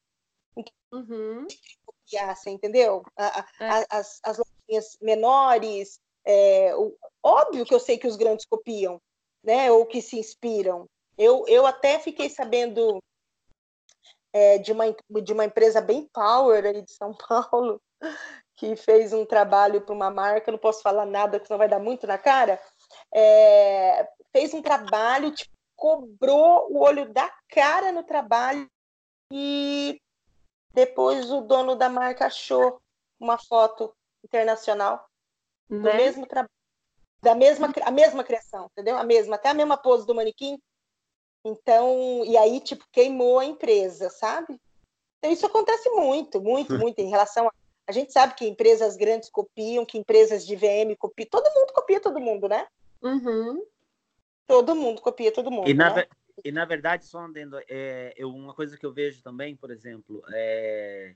Uhum. 0.92 1.46
Entendeu? 2.46 3.02
A- 3.16 3.40
a- 3.40 3.46
É. 3.64 3.86
as, 3.90 4.20
as 4.24 4.38
lojinhas 4.38 4.96
menores, 5.00 5.98
é, 6.24 6.74
o- 6.76 6.96
óbvio 7.22 7.64
que 7.64 7.74
eu 7.74 7.80
sei 7.80 7.98
que 7.98 8.06
os 8.06 8.16
grandes 8.16 8.46
copiam, 8.46 9.00
né? 9.42 9.70
Ou 9.70 9.86
que 9.86 10.00
se 10.02 10.18
inspiram. 10.18 10.86
Eu, 11.16 11.44
eu 11.48 11.66
até 11.66 11.98
fiquei 11.98 12.28
sabendo 12.30 12.98
é, 14.32 14.58
de, 14.58 14.72
uma, 14.72 14.84
de 15.22 15.32
uma 15.32 15.44
empresa 15.44 15.80
bem 15.80 16.08
power 16.12 16.64
aí 16.64 16.82
de 16.82 16.92
São 16.92 17.12
Paulo, 17.28 17.80
que 18.56 18.76
fez 18.76 19.12
um 19.12 19.24
trabalho 19.26 19.80
para 19.80 19.94
uma 19.94 20.10
marca, 20.10 20.52
não 20.52 20.58
posso 20.58 20.82
falar 20.82 21.04
nada, 21.06 21.38
porque 21.38 21.46
senão 21.48 21.58
vai 21.58 21.68
dar 21.68 21.78
muito 21.80 22.06
na 22.06 22.16
cara. 22.18 22.60
é, 23.12 24.08
fez 24.32 24.54
um 24.54 24.62
trabalho, 24.62 25.32
tipo, 25.34 25.50
cobrou 25.76 26.70
o 26.70 26.78
olho 26.80 27.10
da 27.12 27.30
cara 27.48 27.90
no 27.90 28.02
trabalho 28.04 28.70
e 29.32 29.98
depois 30.72 31.30
o 31.30 31.40
dono 31.40 31.74
da 31.74 31.88
marca 31.88 32.26
achou 32.26 32.80
uma 33.18 33.38
foto 33.38 33.94
internacional 34.24 35.08
do 35.68 35.80
Né? 35.80 35.94
mesmo 35.94 36.26
trabalho, 36.26 36.50
da 37.22 37.34
mesma 37.34 37.72
a 37.82 37.90
mesma 37.90 38.24
criação, 38.24 38.66
entendeu? 38.72 38.96
A 38.96 39.04
mesma, 39.04 39.36
até 39.36 39.48
a 39.48 39.54
mesma 39.54 39.76
pose 39.76 40.06
do 40.06 40.14
manequim. 40.14 40.58
Então, 41.44 42.24
e 42.24 42.36
aí 42.36 42.60
tipo 42.60 42.84
queimou 42.92 43.38
a 43.38 43.44
empresa, 43.44 44.10
sabe? 44.10 44.60
Então 45.18 45.32
isso 45.32 45.46
acontece 45.46 45.88
muito, 45.90 46.40
muito, 46.40 46.72
muito 46.78 46.98
em 46.98 47.08
relação 47.08 47.46
a 47.48 47.52
a 47.90 47.92
gente 47.92 48.12
sabe 48.12 48.34
que 48.34 48.46
empresas 48.46 48.96
grandes 48.96 49.28
copiam, 49.28 49.84
que 49.84 49.98
empresas 49.98 50.46
de 50.46 50.54
VM 50.54 50.94
copiam, 50.96 51.26
todo 51.28 51.52
mundo 51.52 51.72
copia 51.72 51.98
todo 51.98 52.20
mundo, 52.20 52.48
né? 52.48 52.64
Uhum. 53.02 53.66
Todo 54.46 54.76
mundo 54.76 55.02
copia 55.02 55.32
todo 55.32 55.50
mundo, 55.50 55.68
E 55.68 55.74
na, 55.74 55.92
né? 55.92 56.06
E 56.44 56.52
na 56.52 56.64
verdade, 56.64 57.04
só 57.04 57.20
andando, 57.20 57.58
é, 57.68 58.12
eu, 58.16 58.30
uma 58.30 58.54
coisa 58.54 58.76
que 58.76 58.84
eu 58.84 58.92
vejo 58.92 59.22
também, 59.22 59.56
por 59.56 59.70
exemplo, 59.70 60.22
é, 60.32 61.14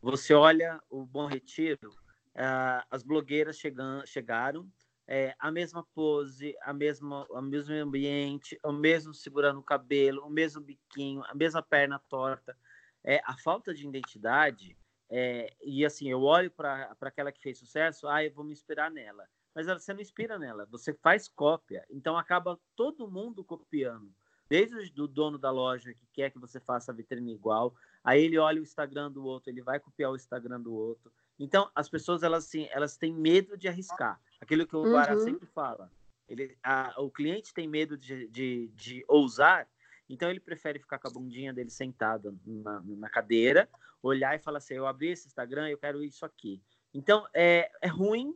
você 0.00 0.34
olha 0.34 0.80
o 0.88 1.04
Bom 1.04 1.26
Retiro, 1.26 1.90
ah, 2.34 2.86
as 2.90 3.02
blogueiras 3.02 3.58
chegan, 3.58 4.04
chegaram, 4.06 4.70
é, 5.06 5.34
a 5.38 5.50
mesma 5.50 5.84
pose, 5.94 6.54
a 6.62 6.72
mesma, 6.72 7.26
o 7.30 7.40
mesmo 7.40 7.74
ambiente, 7.74 8.58
o 8.64 8.72
mesmo 8.72 9.14
segurando 9.14 9.60
o 9.60 9.64
cabelo, 9.64 10.24
o 10.24 10.30
mesmo 10.30 10.60
biquinho, 10.60 11.22
a 11.24 11.34
mesma 11.34 11.62
perna 11.62 11.98
torta. 12.08 12.56
É, 13.02 13.20
a 13.24 13.36
falta 13.38 13.72
de 13.72 13.86
identidade, 13.86 14.76
é, 15.08 15.50
e 15.62 15.84
assim, 15.86 16.10
eu 16.10 16.22
olho 16.22 16.50
para 16.50 16.94
aquela 17.00 17.32
que 17.32 17.40
fez 17.40 17.58
sucesso, 17.58 18.06
ah, 18.06 18.22
eu 18.22 18.32
vou 18.32 18.44
me 18.44 18.52
inspirar 18.52 18.90
nela 18.90 19.26
mas 19.58 19.66
você 19.66 19.92
não 19.92 20.00
inspira 20.00 20.38
nela, 20.38 20.66
você 20.66 20.94
faz 20.94 21.26
cópia. 21.26 21.84
Então 21.90 22.16
acaba 22.16 22.60
todo 22.76 23.10
mundo 23.10 23.42
copiando. 23.42 24.14
Desde 24.48 25.00
o 25.00 25.06
dono 25.06 25.38
da 25.38 25.50
loja 25.50 25.92
que 25.92 26.06
quer 26.12 26.30
que 26.30 26.38
você 26.38 26.58
faça 26.58 26.90
a 26.90 26.94
vitrine 26.94 27.34
igual, 27.34 27.74
aí 28.02 28.22
ele 28.22 28.38
olha 28.38 28.60
o 28.60 28.62
Instagram 28.64 29.10
do 29.10 29.24
outro, 29.24 29.50
ele 29.50 29.60
vai 29.62 29.78
copiar 29.78 30.10
o 30.10 30.16
Instagram 30.16 30.60
do 30.60 30.72
outro. 30.74 31.12
Então 31.38 31.70
as 31.74 31.88
pessoas 31.88 32.22
elas 32.22 32.46
assim, 32.46 32.66
elas 32.70 32.96
têm 32.96 33.12
medo 33.12 33.56
de 33.56 33.68
arriscar. 33.68 34.20
Aquilo 34.40 34.66
que 34.66 34.74
o 34.74 34.82
Uhum. 34.84 34.90
Guará 34.92 35.18
sempre 35.18 35.46
fala. 35.46 35.90
Ele, 36.28 36.56
a- 36.62 36.94
o 36.98 37.10
cliente 37.10 37.52
tem 37.54 37.66
medo 37.68 37.96
de, 37.96 38.28
de, 38.28 38.68
de 38.74 39.04
ousar, 39.08 39.68
então 40.08 40.30
ele 40.30 40.40
prefere 40.40 40.78
ficar 40.78 40.98
com 40.98 41.08
a 41.08 41.10
bundinha 41.12 41.52
dele 41.52 41.70
sentada 41.70 42.34
na, 42.46 42.80
na 42.84 43.08
cadeira, 43.10 43.68
olhar 44.02 44.34
e 44.34 44.38
falar 44.38 44.58
assim: 44.58 44.74
eu 44.74 44.86
abri 44.86 45.08
esse 45.08 45.26
Instagram, 45.26 45.68
eu 45.68 45.78
quero 45.78 46.02
isso 46.02 46.24
aqui. 46.24 46.62
Então 46.94 47.26
é, 47.34 47.70
é 47.82 47.86
ruim 47.88 48.34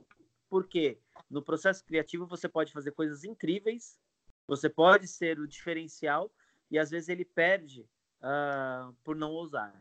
porque 0.50 0.98
no 1.30 1.42
processo 1.42 1.82
criativo 1.84 2.26
você 2.26 2.46
pode 2.48 2.72
fazer 2.72 2.92
coisas 2.92 3.24
incríveis, 3.24 3.98
você 4.46 4.68
pode 4.68 5.06
ser 5.08 5.38
o 5.38 5.46
diferencial 5.48 6.30
e 6.70 6.78
às 6.78 6.90
vezes 6.90 7.08
ele 7.08 7.24
perde 7.24 7.88
ah, 8.20 8.92
por 9.04 9.16
não 9.16 9.30
ousar. 9.32 9.74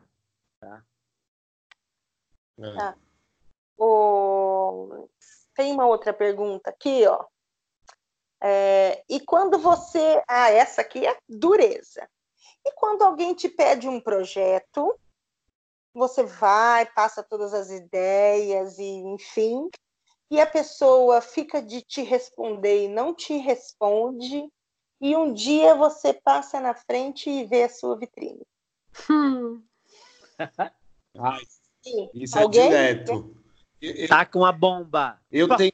É. 0.62 0.82
O- 3.76 5.08
Tem 5.54 5.72
uma 5.72 5.86
outra 5.86 6.12
pergunta 6.12 6.70
aqui, 6.70 7.06
ó. 7.06 7.24
É, 8.40 9.04
E 9.08 9.20
quando 9.20 9.58
você. 9.58 10.22
Ah, 10.28 10.50
essa 10.50 10.80
aqui 10.80 11.06
é 11.06 11.16
dureza. 11.28 12.08
E 12.64 12.72
quando 12.72 13.02
alguém 13.02 13.34
te 13.34 13.48
pede 13.48 13.88
um 13.88 14.00
projeto, 14.00 14.98
você 15.94 16.22
vai, 16.22 16.86
passa 16.92 17.22
todas 17.22 17.52
as 17.52 17.70
ideias 17.70 18.78
e, 18.78 18.84
enfim, 18.84 19.68
e 20.32 20.40
a 20.40 20.46
pessoa 20.46 21.20
fica 21.20 21.60
de 21.60 21.82
te 21.82 22.00
responder 22.02 22.86
e 22.86 22.88
não 22.88 23.14
te 23.14 23.36
responde, 23.36 24.50
e 24.98 25.14
um 25.14 25.30
dia 25.30 25.74
você 25.74 26.14
passa 26.14 26.58
na 26.58 26.74
frente 26.74 27.28
e 27.28 27.44
vê 27.44 27.64
a 27.64 27.68
sua 27.68 27.98
vitrine. 27.98 28.40
Hum. 29.10 29.62
Ai, 31.18 31.42
isso 32.14 32.38
Alguém? 32.38 32.62
é 32.62 32.68
direto. 32.68 33.36
Eu- 33.78 33.92
eu- 33.94 34.08
Tá 34.08 34.24
com 34.24 34.42
a 34.42 34.50
bomba. 34.52 35.20
Eu 35.30 35.54
tenho, 35.54 35.72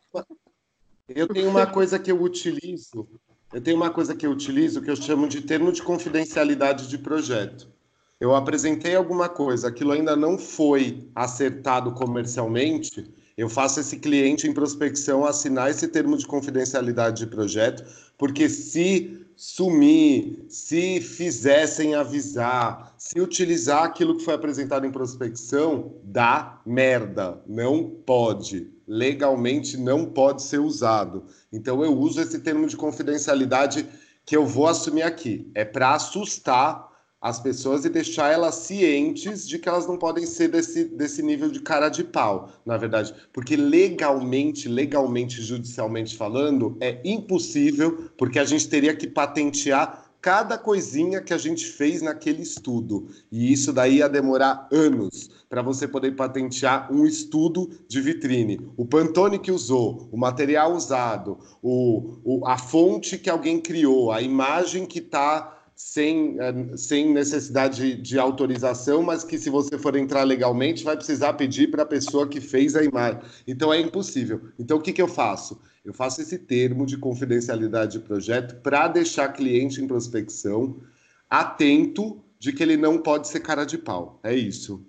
eu 1.08 1.28
tenho 1.28 1.48
uma 1.48 1.70
coisa 1.70 1.96
que 1.96 2.10
eu 2.10 2.20
utilizo. 2.20 3.08
Eu 3.52 3.62
tenho 3.62 3.76
uma 3.76 3.90
coisa 3.90 4.12
que 4.16 4.26
eu 4.26 4.32
utilizo 4.32 4.82
que 4.82 4.90
eu 4.90 4.96
chamo 4.96 5.28
de 5.28 5.40
termo 5.42 5.70
de 5.70 5.84
confidencialidade 5.84 6.88
de 6.88 6.98
projeto. 6.98 7.72
Eu 8.18 8.34
apresentei 8.34 8.96
alguma 8.96 9.28
coisa, 9.28 9.68
aquilo 9.68 9.92
ainda 9.92 10.16
não 10.16 10.36
foi 10.36 11.08
acertado 11.14 11.94
comercialmente. 11.94 13.08
Eu 13.38 13.48
faço 13.48 13.78
esse 13.78 13.96
cliente 13.98 14.48
em 14.48 14.52
prospecção 14.52 15.24
assinar 15.24 15.70
esse 15.70 15.86
termo 15.86 16.18
de 16.18 16.26
confidencialidade 16.26 17.24
de 17.24 17.26
projeto, 17.28 17.84
porque 18.18 18.48
se 18.48 19.24
sumir, 19.36 20.44
se 20.48 21.00
fizer 21.00 21.68
sem 21.68 21.94
avisar, 21.94 22.92
se 22.98 23.20
utilizar 23.20 23.84
aquilo 23.84 24.16
que 24.16 24.24
foi 24.24 24.34
apresentado 24.34 24.84
em 24.84 24.90
prospecção, 24.90 25.94
dá 26.02 26.60
merda. 26.66 27.40
Não 27.46 27.88
pode. 28.04 28.72
Legalmente 28.88 29.76
não 29.76 30.06
pode 30.06 30.42
ser 30.42 30.58
usado. 30.58 31.22
Então 31.52 31.84
eu 31.84 31.96
uso 31.96 32.20
esse 32.20 32.40
termo 32.40 32.66
de 32.66 32.76
confidencialidade 32.76 33.86
que 34.26 34.36
eu 34.36 34.44
vou 34.44 34.66
assumir 34.66 35.02
aqui. 35.02 35.48
É 35.54 35.64
para 35.64 35.94
assustar 35.94 36.87
as 37.20 37.40
pessoas 37.40 37.84
e 37.84 37.88
deixar 37.88 38.32
elas 38.32 38.54
cientes 38.56 39.46
de 39.46 39.58
que 39.58 39.68
elas 39.68 39.86
não 39.86 39.96
podem 39.96 40.24
ser 40.24 40.48
desse, 40.48 40.84
desse 40.84 41.22
nível 41.22 41.50
de 41.50 41.60
cara 41.60 41.88
de 41.88 42.04
pau, 42.04 42.50
na 42.64 42.76
verdade. 42.76 43.14
Porque 43.32 43.56
legalmente, 43.56 44.68
legalmente, 44.68 45.42
judicialmente 45.42 46.16
falando, 46.16 46.76
é 46.80 47.00
impossível, 47.04 48.10
porque 48.16 48.38
a 48.38 48.44
gente 48.44 48.68
teria 48.68 48.94
que 48.94 49.06
patentear 49.06 50.04
cada 50.20 50.58
coisinha 50.58 51.20
que 51.20 51.32
a 51.32 51.38
gente 51.38 51.64
fez 51.64 52.02
naquele 52.02 52.42
estudo. 52.42 53.08
E 53.30 53.52
isso 53.52 53.72
daí 53.72 53.96
ia 53.98 54.08
demorar 54.08 54.68
anos 54.72 55.30
para 55.48 55.62
você 55.62 55.86
poder 55.86 56.16
patentear 56.16 56.92
um 56.92 57.06
estudo 57.06 57.70
de 57.88 58.00
vitrine. 58.00 58.60
O 58.76 58.84
Pantone 58.84 59.38
que 59.38 59.50
usou, 59.52 60.08
o 60.12 60.16
material 60.16 60.74
usado, 60.74 61.38
o, 61.62 62.16
o- 62.24 62.46
a 62.46 62.58
fonte 62.58 63.16
que 63.16 63.30
alguém 63.30 63.60
criou, 63.60 64.10
a 64.12 64.20
imagem 64.20 64.86
que 64.86 64.98
está 64.98 65.57
sem, 65.78 66.36
eh, 66.40 66.76
sem 66.76 67.12
necessidade 67.12 67.76
de, 67.76 68.02
de 68.02 68.18
autorização, 68.18 69.00
mas 69.00 69.22
que 69.22 69.38
se 69.38 69.48
você 69.48 69.78
for 69.78 69.94
entrar 69.94 70.24
legalmente, 70.24 70.82
vai 70.82 70.96
precisar 70.96 71.34
pedir 71.34 71.70
para 71.70 71.84
a 71.84 71.86
pessoa 71.86 72.28
que 72.28 72.40
fez 72.40 72.74
a 72.74 72.82
imagem. 72.82 73.20
Então 73.46 73.72
é 73.72 73.80
impossível. 73.80 74.50
Então 74.58 74.78
o 74.78 74.82
que, 74.82 74.92
que 74.92 75.00
eu 75.00 75.06
faço? 75.06 75.62
Eu 75.84 75.94
faço 75.94 76.20
esse 76.20 76.36
termo 76.36 76.84
de 76.84 76.98
confidencialidade 76.98 77.92
de 77.92 78.04
projeto 78.04 78.60
para 78.60 78.88
deixar 78.88 79.32
cliente 79.32 79.80
em 79.80 79.86
prospecção 79.86 80.82
atento 81.30 82.24
de 82.40 82.52
que 82.52 82.62
ele 82.62 82.76
não 82.76 83.00
pode 83.00 83.28
ser 83.28 83.38
cara 83.38 83.64
de 83.64 83.78
pau. 83.78 84.18
É 84.24 84.34
isso. 84.34 84.84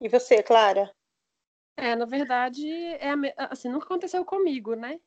E 0.00 0.08
você, 0.08 0.42
Clara? 0.42 0.90
É, 1.76 1.94
na 1.94 2.06
verdade, 2.06 2.66
é 2.68 3.14
assim, 3.36 3.68
nunca 3.68 3.86
aconteceu 3.86 4.24
comigo, 4.24 4.74
né? 4.74 4.98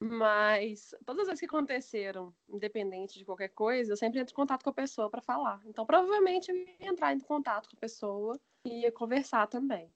Mas 0.00 0.94
todas 1.04 1.22
as 1.22 1.26
vezes 1.28 1.40
que 1.40 1.46
aconteceram, 1.46 2.34
independente 2.48 3.18
de 3.18 3.24
qualquer 3.24 3.48
coisa, 3.48 3.92
eu 3.92 3.96
sempre 3.96 4.20
entro 4.20 4.32
em 4.32 4.36
contato 4.36 4.62
com 4.62 4.70
a 4.70 4.74
pessoa 4.74 5.08
para 5.08 5.22
falar. 5.22 5.60
Então, 5.64 5.86
provavelmente 5.86 6.50
eu 6.50 6.56
ia 6.56 6.76
entrar 6.80 7.12
em 7.12 7.20
contato 7.20 7.68
com 7.70 7.76
a 7.76 7.80
pessoa 7.80 8.38
e 8.64 8.80
ia 8.80 8.92
conversar 8.92 9.46
também. 9.46 9.90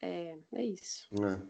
É, 0.00 0.38
é 0.52 0.64
isso. 0.64 1.08
né? 1.12 1.40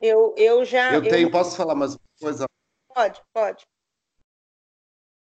Eu, 0.00 0.34
eu 0.36 0.64
já. 0.64 0.94
Eu 0.94 1.02
tenho, 1.02 1.30
posso 1.30 1.56
falar 1.56 1.74
mais 1.74 1.92
uma 1.92 2.00
coisa? 2.20 2.46
Pode, 2.94 3.22
pode. 3.32 3.66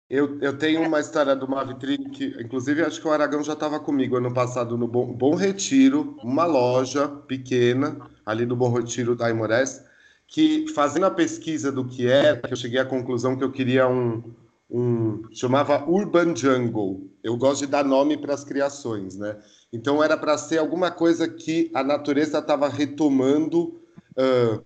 Eu, 0.09 0.39
eu 0.39 0.57
tenho 0.57 0.87
uma 0.87 1.01
história 1.01 1.35
de 1.35 1.43
uma 1.43 1.65
vitrine 1.65 2.09
que, 2.09 2.27
inclusive, 2.41 2.81
acho 2.81 3.01
que 3.01 3.07
o 3.07 3.11
Aragão 3.11 3.43
já 3.43 3.51
estava 3.51 3.77
comigo 3.77 4.15
ano 4.15 4.33
passado 4.33 4.77
no 4.77 4.87
Bom, 4.87 5.11
Bom 5.11 5.35
Retiro, 5.35 6.17
uma 6.23 6.45
loja 6.45 7.09
pequena, 7.09 8.09
ali 8.25 8.45
do 8.45 8.55
Bom 8.55 8.71
Retiro 8.71 9.17
da 9.17 9.29
Imores, 9.29 9.83
que 10.27 10.67
fazendo 10.73 11.05
a 11.05 11.11
pesquisa 11.11 11.71
do 11.71 11.85
que 11.85 12.05
era, 12.05 12.41
eu 12.49 12.55
cheguei 12.55 12.79
à 12.79 12.85
conclusão 12.85 13.37
que 13.37 13.43
eu 13.43 13.51
queria 13.51 13.87
um, 13.87 14.21
um 14.69 15.23
chamava 15.31 15.89
Urban 15.89 16.35
Jungle. 16.35 17.09
Eu 17.23 17.37
gosto 17.37 17.61
de 17.61 17.67
dar 17.67 17.85
nome 17.85 18.17
para 18.17 18.33
as 18.33 18.43
criações, 18.43 19.15
né? 19.15 19.37
Então 19.71 20.03
era 20.03 20.17
para 20.17 20.37
ser 20.37 20.57
alguma 20.57 20.91
coisa 20.91 21.27
que 21.27 21.71
a 21.73 21.83
natureza 21.83 22.39
estava 22.39 22.67
retomando 22.67 23.79
uh, 24.17 24.63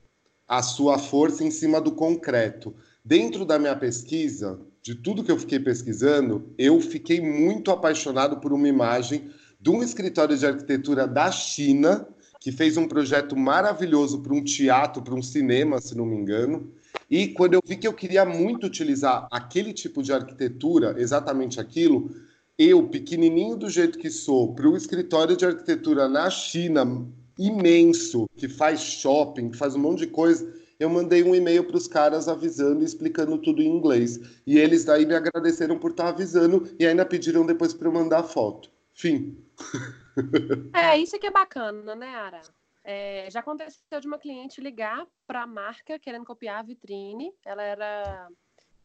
a 0.48 0.62
sua 0.64 0.98
força 0.98 1.44
em 1.44 1.52
cima 1.52 1.80
do 1.80 1.92
concreto. 1.92 2.76
Dentro 3.06 3.46
da 3.46 3.58
minha 3.58 3.76
pesquisa, 3.76 4.60
de 4.82 4.96
tudo 4.96 5.24
que 5.24 5.32
eu 5.32 5.38
fiquei 5.38 5.60
pesquisando, 5.60 6.54
eu 6.58 6.80
fiquei 6.82 7.22
muito 7.22 7.72
apaixonado 7.72 8.40
por 8.40 8.52
uma 8.52 8.68
imagem 8.68 9.30
de 9.60 9.70
um 9.70 9.84
escritório 9.84 10.36
de 10.36 10.46
arquitetura 10.46 11.08
da 11.08 11.32
China 11.32 12.08
que 12.42 12.52
fez 12.52 12.76
um 12.76 12.88
projeto 12.88 13.38
maravilhoso 13.38 14.20
para 14.20 14.34
um 14.34 14.44
teatro, 14.44 15.04
para 15.04 15.14
um 15.14 15.22
cinema, 15.22 15.80
se 15.80 15.96
não 15.96 16.08
me 16.08 16.18
engano. 16.18 16.74
E 17.08 17.28
quando 17.28 17.54
eu 17.54 17.62
vi 17.64 17.78
que 17.78 17.88
eu 17.88 17.94
queria 17.94 18.26
muito 18.26 18.66
utilizar 18.66 19.28
aquele 19.32 19.72
tipo 19.72 20.02
de 20.02 20.12
arquitetura, 20.12 20.96
exatamente 20.98 21.60
aquilo, 21.60 22.10
eu, 22.58 22.88
pequenininho 22.88 23.56
do 23.56 23.70
jeito 23.70 24.00
que 24.00 24.10
sou, 24.10 24.56
para 24.56 24.68
o 24.68 24.76
escritório 24.76 25.38
de 25.38 25.46
arquitetura 25.46 26.10
na 26.10 26.32
China, 26.32 27.08
imenso, 27.38 28.28
que 28.36 28.50
faz 28.50 28.82
shopping, 28.82 29.52
que 29.52 29.58
faz 29.58 29.76
um 29.76 29.80
monte 29.80 30.00
de 30.00 30.08
coisa, 30.08 30.52
eu 30.80 30.90
mandei 30.90 31.22
um 31.22 31.36
e-mail 31.36 31.64
para 31.64 31.78
os 31.78 31.88
caras 31.88 32.28
avisando 32.28 32.82
e 32.82 32.86
explicando 32.86 33.38
tudo 33.38 33.62
em 33.62 33.68
inglês. 33.68 34.20
E 34.48 34.58
eles 34.58 34.84
daí 34.84 35.06
me 35.06 35.14
agradeceram 35.14 35.78
por 35.78 35.92
estar 35.92 36.08
avisando 36.08 36.68
e 36.80 36.88
ainda 36.88 37.06
pediram 37.06 37.46
depois 37.46 37.72
para 37.72 37.88
eu 37.88 37.94
mandar 37.94 38.24
foto. 38.24 38.71
Fim. 38.94 39.46
É, 40.76 40.98
isso 40.98 41.18
que 41.18 41.28
é 41.28 41.32
bacana, 41.32 41.96
né, 41.96 42.08
Ara? 42.08 42.42
É, 42.84 43.30
já 43.32 43.40
aconteceu 43.40 44.00
de 44.00 44.08
uma 44.08 44.18
cliente 44.18 44.60
ligar 44.60 45.08
para 45.26 45.44
a 45.44 45.48
marca 45.48 45.98
querendo 45.98 46.26
copiar 46.26 46.60
a 46.60 46.64
vitrine. 46.64 47.34
Ela 47.46 47.64
era. 47.64 48.30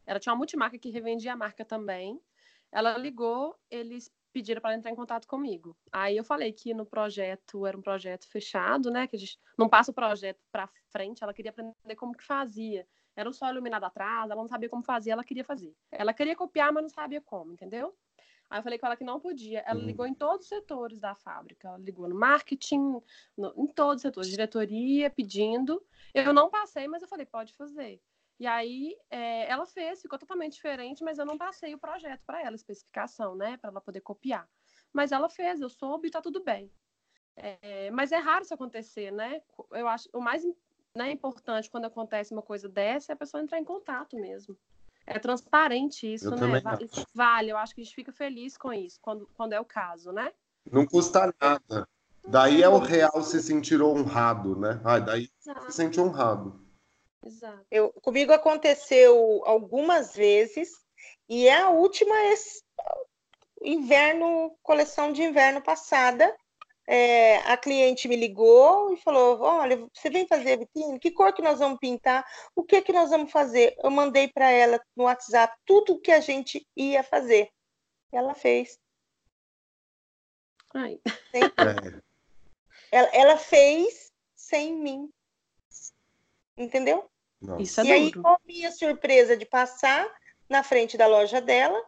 Ela 0.05 0.19
tinha 0.19 0.31
uma 0.31 0.37
multimarca 0.37 0.77
que 0.77 0.89
revendia 0.89 1.33
a 1.33 1.35
marca 1.35 1.65
também. 1.65 2.19
Ela 2.71 2.97
ligou, 2.97 3.57
eles 3.69 4.09
pediram 4.31 4.61
para 4.61 4.75
entrar 4.75 4.91
em 4.91 4.95
contato 4.95 5.27
comigo. 5.27 5.75
Aí 5.91 6.15
eu 6.15 6.23
falei 6.23 6.53
que 6.53 6.73
no 6.73 6.85
projeto 6.85 7.65
era 7.65 7.77
um 7.77 7.81
projeto 7.81 8.27
fechado, 8.27 8.91
né? 8.91 9.07
Que 9.07 9.15
a 9.15 9.19
gente 9.19 9.37
não 9.57 9.67
passa 9.67 9.91
o 9.91 9.93
projeto 9.93 10.39
para 10.51 10.69
frente. 10.89 11.23
Ela 11.23 11.33
queria 11.33 11.51
aprender 11.51 11.95
como 11.97 12.15
que 12.15 12.23
fazia. 12.23 12.87
Era 13.15 13.33
só 13.33 13.49
iluminado 13.49 13.83
atrás, 13.83 14.29
ela 14.29 14.41
não 14.41 14.47
sabia 14.47 14.69
como 14.69 14.83
fazia, 14.83 15.13
ela 15.13 15.23
queria 15.23 15.43
fazer. 15.43 15.73
Ela 15.91 16.13
queria 16.13 16.35
copiar, 16.35 16.71
mas 16.71 16.83
não 16.83 16.89
sabia 16.89 17.19
como, 17.19 17.51
entendeu? 17.51 17.95
Aí 18.49 18.59
eu 18.59 18.63
falei 18.63 18.79
com 18.79 18.85
ela 18.85 18.95
que 18.95 19.03
não 19.03 19.19
podia. 19.19 19.59
Ela 19.65 19.79
uhum. 19.79 19.85
ligou 19.85 20.07
em 20.07 20.13
todos 20.13 20.45
os 20.45 20.49
setores 20.49 20.99
da 20.99 21.15
fábrica. 21.15 21.67
Ela 21.67 21.77
ligou 21.77 22.07
no 22.07 22.15
marketing, 22.15 23.01
no, 23.37 23.53
em 23.57 23.67
todos 23.67 23.97
os 23.97 24.01
setores, 24.01 24.29
diretoria, 24.29 25.09
pedindo. 25.09 25.83
Eu 26.13 26.33
não 26.33 26.49
passei, 26.49 26.87
mas 26.87 27.01
eu 27.01 27.07
falei, 27.07 27.25
pode 27.25 27.53
fazer. 27.53 28.01
E 28.39 28.45
aí 28.45 28.95
é, 29.09 29.49
ela 29.49 29.65
fez, 29.65 30.01
ficou 30.01 30.17
totalmente 30.17 30.53
diferente, 30.53 31.03
mas 31.03 31.17
eu 31.17 31.25
não 31.25 31.37
passei 31.37 31.73
o 31.73 31.79
projeto 31.79 32.21
para 32.25 32.41
ela, 32.41 32.55
especificação, 32.55 33.35
né, 33.35 33.57
para 33.57 33.71
ela 33.71 33.81
poder 33.81 34.01
copiar. 34.01 34.47
Mas 34.93 35.11
ela 35.11 35.27
fez, 35.27 35.59
eu 35.59 35.69
soube 35.69 36.07
e 36.07 36.11
tá 36.11 36.21
tudo 36.21 36.43
bem. 36.43 36.71
É, 37.35 37.89
mas 37.91 38.11
é 38.11 38.17
raro 38.17 38.43
isso 38.43 38.53
acontecer, 38.53 39.11
né? 39.11 39.41
Eu 39.71 39.87
acho 39.87 40.09
o 40.13 40.19
mais 40.19 40.43
né, 40.95 41.11
importante 41.11 41.69
quando 41.69 41.85
acontece 41.85 42.33
uma 42.33 42.41
coisa 42.41 42.67
dessa 42.67 43.11
é 43.11 43.13
a 43.13 43.17
pessoa 43.17 43.41
entrar 43.41 43.59
em 43.59 43.63
contato 43.63 44.15
mesmo. 44.15 44.57
É 45.07 45.17
transparente 45.17 46.13
isso, 46.13 46.25
eu 46.25 46.35
né? 46.35 46.61
Isso 46.81 47.07
vale, 47.13 47.49
eu 47.49 47.57
acho 47.57 47.73
que 47.73 47.79
a 47.79 47.83
gente 47.83 47.95
fica 47.95 48.11
feliz 48.11 48.57
com 48.57 48.73
isso, 48.73 48.99
quando, 49.01 49.27
quando 49.35 49.53
é 49.53 49.59
o 49.59 49.65
caso, 49.65 50.11
né? 50.11 50.31
Não 50.69 50.85
custa 50.85 51.33
nada. 51.39 51.87
Daí 52.27 52.61
é 52.61 52.67
o 52.67 52.77
real 52.77 53.23
se 53.23 53.41
sentir 53.41 53.81
honrado, 53.81 54.59
né? 54.59 54.81
Ah, 54.83 54.99
daí 54.99 55.29
se 55.39 55.71
sente 55.71 55.99
honrado. 55.99 56.61
Exato. 57.23 57.65
Eu, 57.71 57.89
comigo 58.01 58.33
aconteceu 58.33 59.41
algumas 59.45 60.13
vezes 60.13 60.71
e 61.29 61.47
é 61.47 61.61
a 61.61 61.69
última 61.69 62.13
esse, 62.25 62.61
inverno, 63.61 64.55
coleção 64.61 65.11
de 65.13 65.23
inverno 65.23 65.61
passada. 65.61 66.35
É, 66.89 67.39
a 67.39 67.57
cliente 67.57 68.07
me 68.07 68.15
ligou 68.15 68.93
e 68.93 68.97
falou: 68.97 69.41
Olha, 69.41 69.77
você 69.93 70.09
vem 70.09 70.25
fazer 70.25 70.57
vitrine? 70.57 70.97
Que 70.97 71.11
cor 71.11 71.33
que 71.33 71.41
nós 71.41 71.59
vamos 71.59 71.79
pintar? 71.79 72.25
O 72.55 72.63
que 72.63 72.81
que 72.81 72.93
nós 72.93 73.09
vamos 73.09 73.29
fazer? 73.29 73.75
Eu 73.83 73.91
mandei 73.91 74.29
para 74.29 74.49
ela 74.49 74.81
no 74.95 75.03
WhatsApp 75.03 75.53
tudo 75.65 75.93
o 75.93 75.99
que 75.99 76.13
a 76.13 76.21
gente 76.21 76.65
ia 76.77 77.03
fazer. 77.03 77.49
Ela 78.09 78.33
fez. 78.33 78.79
Ai. 80.73 80.99
É. 82.89 82.99
Ela, 82.99 83.07
ela 83.09 83.37
fez 83.37 84.13
sem 84.33 84.73
mim. 84.73 85.09
Entendeu? 86.55 87.09
Isso 87.59 87.81
é 87.81 87.83
e 87.83 87.91
aí, 87.91 88.11
qual 88.13 88.35
a 88.35 88.39
minha 88.45 88.71
surpresa 88.71 89.35
de 89.35 89.45
passar 89.45 90.09
na 90.47 90.63
frente 90.63 90.97
da 90.97 91.05
loja 91.05 91.41
dela 91.41 91.79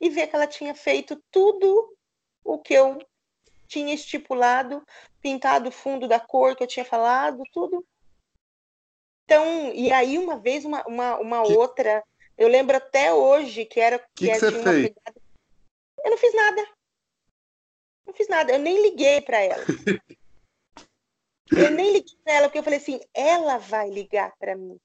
e 0.00 0.08
ver 0.08 0.28
que 0.28 0.36
ela 0.36 0.46
tinha 0.46 0.74
feito 0.74 1.20
tudo 1.30 1.96
o 2.44 2.58
que 2.58 2.74
eu 2.74 2.98
tinha 3.66 3.94
estipulado, 3.94 4.84
pintado 5.20 5.68
o 5.68 5.72
fundo 5.72 6.06
da 6.08 6.20
cor 6.20 6.56
que 6.56 6.62
eu 6.62 6.66
tinha 6.66 6.84
falado, 6.84 7.42
tudo. 7.52 7.84
Então, 9.24 9.72
e 9.74 9.90
aí 9.92 10.18
uma 10.18 10.38
vez 10.38 10.64
uma, 10.64 10.86
uma, 10.86 11.16
uma 11.16 11.42
que... 11.44 11.52
outra, 11.52 12.04
eu 12.38 12.48
lembro 12.48 12.76
até 12.76 13.12
hoje 13.12 13.64
que 13.64 13.80
era 13.80 13.98
que, 14.14 14.26
que, 14.26 14.32
que 14.32 14.38
você 14.38 14.62
fez? 14.62 14.88
Pegada... 14.88 15.20
Eu 16.04 16.10
não 16.10 16.18
fiz 16.18 16.34
nada. 16.34 16.68
Não 18.06 18.14
fiz 18.14 18.28
nada, 18.28 18.52
eu 18.52 18.58
nem 18.58 18.80
liguei 18.80 19.20
para 19.20 19.40
ela. 19.40 19.64
Eu 21.48 21.70
nem 21.70 21.92
liguei 21.92 22.18
para 22.24 22.32
ela, 22.32 22.48
porque 22.48 22.58
eu 22.58 22.64
falei 22.64 22.78
assim: 22.80 23.00
ela 23.14 23.56
vai 23.56 23.88
ligar 23.88 24.34
para 24.36 24.56
mim. 24.56 24.80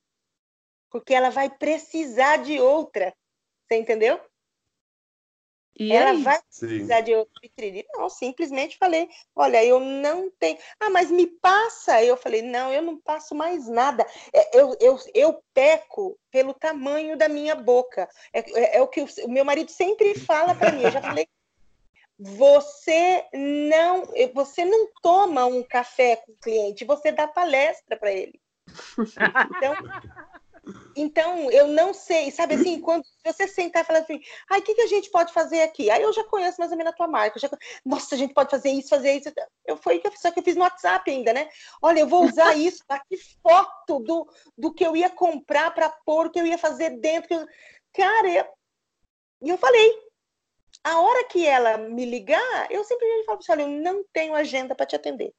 Porque 0.91 1.11
ela 1.11 1.32
vai 1.32 1.49
precisar 1.49 2.38
de 2.38 2.59
outra. 2.59 3.15
Você 3.65 3.77
entendeu? 3.77 4.21
E 5.80 5.91
ela 5.93 6.11
aí? 6.11 6.22
vai 6.22 6.39
precisar 6.41 6.97
Sim. 6.97 7.03
de 7.03 7.15
outra 7.15 7.34
vitrine. 7.41 7.86
Não, 7.93 8.09
simplesmente 8.09 8.78
falei: 8.78 9.09
olha, 9.36 9.63
eu 9.63 9.80
não 9.80 10.30
tenho. 10.32 10.57
Ah, 10.80 10.89
mas 10.89 11.09
me 11.09 11.28
passa. 11.28 12.03
Eu 12.03 12.17
falei: 12.17 12.41
não, 12.41 12.72
eu 12.72 12.82
não 12.82 12.97
passo 12.97 13.34
mais 13.34 13.67
nada. 13.67 14.05
É, 14.34 14.59
eu, 14.59 14.76
eu, 14.80 14.99
eu 15.13 15.43
peco 15.53 16.17
pelo 16.30 16.53
tamanho 16.53 17.17
da 17.17 17.30
minha 17.30 17.55
boca. 17.55 18.07
É, 18.34 18.39
é, 18.39 18.78
é 18.78 18.82
o 18.82 18.88
que 18.88 19.01
o, 19.01 19.07
o 19.24 19.32
meu 19.32 19.45
marido 19.45 19.72
sempre 19.72 20.13
fala 20.19 20.53
para 20.53 20.72
mim. 20.72 20.84
Eu 20.84 20.91
já 20.91 21.01
falei 21.01 21.28
você 22.24 23.26
não 23.34 24.03
você 24.32 24.63
não 24.63 24.88
toma 25.01 25.45
um 25.47 25.63
café 25.63 26.17
com 26.17 26.32
o 26.34 26.38
cliente, 26.38 26.86
você 26.86 27.11
dá 27.11 27.28
palestra 27.28 27.97
para 27.97 28.11
ele. 28.11 28.39
Então, 29.57 29.76
então, 30.96 31.50
eu 31.52 31.68
não 31.68 31.94
sei, 31.94 32.32
sabe 32.32 32.56
assim, 32.56 32.80
quando 32.82 33.04
você 33.26 33.48
sentar 33.48 33.84
e 33.84 33.86
falar 33.86 34.00
assim, 34.00 34.20
ai, 34.50 34.60
o 34.60 34.64
que, 34.64 34.76
que 34.76 34.82
a 34.82 34.88
gente 34.88 35.10
pode 35.10 35.34
fazer 35.34 35.62
aqui? 35.62 35.89
Aí 35.89 36.02
eu 36.02 36.14
já 36.14 36.24
conheço 36.24 36.58
mais 36.60 36.72
ou 36.72 36.78
menos 36.78 36.94
a 36.94 36.96
tua 36.96 37.08
marca. 37.08 37.39
Já... 37.39 37.50
Nossa, 37.86 38.16
a 38.16 38.18
gente 38.18 38.34
pode 38.34 38.50
fazer 38.50 38.70
isso, 38.70 38.89
fazer 38.89 39.14
isso. 39.14 39.32
Eu 39.66 39.78
foi 39.78 40.02
só 40.16 40.32
que 40.32 40.39
eu 40.39 40.44
fiz 40.44 40.56
no 40.56 40.64
WhatsApp 40.64 41.10
ainda, 41.10 41.34
né? 41.34 41.50
Olha, 41.82 42.00
eu 42.00 42.08
vou 42.08 42.26
usar 42.26 42.54
isso, 42.58 42.84
aqui 42.89 43.18
foto 43.42 44.00
do, 44.00 44.28
do 44.58 44.74
que 44.74 44.86
eu 44.86 44.96
ia 44.96 45.10
comprar 45.10 45.72
para 45.72 45.89
pôr, 46.06 46.28
o 46.28 46.32
que 46.32 46.39
eu 46.39 46.46
ia 46.46 46.58
fazer 46.58 46.92
dentro. 47.00 47.34
Eu... 47.34 47.48
Cara, 47.94 48.30
eu... 48.30 48.46
e 49.42 49.50
eu 49.50 49.58
falei, 49.58 50.00
a 50.84 51.00
hora 51.00 51.28
que 51.28 51.46
ela 51.46 51.78
me 51.78 52.06
ligar, 52.06 52.72
eu 52.72 52.84
simplesmente 52.84 53.26
falo 53.26 53.39
para 53.39 53.54
ela, 53.54 53.62
eu 53.64 53.82
não 53.82 54.04
tenho 54.12 54.34
agenda 54.34 54.76
para 54.76 54.86
te 54.86 54.96
atender. 54.96 55.34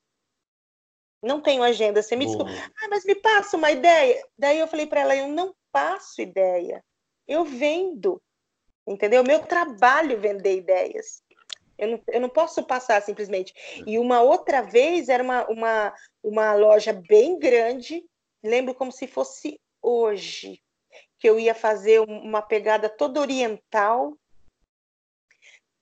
Não 1.22 1.40
tenho 1.40 1.62
agenda. 1.62 2.02
Você 2.02 2.16
me 2.16 2.26
desculpa. 2.26 2.50
Ah, 2.82 2.88
mas 2.88 3.04
me 3.04 3.14
passa 3.14 3.56
uma 3.56 3.70
ideia. 3.70 4.22
Daí 4.36 4.58
eu 4.58 4.66
falei 4.66 4.86
para 4.86 5.00
ela, 5.02 5.16
eu 5.16 5.28
não 5.28 5.54
passo 5.70 6.20
ideia. 6.20 6.84
Eu 7.26 7.44
vendo. 7.44 8.20
Entendeu? 8.86 9.22
Meu 9.22 9.40
trabalho 9.40 10.12
é 10.12 10.16
vender 10.16 10.56
ideias. 10.56 11.22
Eu 11.78 11.88
não, 11.88 12.02
eu 12.08 12.20
não 12.20 12.28
posso 12.28 12.62
passar 12.64 13.00
simplesmente. 13.02 13.54
E 13.86 13.98
uma 13.98 14.20
outra 14.20 14.62
vez 14.62 15.08
era 15.08 15.22
uma, 15.22 15.46
uma, 15.48 15.94
uma 16.22 16.54
loja 16.54 16.92
bem 16.92 17.38
grande. 17.38 18.04
Lembro 18.42 18.74
como 18.74 18.90
se 18.90 19.06
fosse 19.06 19.60
hoje. 19.80 20.60
Que 21.18 21.30
eu 21.30 21.38
ia 21.38 21.54
fazer 21.54 22.00
uma 22.00 22.42
pegada 22.42 22.88
toda 22.88 23.20
oriental 23.20 24.16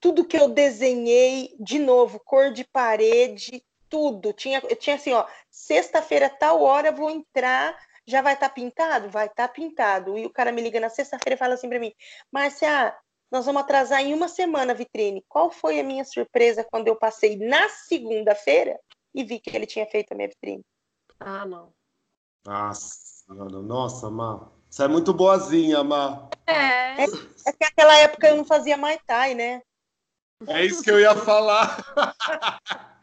tudo 0.01 0.25
que 0.25 0.35
eu 0.35 0.49
desenhei, 0.49 1.55
de 1.59 1.77
novo, 1.77 2.19
cor 2.19 2.51
de 2.51 2.63
parede, 2.65 3.63
tudo. 3.91 4.31
Tinha, 4.31 4.63
eu 4.67 4.75
tinha 4.75 4.95
assim, 4.95 5.11
ó, 5.11 5.27
sexta-feira, 5.49 6.29
tal 6.29 6.63
hora, 6.63 6.91
vou 6.91 7.11
entrar, 7.11 7.77
já 8.07 8.21
vai 8.21 8.33
estar 8.33 8.47
tá 8.47 8.55
pintado? 8.55 9.09
Vai 9.09 9.27
estar 9.27 9.49
tá 9.49 9.53
pintado. 9.53 10.17
E 10.17 10.25
o 10.25 10.29
cara 10.29 10.51
me 10.51 10.61
liga 10.61 10.79
na 10.79 10.89
sexta-feira 10.89 11.35
e 11.35 11.37
fala 11.37 11.53
assim 11.53 11.69
para 11.69 11.79
mim, 11.79 11.93
Márcia, 12.31 12.95
nós 13.29 13.45
vamos 13.45 13.61
atrasar 13.61 14.01
em 14.01 14.13
uma 14.13 14.29
semana 14.29 14.71
a 14.71 14.75
vitrine. 14.75 15.23
Qual 15.27 15.51
foi 15.51 15.79
a 15.79 15.83
minha 15.83 16.05
surpresa 16.05 16.63
quando 16.63 16.87
eu 16.87 16.95
passei 16.95 17.37
na 17.37 17.67
segunda-feira 17.69 18.79
e 19.13 19.23
vi 19.23 19.39
que 19.39 19.55
ele 19.55 19.67
tinha 19.67 19.85
feito 19.85 20.13
a 20.13 20.15
minha 20.15 20.29
vitrine? 20.29 20.63
Ah, 21.19 21.45
não. 21.45 21.73
Nossa, 22.45 23.33
nossa, 23.33 24.09
Má. 24.09 24.49
Você 24.69 24.83
é 24.83 24.87
muito 24.87 25.13
boazinha, 25.13 25.83
Má. 25.83 26.29
É. 26.47 27.03
É, 27.03 27.03
é 27.03 27.51
que 27.51 27.65
naquela 27.65 27.97
época 27.97 28.27
eu 28.27 28.37
não 28.37 28.45
fazia 28.45 28.77
Muay 28.77 28.97
Thai, 29.05 29.35
né? 29.35 29.61
É 30.47 30.65
isso 30.65 30.81
que 30.81 30.89
eu 30.89 30.99
ia 30.99 31.15
falar. 31.15 31.77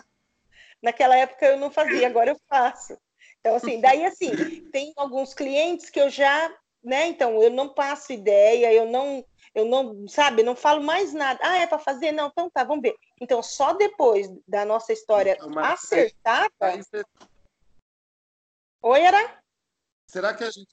Naquela 0.82 1.16
época 1.16 1.46
eu 1.46 1.56
não 1.56 1.70
fazia, 1.70 2.06
agora 2.06 2.30
eu 2.30 2.40
faço. 2.48 2.96
Então, 3.40 3.54
assim, 3.56 3.80
daí 3.80 4.04
assim, 4.04 4.30
tem 4.72 4.92
alguns 4.96 5.34
clientes 5.34 5.90
que 5.90 6.00
eu 6.00 6.10
já, 6.10 6.54
né? 6.82 7.06
Então, 7.08 7.42
eu 7.42 7.50
não 7.50 7.68
passo 7.68 8.12
ideia, 8.12 8.72
eu 8.72 8.86
não, 8.86 9.24
eu 9.54 9.64
não, 9.64 10.06
sabe, 10.08 10.42
não 10.42 10.54
falo 10.56 10.82
mais 10.82 11.12
nada. 11.12 11.38
Ah, 11.42 11.58
é 11.58 11.66
para 11.66 11.78
fazer? 11.78 12.12
Não, 12.12 12.28
então 12.28 12.50
tá, 12.50 12.64
vamos 12.64 12.82
ver. 12.82 12.94
Então, 13.20 13.42
só 13.42 13.72
depois 13.72 14.28
da 14.46 14.64
nossa 14.64 14.92
história 14.92 15.34
Então, 15.36 15.50
mas- 15.50 15.84
acertada. 15.84 16.50
Aí 16.60 16.82
você- 16.82 17.04
Oi, 18.82 19.06
Ara? 19.06 19.42
Será 20.08 20.32
que 20.34 20.44
a 20.44 20.50
gente. 20.50 20.68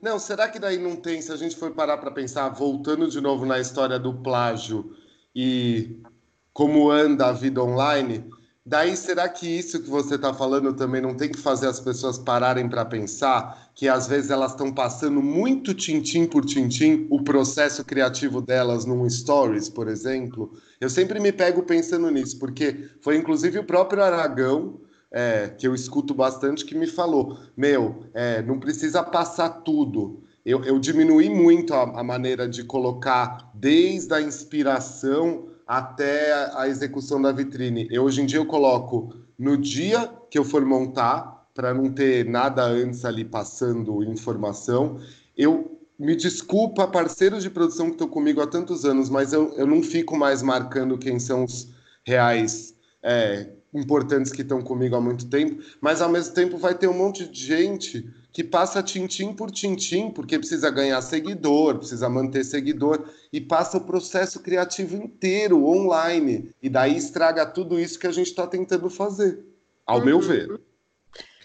Não, 0.00 0.18
será 0.18 0.48
que 0.48 0.58
daí 0.60 0.78
não 0.78 0.94
tem, 0.94 1.20
se 1.20 1.32
a 1.32 1.36
gente 1.36 1.56
for 1.56 1.74
parar 1.74 1.98
para 1.98 2.10
pensar, 2.12 2.48
voltando 2.50 3.08
de 3.08 3.20
novo 3.20 3.44
na 3.44 3.58
história 3.58 3.98
do 3.98 4.22
plágio 4.22 4.96
e 5.34 6.00
como 6.52 6.88
anda 6.88 7.26
a 7.26 7.32
vida 7.32 7.60
online, 7.62 8.30
daí 8.66 8.96
será 8.96 9.28
que 9.28 9.46
isso 9.46 9.80
que 9.80 9.88
você 9.88 10.16
está 10.16 10.34
falando 10.34 10.72
também 10.74 11.00
não 11.00 11.14
tem 11.14 11.30
que 11.30 11.38
fazer 11.38 11.68
as 11.68 11.78
pessoas 11.78 12.18
pararem 12.18 12.68
para 12.68 12.84
pensar 12.84 13.70
que 13.74 13.88
às 13.88 14.08
vezes 14.08 14.30
elas 14.30 14.50
estão 14.50 14.72
passando 14.72 15.22
muito 15.22 15.72
tintim 15.72 16.26
por 16.26 16.44
tintim 16.44 17.06
o 17.08 17.22
processo 17.22 17.84
criativo 17.84 18.42
delas 18.42 18.84
num 18.84 19.08
stories, 19.08 19.68
por 19.68 19.86
exemplo? 19.86 20.52
Eu 20.80 20.90
sempre 20.90 21.20
me 21.20 21.30
pego 21.30 21.62
pensando 21.62 22.10
nisso, 22.10 22.38
porque 22.38 22.90
foi 23.00 23.16
inclusive 23.16 23.60
o 23.60 23.64
próprio 23.64 24.02
Aragão 24.02 24.80
é, 25.10 25.48
que 25.48 25.66
eu 25.66 25.74
escuto 25.74 26.12
bastante, 26.12 26.64
que 26.64 26.74
me 26.74 26.86
falou: 26.86 27.38
Meu, 27.56 28.04
é, 28.12 28.42
não 28.42 28.58
precisa 28.58 29.02
passar 29.02 29.48
tudo. 29.48 30.22
Eu, 30.44 30.64
eu 30.64 30.78
diminuí 30.78 31.28
muito 31.28 31.74
a, 31.74 32.00
a 32.00 32.04
maneira 32.04 32.48
de 32.48 32.64
colocar 32.64 33.50
desde 33.54 34.12
a 34.14 34.20
inspiração 34.20 35.48
até 35.66 36.32
a, 36.54 36.68
execução 36.68 37.20
da 37.20 37.32
vitrine. 37.32 37.88
Eu, 37.90 38.04
hoje 38.04 38.22
em 38.22 38.26
dia 38.26 38.38
eu 38.38 38.46
coloco 38.46 39.12
no 39.38 39.56
dia 39.56 40.08
que 40.30 40.38
eu 40.38 40.44
for 40.44 40.64
montar, 40.64 41.36
para 41.54 41.72
não 41.72 41.90
ter 41.90 42.24
nada 42.26 42.62
antes 42.62 43.04
ali 43.04 43.24
passando 43.24 44.04
informação. 44.04 45.00
Eu 45.36 45.80
me 45.98 46.14
desculpa, 46.14 46.86
parceiros 46.86 47.42
de 47.42 47.50
produção 47.50 47.86
que 47.86 47.92
estão 47.92 48.08
comigo 48.08 48.42
há 48.42 48.46
tantos 48.46 48.84
anos, 48.84 49.08
mas 49.08 49.32
eu, 49.32 49.54
eu 49.54 49.66
não 49.66 49.82
fico 49.82 50.16
mais 50.16 50.42
marcando 50.42 50.98
quem 50.98 51.18
são 51.18 51.44
os 51.44 51.70
reais 52.04 52.74
é, 53.02 53.48
importantes 53.72 54.30
que 54.30 54.42
estão 54.42 54.60
comigo 54.60 54.94
há 54.94 55.00
muito 55.00 55.28
tempo, 55.28 55.62
mas 55.80 56.02
ao 56.02 56.10
mesmo 56.10 56.34
tempo 56.34 56.58
vai 56.58 56.74
ter 56.74 56.88
um 56.88 56.96
monte 56.96 57.26
de 57.26 57.46
gente 57.46 58.06
que 58.36 58.44
passa 58.44 58.82
tintim 58.82 59.32
por 59.32 59.50
tintim, 59.50 60.10
porque 60.10 60.38
precisa 60.38 60.70
ganhar 60.70 61.00
seguidor, 61.00 61.78
precisa 61.78 62.06
manter 62.06 62.44
seguidor, 62.44 63.08
e 63.32 63.40
passa 63.40 63.78
o 63.78 63.86
processo 63.86 64.42
criativo 64.42 64.94
inteiro 64.94 65.64
online. 65.64 66.54
E 66.62 66.68
daí 66.68 66.98
estraga 66.98 67.46
tudo 67.46 67.80
isso 67.80 67.98
que 67.98 68.06
a 68.06 68.12
gente 68.12 68.26
está 68.26 68.46
tentando 68.46 68.90
fazer, 68.90 69.42
ao 69.86 70.04
meu 70.04 70.18
Uhum. 70.18 70.22
ver. 70.22 70.60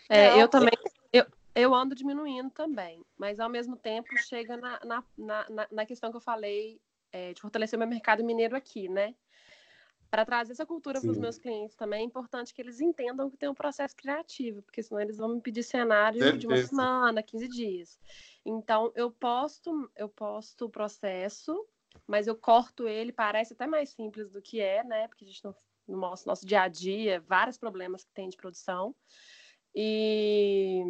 É, 0.09 0.31
Não, 0.31 0.39
eu 0.41 0.47
também. 0.49 0.73
Eu, 1.13 1.25
eu 1.55 1.73
ando 1.73 1.95
diminuindo 1.95 2.49
também, 2.49 3.01
mas 3.17 3.39
ao 3.39 3.49
mesmo 3.49 3.77
tempo 3.77 4.09
chega 4.17 4.57
na, 4.57 4.77
na, 4.83 5.03
na, 5.17 5.49
na- 5.49 5.67
na 5.71 5.85
questão 5.85 6.11
que 6.11 6.17
eu 6.17 6.21
falei 6.21 6.77
é, 7.13 7.31
de 7.31 7.39
fortalecer 7.39 7.77
o 7.77 7.79
meu 7.79 7.87
mercado 7.87 8.21
mineiro 8.21 8.53
aqui, 8.53 8.89
né? 8.89 9.15
Para 10.11 10.25
trazer 10.25 10.51
essa 10.51 10.65
cultura 10.65 10.99
para 10.99 11.09
os 11.09 11.17
meus 11.17 11.37
clientes 11.37 11.73
também 11.73 12.01
é 12.01 12.03
importante 12.03 12.53
que 12.53 12.61
eles 12.61 12.81
entendam 12.81 13.29
que 13.29 13.37
tem 13.37 13.47
um 13.47 13.55
processo 13.55 13.95
criativo, 13.95 14.61
porque 14.61 14.83
senão 14.83 14.99
eles 14.99 15.17
vão 15.17 15.35
me 15.35 15.41
pedir 15.41 15.63
cenário 15.63 16.37
de 16.37 16.45
uma 16.45 16.57
Certeza. 16.57 16.67
semana, 16.67 17.23
15 17.23 17.47
dias. 17.47 17.97
Então 18.45 18.91
eu 18.93 19.09
posto, 19.09 19.89
eu 19.95 20.09
posto 20.09 20.65
o 20.65 20.69
processo, 20.69 21.65
mas 22.05 22.27
eu 22.27 22.35
corto 22.35 22.89
ele, 22.89 23.13
parece 23.13 23.53
até 23.53 23.65
mais 23.65 23.91
simples 23.91 24.29
do 24.29 24.41
que 24.41 24.59
é, 24.59 24.83
né? 24.83 25.07
Porque 25.07 25.23
a 25.23 25.27
gente 25.27 25.45
não, 25.45 25.55
no 25.87 25.97
nosso, 25.97 26.27
nosso 26.27 26.45
dia 26.45 26.63
a 26.63 26.67
dia, 26.67 27.21
vários 27.21 27.57
problemas 27.57 28.03
que 28.03 28.11
tem 28.11 28.27
de 28.27 28.35
produção. 28.35 28.93
E 29.73 30.83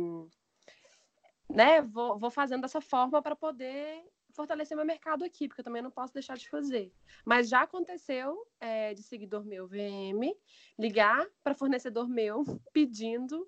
né, 1.47 1.83
vou, 1.83 2.17
vou 2.17 2.31
fazendo 2.31 2.61
dessa 2.61 2.81
forma 2.81 3.21
para 3.21 3.35
poder 3.35 4.03
fortalecer 4.31 4.75
meu 4.75 4.85
mercado 4.85 5.23
aqui, 5.23 5.47
porque 5.47 5.61
eu 5.61 5.65
também 5.65 5.81
não 5.81 5.91
posso 5.91 6.13
deixar 6.13 6.37
de 6.37 6.49
fazer. 6.49 6.91
Mas 7.25 7.49
já 7.49 7.61
aconteceu 7.61 8.45
é, 8.59 8.93
de 8.93 9.03
seguidor 9.03 9.45
meu 9.45 9.67
VM 9.67 10.35
ligar 10.77 11.27
para 11.43 11.53
fornecedor 11.53 12.07
meu 12.07 12.43
pedindo 12.73 13.47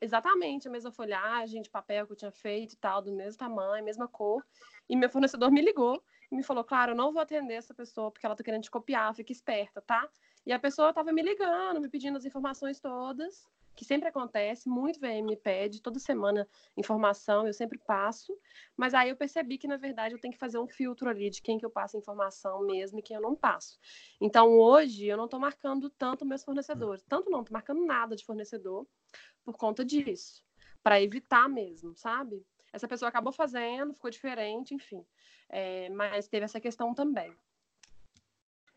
exatamente 0.00 0.68
a 0.68 0.70
mesma 0.70 0.92
folhagem 0.92 1.62
de 1.62 1.70
papel 1.70 2.06
que 2.06 2.12
eu 2.12 2.16
tinha 2.16 2.30
feito 2.30 2.74
e 2.74 2.76
tal, 2.76 3.00
do 3.00 3.12
mesmo 3.12 3.38
tamanho, 3.38 3.84
mesma 3.84 4.06
cor. 4.06 4.44
E 4.88 4.96
meu 4.96 5.08
fornecedor 5.08 5.50
me 5.50 5.62
ligou 5.62 6.02
e 6.30 6.36
me 6.36 6.42
falou: 6.42 6.64
Claro, 6.64 6.92
eu 6.92 6.96
não 6.96 7.12
vou 7.12 7.22
atender 7.22 7.54
essa 7.54 7.74
pessoa 7.74 8.10
porque 8.10 8.26
ela 8.26 8.36
tá 8.36 8.44
querendo 8.44 8.62
te 8.62 8.70
copiar, 8.70 9.14
fica 9.14 9.32
esperta, 9.32 9.80
tá? 9.80 10.08
E 10.44 10.52
a 10.52 10.58
pessoa 10.58 10.92
tava 10.92 11.12
me 11.12 11.22
ligando, 11.22 11.80
me 11.80 11.88
pedindo 11.88 12.18
as 12.18 12.24
informações 12.24 12.78
todas, 12.80 13.48
que 13.74 13.84
sempre 13.84 14.08
acontece, 14.08 14.68
muito 14.68 15.00
VM 15.00 15.22
me 15.26 15.36
pede, 15.36 15.82
toda 15.82 15.98
semana 15.98 16.48
informação, 16.76 17.46
eu 17.46 17.52
sempre 17.52 17.78
passo. 17.78 18.36
Mas 18.76 18.94
aí 18.94 19.10
eu 19.10 19.16
percebi 19.16 19.58
que, 19.58 19.66
na 19.66 19.76
verdade, 19.76 20.14
eu 20.14 20.20
tenho 20.20 20.32
que 20.32 20.38
fazer 20.38 20.58
um 20.58 20.66
filtro 20.66 21.08
ali 21.08 21.30
de 21.30 21.42
quem 21.42 21.58
que 21.58 21.66
eu 21.66 21.70
passo 21.70 21.96
informação 21.96 22.62
mesmo 22.62 22.98
e 22.98 23.02
quem 23.02 23.16
eu 23.16 23.22
não 23.22 23.34
passo. 23.34 23.78
Então, 24.20 24.58
hoje, 24.58 25.06
eu 25.06 25.16
não 25.16 25.24
estou 25.24 25.40
marcando 25.40 25.90
tanto 25.90 26.24
meus 26.24 26.44
fornecedores. 26.44 27.02
Tanto 27.08 27.30
não, 27.30 27.40
estou 27.40 27.52
marcando 27.52 27.84
nada 27.84 28.14
de 28.14 28.24
fornecedor 28.24 28.86
por 29.44 29.56
conta 29.56 29.84
disso. 29.84 30.44
Para 30.82 31.00
evitar 31.00 31.48
mesmo, 31.48 31.96
sabe? 31.96 32.44
Essa 32.72 32.88
pessoa 32.88 33.08
acabou 33.08 33.32
fazendo, 33.32 33.94
ficou 33.94 34.10
diferente, 34.10 34.74
enfim. 34.74 35.04
É, 35.48 35.88
mas 35.90 36.28
teve 36.28 36.44
essa 36.44 36.60
questão 36.60 36.94
também. 36.94 37.34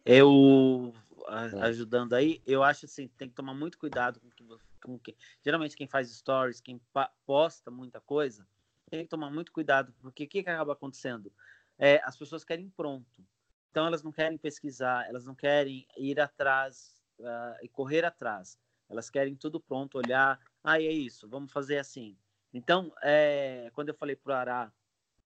Eu 0.06 0.94
É. 1.28 1.62
ajudando 1.66 2.14
aí, 2.14 2.42
eu 2.46 2.64
acho 2.64 2.86
assim, 2.86 3.08
tem 3.10 3.28
que 3.28 3.36
tomar 3.36 3.54
muito 3.54 3.78
cuidado 3.78 4.20
com 4.22 4.30
que, 4.30 4.44
vo- 4.86 4.98
com 4.98 5.00
que 5.00 5.16
geralmente 5.44 5.76
quem 5.76 5.88
faz 5.88 6.10
stories, 6.12 6.62
quem 6.62 6.82
posta 7.26 7.72
muita 7.72 8.00
coisa, 8.02 8.48
tem 8.90 9.04
que 9.04 9.10
tomar 9.10 9.30
muito 9.30 9.52
cuidado, 9.52 9.94
porque 10.00 10.24
o 10.24 10.28
que, 10.28 10.44
que 10.44 10.50
acaba 10.50 10.74
acontecendo? 10.74 11.32
É, 11.78 12.02
as 12.04 12.18
pessoas 12.18 12.44
querem 12.44 12.70
pronto. 12.70 13.26
Então 13.72 13.86
elas 13.86 14.04
não 14.04 14.12
querem 14.12 14.38
pesquisar, 14.38 15.08
elas 15.08 15.26
não 15.26 15.36
querem 15.36 15.88
ir 15.98 16.20
atrás 16.20 17.02
ah, 17.24 17.58
e 17.62 17.68
correr 17.68 18.06
atrás. 18.06 18.58
Elas 18.90 19.10
querem 19.10 19.36
tudo 19.36 19.60
pronto, 19.60 19.98
olhar, 19.98 20.40
ah, 20.64 20.80
é 20.82 20.92
isso, 20.92 21.28
vamos 21.28 21.52
fazer 21.52 21.78
assim. 21.78 22.18
Então, 22.54 22.92
é, 23.04 23.70
quando 23.74 23.90
eu 23.90 23.96
falei 23.96 24.16
pro 24.16 24.34
Ará 24.34 24.72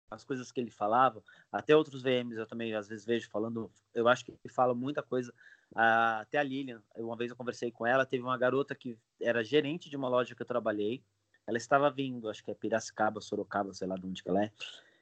as 0.10 0.26
coisas 0.26 0.52
que 0.52 0.60
ele 0.60 0.72
falava, 0.72 1.24
até 1.50 1.74
outros 1.74 2.02
VMs 2.02 2.38
eu 2.38 2.46
também 2.46 2.74
às 2.76 2.90
vezes 2.90 3.06
vejo 3.06 3.30
falando, 3.30 3.72
eu 3.94 4.08
acho 4.10 4.26
que 4.26 4.32
ele 4.32 4.54
fala 4.54 4.76
muita 4.76 5.02
coisa. 5.02 5.34
Ah, 5.76 6.20
até 6.22 6.38
a 6.38 6.44
Lilian, 6.44 6.82
uma 6.98 7.16
vez 7.16 7.32
eu 7.32 7.38
conversei 7.38 7.72
com 7.72 7.86
ela, 7.86 8.06
teve 8.06 8.24
uma 8.24 8.38
garota 8.38 8.76
que 8.76 8.98
era 9.20 9.44
gerente 9.44 9.90
de 9.90 9.96
uma 9.96 10.10
loja 10.10 10.36
que 10.36 10.42
eu 10.42 10.46
trabalhei. 10.46 11.04
Ela 11.48 11.58
estava 11.58 11.90
vindo, 11.90 12.30
acho 12.30 12.44
que 12.44 12.52
é 12.52 12.54
Piracicaba, 12.54 13.22
Sorocaba, 13.22 13.74
sei 13.74 13.88
lá 13.88 13.96
de 13.96 14.06
onde 14.06 14.22
que 14.22 14.30
ela 14.30 14.44
é. 14.44 14.52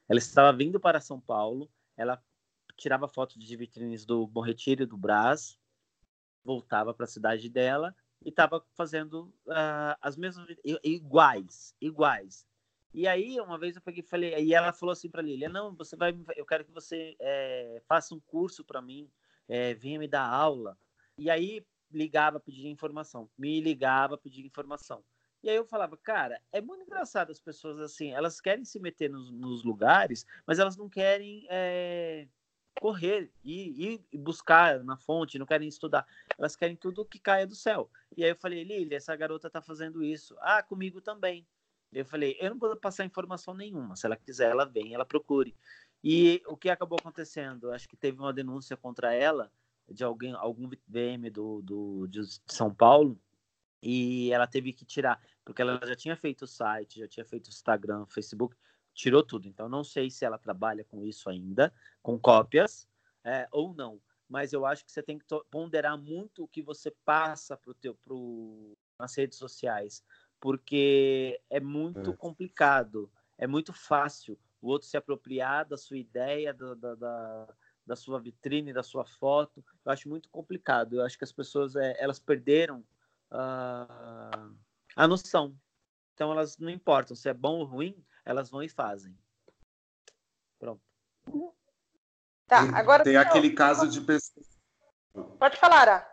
Ela 0.07 0.19
estava 0.19 0.55
vindo 0.55 0.79
para 0.79 1.01
São 1.01 1.19
Paulo, 1.19 1.69
ela 1.97 2.21
tirava 2.77 3.07
fotos 3.07 3.37
de 3.37 3.55
vitrines 3.55 4.05
do 4.05 4.25
Bom 4.25 4.41
Retiro 4.41 4.83
e 4.83 4.85
do 4.85 4.97
Brás, 4.97 5.59
voltava 6.43 6.93
para 6.93 7.03
a 7.03 7.07
cidade 7.07 7.49
dela 7.49 7.95
e 8.23 8.29
estava 8.29 8.63
fazendo 8.73 9.33
ah, 9.49 9.97
as 10.01 10.15
mesmas 10.15 10.47
iguais, 10.83 11.75
iguais. 11.81 12.47
E 12.93 13.07
aí 13.07 13.39
uma 13.39 13.57
vez 13.57 13.75
eu 13.75 13.81
peguei 13.81 14.01
e 14.01 14.07
falei, 14.07 14.43
e 14.43 14.53
ela 14.53 14.73
falou 14.73 14.93
assim 14.93 15.09
para 15.09 15.21
Lilia, 15.21 15.49
não, 15.49 15.75
você 15.75 15.95
vai, 15.95 16.17
eu 16.35 16.45
quero 16.45 16.65
que 16.65 16.71
você 16.71 17.15
eh, 17.19 17.81
faça 17.87 18.15
um 18.15 18.19
curso 18.19 18.65
para 18.65 18.81
mim, 18.81 19.07
eh, 19.49 19.73
venha 19.73 19.99
me 19.99 20.07
dar 20.07 20.25
aula. 20.25 20.77
E 21.17 21.29
aí 21.29 21.65
ligava 21.91 22.39
pedir 22.39 22.67
informação, 22.67 23.29
me 23.37 23.59
ligava 23.59 24.17
pedir 24.17 24.45
informação. 24.45 25.03
E 25.41 25.49
aí 25.49 25.55
eu 25.55 25.65
falava, 25.65 25.97
cara, 25.97 26.41
é 26.51 26.61
muito 26.61 26.83
engraçado 26.83 27.31
as 27.31 27.39
pessoas 27.39 27.79
assim, 27.79 28.11
elas 28.11 28.39
querem 28.39 28.63
se 28.65 28.79
meter 28.79 29.09
nos, 29.09 29.31
nos 29.31 29.63
lugares, 29.63 30.25
mas 30.45 30.59
elas 30.59 30.77
não 30.77 30.89
querem 30.89 31.45
eh, 31.49 32.27
correr 32.79 33.31
e, 33.43 34.01
e 34.11 34.17
buscar 34.17 34.83
na 34.83 34.97
fonte, 34.97 35.39
não 35.39 35.45
querem 35.45 35.67
estudar. 35.67 36.05
Elas 36.37 36.55
querem 36.55 36.75
tudo 36.75 37.05
que 37.05 37.19
caia 37.19 37.47
do 37.47 37.55
céu. 37.55 37.89
E 38.15 38.23
aí 38.23 38.31
eu 38.31 38.35
falei, 38.35 38.63
Lilia, 38.63 38.97
essa 38.97 39.15
garota 39.15 39.49
tá 39.49 39.61
fazendo 39.61 40.03
isso. 40.03 40.35
Ah, 40.39 40.63
comigo 40.63 41.01
também. 41.01 41.45
Eu 41.91 42.05
falei, 42.05 42.37
eu 42.39 42.51
não 42.51 42.57
vou 42.57 42.75
passar 42.75 43.05
informação 43.05 43.53
nenhuma. 43.53 43.95
Se 43.95 44.05
ela 44.05 44.15
quiser, 44.15 44.51
ela 44.51 44.65
vem, 44.65 44.93
ela 44.93 45.05
procure. 45.05 45.55
E 46.03 46.41
o 46.47 46.55
que 46.55 46.69
acabou 46.69 46.97
acontecendo? 46.99 47.71
Acho 47.71 47.87
que 47.87 47.97
teve 47.97 48.19
uma 48.19 48.33
denúncia 48.33 48.77
contra 48.77 49.13
ela 49.13 49.51
de 49.87 50.03
alguém, 50.03 50.33
algum 50.33 50.69
VM 50.87 51.29
do, 51.29 51.61
do 51.61 52.07
de 52.07 52.21
São 52.47 52.73
Paulo 52.73 53.19
e 53.81 54.31
ela 54.31 54.47
teve 54.47 54.73
que 54.73 54.85
tirar, 54.85 55.21
porque 55.43 55.61
ela 55.61 55.79
já 55.85 55.95
tinha 55.95 56.15
feito 56.15 56.43
o 56.43 56.47
site, 56.47 56.99
já 56.99 57.07
tinha 57.07 57.25
feito 57.25 57.47
o 57.47 57.49
Instagram, 57.49 58.05
Facebook, 58.07 58.55
tirou 58.93 59.23
tudo. 59.23 59.47
Então 59.47 59.69
não 59.69 59.83
sei 59.83 60.09
se 60.09 60.25
ela 60.25 60.37
trabalha 60.37 60.83
com 60.83 61.03
isso 61.03 61.29
ainda, 61.29 61.73
com 62.01 62.19
cópias 62.19 62.87
é, 63.23 63.47
ou 63.51 63.73
não. 63.73 64.01
Mas 64.27 64.53
eu 64.53 64.65
acho 64.65 64.85
que 64.85 64.91
você 64.91 65.01
tem 65.01 65.17
que 65.17 65.25
ponderar 65.49 65.97
muito 65.97 66.43
o 66.43 66.47
que 66.47 66.61
você 66.61 66.91
passa 67.03 67.57
pro 67.57 67.73
teu, 67.73 67.95
pro, 67.95 68.77
nas 68.97 69.15
redes 69.15 69.37
sociais, 69.37 70.03
porque 70.39 71.41
é 71.49 71.59
muito 71.59 72.11
É. 72.11 72.15
complicado, 72.15 73.11
é 73.37 73.47
muito 73.47 73.73
fácil 73.73 74.37
o 74.61 74.69
outro 74.69 74.87
se 74.87 74.97
apropriar 74.97 75.65
da 75.65 75.77
sua 75.77 75.97
ideia, 75.97 76.53
da, 76.53 76.73
da, 76.73 76.95
da, 76.95 77.47
da 77.85 77.95
sua 77.95 78.19
vitrine, 78.19 78.73
da 78.73 78.83
sua 78.83 79.05
foto. 79.05 79.63
Eu 79.85 79.91
acho 79.91 80.09
muito 80.09 80.29
complicado. 80.29 80.95
Eu 80.95 81.05
acho 81.05 81.17
que 81.17 81.23
as 81.23 81.31
pessoas 81.31 81.75
é, 81.75 81.95
elas 81.99 82.19
perderam 82.19 82.79
uh, 83.31 84.55
a 84.95 85.07
noção. 85.07 85.55
Então 86.13 86.31
elas 86.31 86.57
não 86.57 86.69
importam 86.69 87.15
se 87.15 87.29
é 87.29 87.33
bom 87.33 87.59
ou 87.59 87.65
ruim, 87.65 88.05
elas 88.25 88.49
vão 88.49 88.61
e 88.61 88.69
fazem. 88.69 89.17
Pronto. 90.59 90.81
Tá, 92.45 92.61
agora 92.77 93.03
tem 93.03 93.15
aquele 93.15 93.51
caso 93.51 93.87
de 93.87 94.01
pessoas. 94.01 94.59
Pode 95.37 95.57
falar, 95.57 95.81
Ara. 95.81 96.08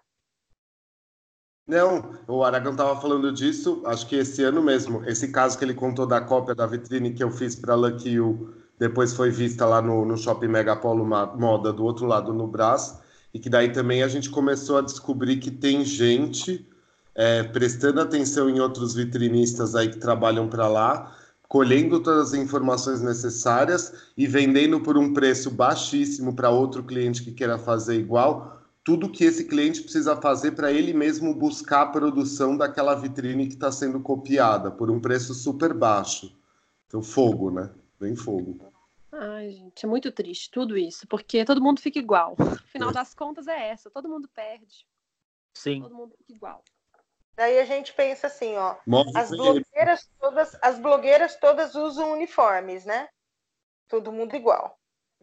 Não, 1.67 2.13
o 2.29 2.45
Aragão 2.45 2.73
estava 2.73 3.01
falando 3.01 3.33
disso, 3.33 3.83
acho 3.87 4.07
que 4.07 4.15
esse 4.15 4.43
ano 4.45 4.63
mesmo. 4.63 5.03
Esse 5.05 5.29
caso 5.33 5.59
que 5.59 5.65
ele 5.65 5.75
contou 5.75 6.07
da 6.07 6.21
cópia 6.21 6.55
da 6.55 6.65
vitrine 6.65 7.13
que 7.13 7.25
eu 7.25 7.31
fiz 7.31 7.57
para 7.57 7.75
Lucky 7.75 8.11
You, 8.11 8.55
depois 8.79 9.13
foi 9.13 9.31
vista 9.31 9.67
lá 9.67 9.83
no, 9.83 10.05
no 10.05 10.17
Shopping 10.17 10.47
Megapolo 10.47 11.05
Moda, 11.05 11.73
do 11.73 11.85
outro 11.85 12.07
lado 12.07 12.33
no 12.33 12.47
Brás, 12.47 13.01
e 13.35 13.41
que 13.41 13.51
daí 13.51 13.73
também 13.73 14.05
a 14.05 14.09
gente 14.09 14.31
começou 14.31 14.79
a 14.79 14.81
descobrir 14.81 15.39
que 15.39 15.51
tem 15.51 15.85
gente 15.85 16.65
é, 17.17 17.43
prestando 17.43 18.01
atenção 18.01 18.49
em 18.49 18.61
outros 18.61 18.95
vitrinistas 18.95 19.75
aí 19.75 19.89
que 19.89 19.99
trabalham 19.99 20.47
para 20.49 20.69
lá, 20.69 21.17
colhendo 21.49 21.99
todas 21.99 22.29
as 22.29 22.35
informações 22.35 23.01
necessárias 23.01 23.93
e 24.17 24.27
vendendo 24.27 24.81
por 24.81 24.97
um 24.97 25.13
preço 25.13 25.51
baixíssimo 25.51 26.37
para 26.37 26.49
outro 26.51 26.85
cliente 26.85 27.25
que 27.25 27.33
queira 27.33 27.59
fazer 27.59 27.99
igual, 27.99 28.56
tudo 28.87 29.11
que 29.11 29.25
esse 29.25 29.49
cliente 29.49 29.83
precisa 29.83 30.15
fazer 30.15 30.53
para 30.53 30.71
ele 30.71 30.95
mesmo 30.95 31.35
buscar 31.35 31.83
a 31.83 31.87
produção 31.87 32.57
daquela 32.57 32.95
vitrine 32.95 33.49
que 33.49 33.55
está 33.55 33.73
sendo 33.73 34.01
copiada 34.01 34.71
por 34.71 34.93
um 34.93 35.01
preço 35.01 35.35
super 35.35 35.75
baixo. 35.75 36.39
Então, 36.87 37.03
fogo, 37.03 37.51
né? 37.51 37.75
Bem 37.99 38.15
fogo. 38.15 38.57
Ai, 39.11 39.51
gente, 39.51 39.85
é 39.85 39.89
muito 39.89 40.13
triste 40.13 40.53
tudo 40.53 40.79
isso, 40.79 41.05
porque 41.09 41.45
todo 41.45 41.61
mundo 41.61 41.81
fica 41.81 41.99
igual. 41.99 42.37
Afinal 42.39 42.93
das 42.93 43.13
contas 43.13 43.49
é 43.49 43.71
essa, 43.71 43.91
todo 43.91 44.09
mundo 44.09 44.29
perde. 44.29 44.87
Sim. 45.53 45.83
Todo 45.83 45.97
mundo 45.97 46.15
fica 46.19 46.33
igual. 46.33 46.63
Daí 47.35 47.59
a 47.59 47.65
gente 47.65 47.93
pensa 47.93 48.29
assim, 48.29 48.55
ó, 48.55 48.77
as 49.17 49.31
blogueiras 49.31 50.09
todas, 50.21 50.57
as 50.63 50.79
blogueiras 50.79 51.35
todas 51.41 51.75
usam 51.75 52.13
uniformes, 52.13 52.85
né? 52.85 53.09
Todo 53.89 54.13
mundo 54.13 54.37
igual. 54.37 54.79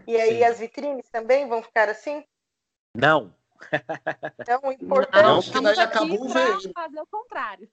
E 0.06 0.18
aí 0.18 0.40
Sim. 0.40 0.44
as 0.44 0.60
vitrines 0.60 1.10
também 1.10 1.48
vão 1.48 1.64
ficar 1.64 1.88
assim? 1.88 2.26
Não. 2.94 3.34
Então, 4.40 4.60
o 4.64 4.72
importante 4.72 5.24
não, 5.24 5.42
porque 5.42 5.62
daí 5.62 5.80
acabou 5.80 6.26
o 6.26 6.30
VM. 6.30 6.74
fazer 6.74 7.00
o 7.00 7.08
contrário. 7.08 7.70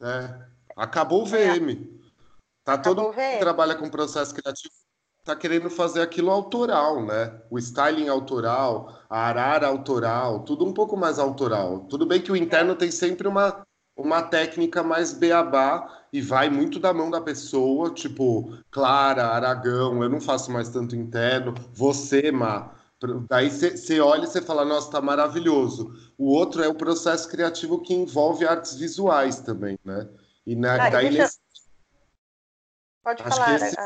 É, 0.00 0.46
acabou 0.76 1.22
o 1.22 1.26
VM. 1.26 2.00
Tá 2.62 2.78
todo 2.78 3.02
mundo 3.02 3.14
que 3.14 3.38
trabalha 3.38 3.74
com 3.74 3.90
processo 3.90 4.34
criativo 4.34 4.72
tá 5.24 5.34
querendo 5.34 5.70
fazer 5.70 6.02
aquilo 6.02 6.30
autoral, 6.30 7.04
né? 7.04 7.40
O 7.50 7.58
styling 7.58 8.08
autoral, 8.08 9.00
a 9.08 9.26
arara 9.28 9.66
autoral, 9.66 10.40
tudo 10.40 10.66
um 10.66 10.74
pouco 10.74 10.96
mais 10.96 11.18
autoral. 11.18 11.80
Tudo 11.88 12.04
bem 12.04 12.20
que 12.20 12.30
o 12.30 12.36
interno 12.36 12.76
tem 12.76 12.90
sempre 12.90 13.26
uma, 13.26 13.66
uma 13.96 14.22
técnica 14.22 14.82
mais 14.82 15.14
beabá 15.14 16.04
e 16.12 16.20
vai 16.20 16.50
muito 16.50 16.78
da 16.78 16.92
mão 16.92 17.10
da 17.10 17.22
pessoa, 17.22 17.90
tipo, 17.90 18.54
Clara, 18.70 19.28
Aragão, 19.28 20.02
eu 20.02 20.10
não 20.10 20.20
faço 20.20 20.52
mais 20.52 20.68
tanto 20.68 20.94
interno, 20.94 21.54
você, 21.72 22.30
Má, 22.30 22.70
Daí 23.28 23.50
você 23.50 24.00
olha 24.00 24.24
e 24.24 24.26
você 24.26 24.40
fala, 24.40 24.64
nossa, 24.64 24.90
tá 24.90 25.00
maravilhoso. 25.00 25.92
O 26.16 26.30
outro 26.30 26.62
é 26.62 26.68
o 26.68 26.74
processo 26.74 27.28
criativo 27.28 27.82
que 27.82 27.94
envolve 27.94 28.46
artes 28.46 28.74
visuais 28.74 29.40
também, 29.40 29.78
né? 29.84 30.08
E 30.46 30.54
na, 30.54 30.74
ah, 30.74 30.90
daí 30.90 31.08
deixa... 31.08 31.22
nesse... 31.22 31.38
Pode 33.02 33.22
Acho 33.22 33.36
falar, 33.36 33.54
esse... 33.56 33.76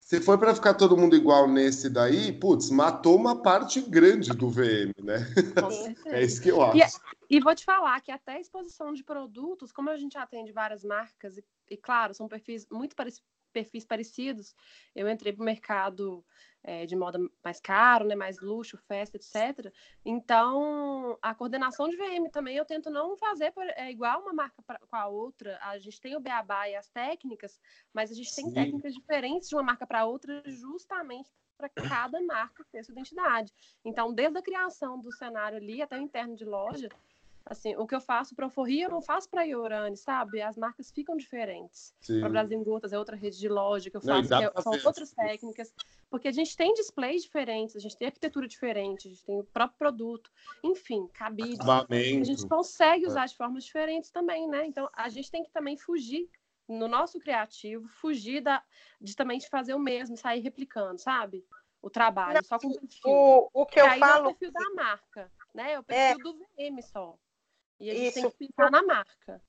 Se 0.00 0.20
for 0.20 0.36
para 0.38 0.54
ficar 0.54 0.74
todo 0.74 0.96
mundo 0.96 1.16
igual 1.16 1.48
nesse 1.48 1.88
daí, 1.88 2.32
putz, 2.32 2.68
matou 2.68 3.16
uma 3.16 3.40
parte 3.40 3.80
grande 3.80 4.30
do 4.32 4.50
VM, 4.50 4.92
né? 5.02 5.26
é 6.06 6.22
isso 6.22 6.42
que 6.42 6.50
eu 6.50 6.60
acho. 6.60 7.00
E, 7.30 7.36
e, 7.36 7.40
vou 7.40 7.54
te 7.54 7.64
falar 7.64 7.98
que 8.02 8.10
até 8.10 8.32
a 8.32 8.40
exposição 8.40 8.92
de 8.92 9.02
produtos, 9.02 9.72
como 9.72 9.88
a 9.88 9.96
gente 9.96 10.18
atende 10.18 10.52
várias 10.52 10.84
marcas, 10.84 11.38
e, 11.38 11.44
e 11.70 11.78
claro, 11.78 12.12
são 12.12 12.28
perfis 12.28 12.66
muito 12.70 12.94
parecidos 12.94 13.32
perfis 13.52 13.84
parecidos, 13.84 14.54
eu 14.94 15.08
entrei 15.08 15.32
para 15.32 15.42
o 15.42 15.44
mercado 15.44 16.24
é, 16.64 16.86
de 16.86 16.94
moda 16.94 17.18
mais 17.44 17.60
caro, 17.60 18.06
né, 18.06 18.14
mais 18.14 18.40
luxo, 18.40 18.76
festa, 18.76 19.16
etc. 19.16 19.72
Então, 20.04 21.18
a 21.20 21.34
coordenação 21.34 21.88
de 21.88 21.96
VM 21.96 22.30
também 22.30 22.56
eu 22.56 22.64
tento 22.64 22.90
não 22.90 23.16
fazer 23.16 23.50
por, 23.52 23.64
é, 23.64 23.90
igual 23.90 24.20
uma 24.22 24.32
marca 24.32 24.62
pra, 24.62 24.78
com 24.78 24.96
a 24.96 25.06
outra. 25.06 25.58
A 25.62 25.78
gente 25.78 26.00
tem 26.00 26.16
o 26.16 26.20
beabá 26.20 26.68
e 26.68 26.76
as 26.76 26.88
técnicas, 26.88 27.60
mas 27.92 28.10
a 28.10 28.14
gente 28.14 28.30
Sim. 28.30 28.44
tem 28.44 28.54
técnicas 28.54 28.94
diferentes 28.94 29.48
de 29.48 29.54
uma 29.54 29.62
marca 29.62 29.86
para 29.86 30.04
outra, 30.04 30.42
justamente 30.46 31.30
para 31.56 31.68
cada 31.68 32.20
marca 32.22 32.64
ter 32.72 32.82
sua 32.84 32.92
identidade. 32.92 33.52
Então, 33.84 34.12
desde 34.12 34.38
a 34.38 34.42
criação 34.42 35.00
do 35.00 35.12
cenário 35.12 35.58
ali 35.58 35.80
até 35.80 35.96
o 35.96 36.00
interno 36.00 36.34
de 36.34 36.44
loja, 36.44 36.88
Assim, 37.44 37.74
o 37.76 37.86
que 37.86 37.94
eu 37.94 38.00
faço 38.00 38.34
para 38.36 38.48
Forria, 38.48 38.84
eu 38.84 38.90
não 38.90 39.02
faço 39.02 39.28
para 39.28 39.42
Iorani, 39.42 39.96
sabe? 39.96 40.40
As 40.40 40.56
marcas 40.56 40.90
ficam 40.90 41.16
diferentes. 41.16 41.92
Para 42.20 42.28
Brasil 42.28 42.62
Gotas 42.62 42.92
é 42.92 42.98
outra 42.98 43.16
rede 43.16 43.38
de 43.38 43.48
loja 43.48 43.90
que 43.90 43.96
eu 43.96 44.00
faço, 44.00 44.30
não, 44.30 44.50
que 44.50 44.62
são 44.62 44.72
outras 44.84 45.10
técnicas. 45.12 45.74
Porque 46.12 46.28
a 46.28 46.32
gente 46.32 46.54
tem 46.54 46.74
displays 46.74 47.22
diferentes, 47.22 47.74
a 47.74 47.78
gente 47.78 47.96
tem 47.96 48.06
arquitetura 48.06 48.46
diferente, 48.46 49.08
a 49.08 49.10
gente 49.10 49.24
tem 49.24 49.40
o 49.40 49.44
próprio 49.44 49.78
produto, 49.78 50.30
enfim, 50.62 51.08
cabide. 51.14 51.56
A 51.62 52.24
gente 52.24 52.46
consegue 52.46 53.06
usar 53.06 53.22
é. 53.22 53.26
de 53.28 53.34
formas 53.34 53.64
diferentes 53.64 54.10
também, 54.10 54.46
né? 54.46 54.66
Então, 54.66 54.90
a 54.92 55.08
gente 55.08 55.30
tem 55.30 55.42
que 55.42 55.50
também 55.50 55.78
fugir 55.78 56.28
no 56.68 56.86
nosso 56.86 57.18
criativo, 57.18 57.88
fugir 57.88 58.42
da, 58.42 58.62
de 59.00 59.16
também 59.16 59.38
de 59.38 59.48
fazer 59.48 59.72
o 59.72 59.78
mesmo, 59.78 60.14
sair 60.14 60.40
replicando, 60.40 61.00
sabe? 61.00 61.46
O 61.80 61.88
trabalho, 61.88 62.34
não, 62.34 62.42
só 62.42 62.58
com 62.58 62.68
o 62.68 62.78
perfil. 62.78 63.00
O, 63.10 63.48
o 63.54 63.64
que 63.64 63.80
eu 63.80 63.88
falo... 63.98 64.26
É 64.26 64.32
o 64.32 64.34
perfil 64.34 64.52
da 64.52 64.70
marca, 64.74 65.32
né? 65.54 65.72
É 65.72 65.78
o 65.78 65.82
perfil 65.82 66.18
é... 66.18 66.22
do 66.22 66.34
VM 66.34 66.82
só. 66.82 67.16
E 67.80 67.90
a 67.90 67.94
gente 67.94 68.08
Isso. 68.08 68.20
tem 68.20 68.30
que 68.30 68.52
pensar 68.52 68.70
na 68.70 68.82
marca. 68.82 69.42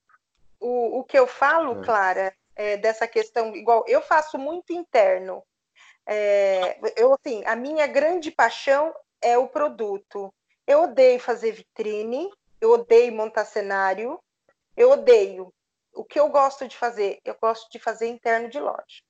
O, 0.62 1.00
o 1.00 1.04
que 1.04 1.20
eu 1.20 1.28
falo, 1.28 1.82
é. 1.82 1.84
Clara, 1.84 2.34
é 2.56 2.78
dessa 2.78 3.06
questão, 3.06 3.54
igual 3.54 3.84
eu 3.86 4.02
faço 4.02 4.38
muito 4.38 4.72
interno. 4.72 5.44
É, 6.06 6.78
eu, 6.98 7.14
assim, 7.14 7.44
a 7.46 7.56
minha 7.56 7.88
grande 7.88 8.32
paixão 8.32 8.94
é 9.22 9.38
o 9.38 9.48
produto. 9.48 10.34
Eu 10.68 10.84
odeio 10.84 11.20
fazer 11.20 11.52
vitrine, 11.52 12.30
eu 12.60 12.72
odeio 12.72 13.14
montar 13.14 13.46
cenário, 13.46 14.20
eu 14.76 14.92
odeio. 14.92 15.54
O 15.94 16.04
que 16.04 16.20
eu 16.20 16.30
gosto 16.30 16.68
de 16.68 16.76
fazer? 16.76 17.20
Eu 17.24 17.36
gosto 17.42 17.70
de 17.72 17.80
fazer 17.80 18.08
interno 18.08 18.50
de 18.50 18.60
loja. 18.60 19.04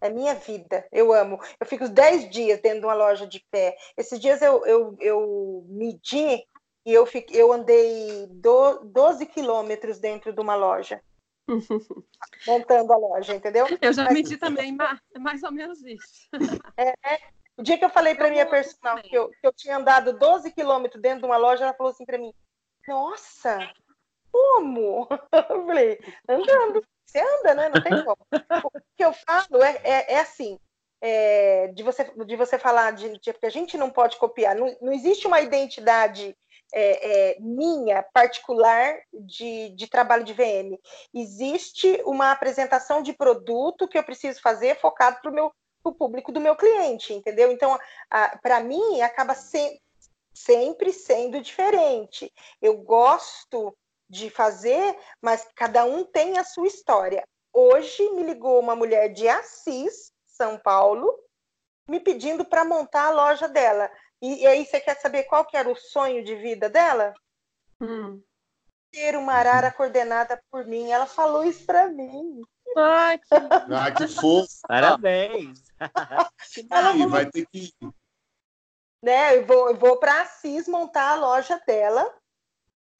É 0.00 0.10
minha 0.10 0.34
vida, 0.34 0.86
eu 0.92 1.12
amo. 1.12 1.40
Eu 1.58 1.66
fico 1.66 1.88
10 1.88 2.30
dias 2.30 2.60
dentro 2.60 2.80
de 2.80 2.86
uma 2.86 2.94
loja 2.94 3.26
de 3.26 3.44
pé. 3.50 3.76
Esses 3.96 4.20
dias 4.20 4.42
eu, 4.42 4.64
eu, 4.66 4.96
eu 5.00 5.64
medi 5.68 6.46
e 6.86 6.92
eu, 6.92 7.06
fiquei, 7.06 7.40
eu 7.40 7.52
andei 7.52 8.26
do, 8.28 8.80
12 8.84 9.24
quilômetros 9.26 9.98
dentro 9.98 10.32
de 10.32 10.40
uma 10.40 10.54
loja. 10.54 11.02
montando 12.46 12.92
a 12.92 12.96
loja, 12.96 13.34
entendeu? 13.34 13.66
Eu 13.80 13.92
já 13.92 14.04
Mas, 14.04 14.14
medi 14.14 14.36
também, 14.36 14.76
é 15.14 15.18
mais 15.18 15.42
ou 15.42 15.52
menos 15.52 15.82
isso. 15.82 16.28
É, 16.76 16.88
é. 16.90 17.20
o 17.56 17.62
dia 17.62 17.78
que 17.78 17.84
eu 17.84 17.90
falei 17.90 18.14
para 18.14 18.30
minha 18.30 18.46
personal 18.46 19.00
que 19.02 19.14
eu, 19.14 19.28
que 19.28 19.46
eu 19.46 19.52
tinha 19.52 19.76
andado 19.76 20.18
12 20.18 20.50
quilômetros 20.52 21.00
dentro 21.00 21.20
de 21.20 21.26
uma 21.26 21.36
loja, 21.36 21.64
ela 21.64 21.74
falou 21.74 21.92
assim 21.92 22.04
para 22.04 22.18
mim: 22.18 22.32
Nossa, 22.88 23.58
como? 24.32 25.06
Eu 25.32 25.66
falei: 25.66 26.00
Andando. 26.28 26.84
Você 27.06 27.20
anda, 27.20 27.54
né? 27.54 27.68
Não 27.68 27.82
tem 27.82 28.04
como. 28.04 28.16
O 28.64 28.80
que 28.96 29.04
eu 29.04 29.12
falo 29.12 29.62
é, 29.62 29.80
é, 29.84 30.14
é 30.14 30.20
assim: 30.20 30.58
é, 31.00 31.68
de, 31.68 31.82
você, 31.82 32.04
de 32.24 32.34
você 32.34 32.58
falar 32.58 32.92
de, 32.92 33.18
de, 33.18 33.32
porque 33.32 33.46
a 33.46 33.50
gente 33.50 33.76
não 33.76 33.90
pode 33.90 34.16
copiar, 34.16 34.56
não, 34.56 34.74
não 34.80 34.92
existe 34.92 35.26
uma 35.26 35.40
identidade 35.40 36.34
é, 36.74 37.32
é, 37.32 37.36
minha, 37.40 38.02
particular, 38.02 38.98
de, 39.12 39.70
de 39.70 39.86
trabalho 39.86 40.24
de 40.24 40.32
VM. 40.32 40.76
Existe 41.14 42.02
uma 42.04 42.32
apresentação 42.32 43.00
de 43.02 43.12
produto 43.12 43.86
que 43.86 43.96
eu 43.96 44.02
preciso 44.02 44.40
fazer 44.40 44.78
focado 44.80 45.20
para 45.22 45.30
o 45.30 45.34
meu 45.34 45.52
o 45.86 45.92
público 45.92 46.32
do 46.32 46.40
meu 46.40 46.56
cliente, 46.56 47.12
entendeu? 47.12 47.52
Então, 47.52 47.78
para 48.42 48.58
mim, 48.60 49.02
acaba 49.02 49.34
se, 49.34 49.78
sempre 50.32 50.92
sendo 50.92 51.42
diferente. 51.42 52.32
Eu 52.60 52.78
gosto 52.78 53.76
de 54.08 54.30
fazer, 54.30 54.98
mas 55.20 55.46
cada 55.54 55.84
um 55.84 56.04
tem 56.04 56.38
a 56.38 56.44
sua 56.44 56.66
história. 56.66 57.22
Hoje 57.52 58.10
me 58.12 58.22
ligou 58.22 58.58
uma 58.58 58.74
mulher 58.74 59.10
de 59.10 59.28
Assis, 59.28 60.10
São 60.26 60.58
Paulo, 60.58 61.14
me 61.88 62.00
pedindo 62.00 62.44
para 62.44 62.64
montar 62.64 63.06
a 63.06 63.10
loja 63.10 63.46
dela. 63.46 63.90
E, 64.22 64.42
e, 64.42 64.46
aí 64.46 64.64
você 64.64 64.80
quer 64.80 65.00
saber 65.00 65.24
qual 65.24 65.44
que 65.44 65.56
era 65.56 65.70
o 65.70 65.76
sonho 65.76 66.24
de 66.24 66.34
vida 66.36 66.68
dela? 66.68 67.14
Hum. 67.80 68.22
Ter 68.90 69.16
uma 69.16 69.34
arara 69.34 69.70
coordenada 69.72 70.40
por 70.50 70.64
mim. 70.66 70.90
Ela 70.90 71.06
falou 71.06 71.44
isso 71.44 71.64
para 71.66 71.88
mim. 71.88 72.42
Ai, 72.76 73.18
que, 73.18 73.24
ah, 73.74 73.90
que 73.90 74.08
fofo. 74.08 74.48
Parabéns. 74.66 75.62
Ela 76.70 76.92
falou... 76.92 77.08
vai 77.08 77.26
ter 77.30 77.46
que 77.46 77.72
né, 79.04 79.36
eu 79.36 79.44
vou, 79.44 79.68
eu 79.68 79.76
vou 79.76 79.98
para 79.98 80.22
Assis 80.22 80.66
montar 80.66 81.10
a 81.10 81.14
loja 81.14 81.60
dela 81.66 82.10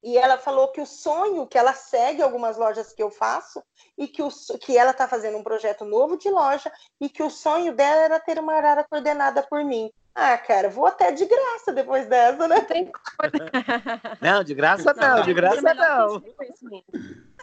E 0.02 0.18
ela 0.18 0.36
falou 0.36 0.68
que 0.68 0.78
o 0.82 0.86
sonho, 0.86 1.46
que 1.46 1.56
ela 1.56 1.72
segue 1.72 2.20
algumas 2.20 2.58
lojas 2.58 2.92
que 2.92 3.02
eu 3.02 3.10
faço, 3.10 3.64
e 3.96 4.06
que, 4.06 4.22
o, 4.22 4.28
que 4.60 4.76
ela 4.76 4.90
está 4.90 5.08
fazendo 5.08 5.38
um 5.38 5.42
projeto 5.42 5.82
novo 5.86 6.18
de 6.18 6.28
loja, 6.28 6.70
e 7.00 7.08
que 7.08 7.22
o 7.22 7.30
sonho 7.30 7.74
dela 7.74 8.02
era 8.02 8.20
ter 8.20 8.38
uma 8.38 8.52
arara 8.52 8.84
coordenada 8.84 9.42
por 9.44 9.64
mim. 9.64 9.90
Ah, 10.14 10.38
cara, 10.38 10.68
vou 10.68 10.86
até 10.86 11.10
de 11.10 11.26
graça 11.26 11.72
depois 11.72 12.06
dessa, 12.06 12.46
né? 12.46 12.60
Tem 12.62 12.90
Não, 14.22 14.44
de 14.44 14.54
graça 14.54 14.94
não, 14.94 15.22
de 15.22 15.34
graça 15.34 15.74
não. 15.74 16.22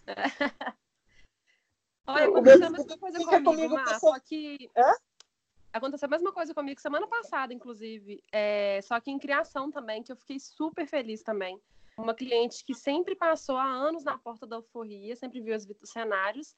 Olha, 2.08 2.26
aconteceu 2.26 2.68
a 2.68 2.70
mesma 2.70 2.98
coisa 2.98 3.26
comigo, 3.44 3.76
Má, 3.76 4.00
só 4.00 4.18
que... 4.20 4.70
Hã? 4.76 4.94
Aconteceu 5.74 6.08
a 6.08 6.10
mesma 6.10 6.34
coisa 6.34 6.54
comigo 6.54 6.82
semana 6.82 7.08
passada, 7.08 7.54
inclusive. 7.54 8.24
É, 8.32 8.80
só 8.84 9.00
que 9.00 9.12
em 9.12 9.20
criação 9.20 9.72
também, 9.72 10.04
que 10.04 10.12
eu 10.12 10.18
fiquei 10.18 10.40
super 10.40 10.88
feliz 10.88 11.22
também 11.24 11.62
uma 11.98 12.14
cliente 12.14 12.64
que 12.66 12.74
sempre 12.74 13.16
passou 13.16 13.58
há 13.58 13.66
anos 13.66 14.04
na 14.04 14.18
porta 14.18 14.48
da 14.48 14.58
alforria, 14.58 15.16
sempre 15.16 15.42
viu 15.42 15.56
os, 15.56 15.66
os 15.82 15.90
cenários. 15.90 16.56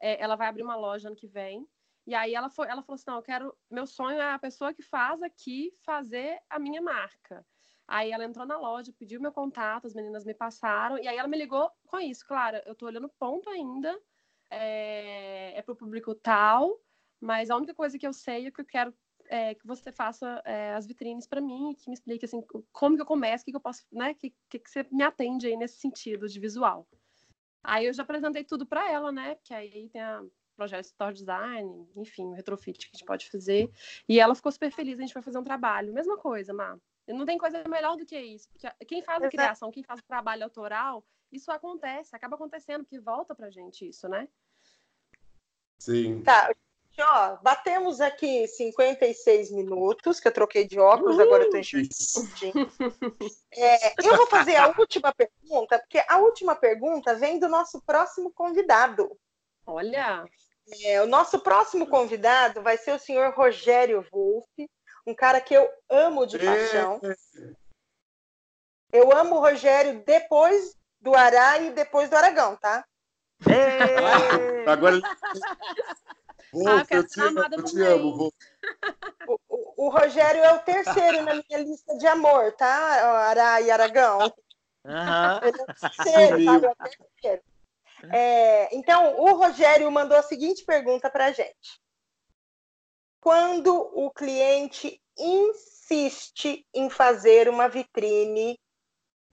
É, 0.00 0.22
ela 0.22 0.36
vai 0.36 0.48
abrir 0.48 0.62
uma 0.62 0.76
loja 0.76 1.08
ano 1.08 1.16
que 1.16 1.26
vem. 1.26 1.66
E 2.06 2.14
aí 2.14 2.34
ela, 2.34 2.50
foi, 2.50 2.68
ela 2.68 2.82
falou 2.82 2.94
assim: 2.94 3.04
não, 3.06 3.16
eu 3.16 3.22
quero. 3.22 3.56
Meu 3.70 3.86
sonho 3.86 4.20
é 4.20 4.32
a 4.32 4.38
pessoa 4.38 4.74
que 4.74 4.82
faz 4.82 5.22
aqui 5.22 5.72
fazer 5.84 6.40
a 6.50 6.58
minha 6.58 6.82
marca. 6.82 7.44
Aí 7.86 8.12
ela 8.12 8.24
entrou 8.24 8.46
na 8.46 8.56
loja, 8.56 8.92
pediu 8.98 9.20
meu 9.20 9.32
contato, 9.32 9.86
as 9.86 9.94
meninas 9.94 10.24
me 10.24 10.32
passaram, 10.32 10.98
e 10.98 11.06
aí 11.06 11.16
ela 11.18 11.28
me 11.28 11.36
ligou 11.36 11.70
com 11.86 12.00
isso. 12.00 12.26
Claro, 12.26 12.60
eu 12.64 12.74
tô 12.74 12.86
olhando 12.86 13.08
ponto 13.18 13.50
ainda, 13.50 13.94
é, 14.50 15.52
é 15.54 15.62
para 15.62 15.72
o 15.72 15.76
público 15.76 16.14
tal, 16.14 16.80
mas 17.20 17.50
a 17.50 17.56
única 17.56 17.74
coisa 17.74 17.98
que 17.98 18.06
eu 18.06 18.12
sei 18.12 18.46
é 18.46 18.50
que 18.50 18.60
eu 18.60 18.64
quero 18.64 18.94
é, 19.28 19.54
que 19.54 19.66
você 19.66 19.92
faça 19.92 20.42
é, 20.44 20.74
as 20.74 20.86
vitrines 20.86 21.26
para 21.26 21.40
mim, 21.40 21.74
que 21.78 21.88
me 21.88 21.94
explique 21.94 22.24
assim, 22.24 22.42
como 22.72 22.96
que 22.96 23.02
eu 23.02 23.06
começo, 23.06 23.42
o 23.42 23.44
que, 23.46 23.50
que 23.52 23.56
eu 23.56 23.60
posso, 23.60 23.84
né? 23.92 24.14
Que, 24.14 24.34
que, 24.48 24.58
que 24.58 24.70
você 24.70 24.86
me 24.90 25.02
atende 25.02 25.46
aí 25.46 25.56
nesse 25.56 25.78
sentido 25.78 26.28
de 26.28 26.40
visual. 26.40 26.86
Aí 27.62 27.86
eu 27.86 27.92
já 27.92 28.02
apresentei 28.02 28.44
tudo 28.44 28.66
para 28.66 28.90
ela, 28.90 29.10
né? 29.10 29.36
Que 29.42 29.54
aí 29.54 29.88
tem 29.88 30.02
a 30.02 30.22
projeto 30.54 30.84
Store 30.86 31.14
Design, 31.14 31.88
enfim, 31.96 32.26
o 32.26 32.32
retrofit 32.32 32.78
que 32.78 32.94
a 32.94 32.96
gente 32.96 33.06
pode 33.06 33.30
fazer. 33.30 33.70
E 34.08 34.20
ela 34.20 34.34
ficou 34.34 34.52
super 34.52 34.70
feliz, 34.70 34.98
a 34.98 35.02
gente 35.02 35.14
vai 35.14 35.22
fazer 35.22 35.38
um 35.38 35.44
trabalho. 35.44 35.92
Mesma 35.92 36.16
coisa, 36.16 36.52
Má. 36.52 36.78
Não 37.06 37.26
tem 37.26 37.36
coisa 37.36 37.62
melhor 37.68 37.96
do 37.96 38.06
que 38.06 38.18
isso. 38.18 38.48
Porque 38.50 38.84
quem 38.86 39.02
faz 39.02 39.22
a 39.22 39.28
criação, 39.28 39.70
quem 39.70 39.82
faz 39.82 40.00
o 40.00 40.04
trabalho 40.04 40.44
autoral, 40.44 41.04
isso 41.30 41.50
acontece, 41.50 42.14
acaba 42.16 42.36
acontecendo, 42.36 42.84
que 42.84 42.98
volta 42.98 43.34
pra 43.34 43.50
gente 43.50 43.88
isso, 43.88 44.08
né? 44.08 44.28
Sim. 45.78 46.22
Tá, 46.22 46.50
ó, 46.98 47.36
batemos 47.42 48.00
aqui 48.00 48.46
56 48.46 49.50
minutos, 49.50 50.20
que 50.20 50.28
eu 50.28 50.32
troquei 50.32 50.66
de 50.66 50.78
óculos, 50.78 51.16
uh, 51.16 51.22
agora 51.22 51.44
eu 51.44 51.50
tô 51.50 51.58
enxergando. 51.58 51.90
É, 53.52 54.06
eu 54.06 54.16
vou 54.16 54.26
fazer 54.26 54.56
a 54.56 54.68
última 54.68 55.12
pergunta, 55.12 55.78
porque 55.78 56.02
a 56.08 56.18
última 56.18 56.54
pergunta 56.54 57.14
vem 57.14 57.38
do 57.38 57.48
nosso 57.48 57.82
próximo 57.82 58.32
convidado. 58.32 59.18
Olha! 59.66 60.24
É, 60.82 61.02
o 61.02 61.06
nosso 61.06 61.38
próximo 61.40 61.86
convidado 61.86 62.62
vai 62.62 62.78
ser 62.78 62.92
o 62.92 62.98
senhor 62.98 63.34
Rogério 63.34 64.06
Wolff, 64.10 64.70
um 65.06 65.14
cara 65.14 65.40
que 65.40 65.54
eu 65.54 65.68
amo 65.90 66.26
de 66.26 66.38
paixão. 66.38 67.00
Eu 68.92 69.12
amo 69.12 69.36
o 69.36 69.40
Rogério 69.40 70.02
depois 70.04 70.76
do 71.00 71.14
Ará 71.14 71.58
e 71.58 71.70
depois 71.72 72.08
do 72.08 72.16
Aragão, 72.16 72.56
tá? 72.56 72.84
Agora 74.66 75.00
Wolf, 76.54 76.86
ah, 76.90 76.94
eu, 76.94 77.06
te, 77.06 77.20
eu 77.20 77.64
te 77.64 77.82
amo, 77.82 78.32
O, 79.26 79.38
o, 79.48 79.86
o, 79.86 79.90
Rogério 79.90 80.40
é 80.40 80.52
o 80.52 80.60
terceiro 80.60 81.22
na 81.22 81.34
minha 81.34 81.58
lista 81.58 81.96
de 81.98 82.06
amor, 82.06 82.52
tá? 82.52 82.68
Ará 83.28 83.60
e 83.60 83.72
Aragão. 83.72 84.32
Uhum. 84.84 85.40
Ele 85.42 85.60
é 85.60 85.62
o 85.62 85.66
terceiro, 85.66 86.44
sabe? 86.44 86.66
É 86.66 86.70
o 86.70 86.76
terceiro. 86.76 87.42
É, 88.12 88.74
então, 88.74 89.20
o 89.20 89.34
Rogério 89.34 89.90
mandou 89.90 90.16
a 90.16 90.22
seguinte 90.22 90.64
pergunta 90.64 91.10
para 91.10 91.26
a 91.26 91.32
gente. 91.32 91.80
Quando 93.20 93.74
o 93.94 94.10
cliente 94.10 95.00
insiste 95.16 96.66
em 96.74 96.90
fazer 96.90 97.48
uma 97.48 97.68
vitrine 97.68 98.58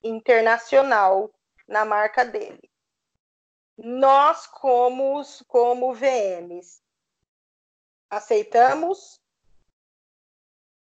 internacional 0.02 1.30
na 1.66 1.84
marca 1.84 2.24
dele, 2.24 2.70
nós, 3.76 4.46
como, 4.46 5.22
como 5.46 5.94
VMs, 5.94 6.80
aceitamos 8.10 9.20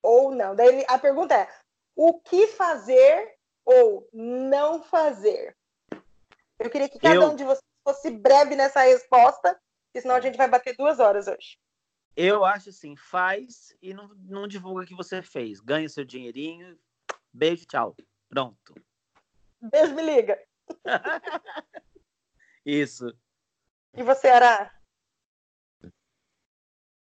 ou 0.01 0.31
não? 0.31 0.55
Daí 0.55 0.85
a 0.87 0.97
pergunta 0.97 1.35
é: 1.35 1.49
o 1.95 2.19
que 2.19 2.47
fazer 2.47 3.37
ou 3.65 4.07
não 4.13 4.81
fazer? 4.83 5.55
Eu 6.59 6.69
queria 6.69 6.89
que 6.89 6.99
cada 6.99 7.15
eu... 7.15 7.29
um 7.29 7.35
de 7.35 7.43
vocês 7.43 7.66
fosse 7.87 8.11
breve 8.11 8.53
nessa 8.53 8.81
resposta, 8.81 9.57
senão 9.97 10.15
a 10.15 10.19
gente 10.19 10.37
vai 10.37 10.49
bater 10.49 10.75
duas 10.75 10.99
horas 10.99 11.25
hoje. 11.27 11.57
Eu 12.17 12.43
acho 12.43 12.69
assim, 12.69 12.97
faz 12.97 13.73
e 13.81 13.93
não, 13.93 14.09
não 14.25 14.47
divulga 14.47 14.83
o 14.83 14.85
que 14.85 14.95
você 14.95 15.21
fez. 15.21 15.61
Ganha 15.61 15.87
seu 15.87 16.03
dinheirinho. 16.03 16.77
Beijo, 17.31 17.65
tchau. 17.65 17.95
Pronto. 18.27 18.75
Beijo, 19.61 19.95
me 19.95 20.01
liga. 20.01 20.37
Isso. 22.65 23.15
E 23.95 24.03
você, 24.03 24.27
Ara? 24.27 24.69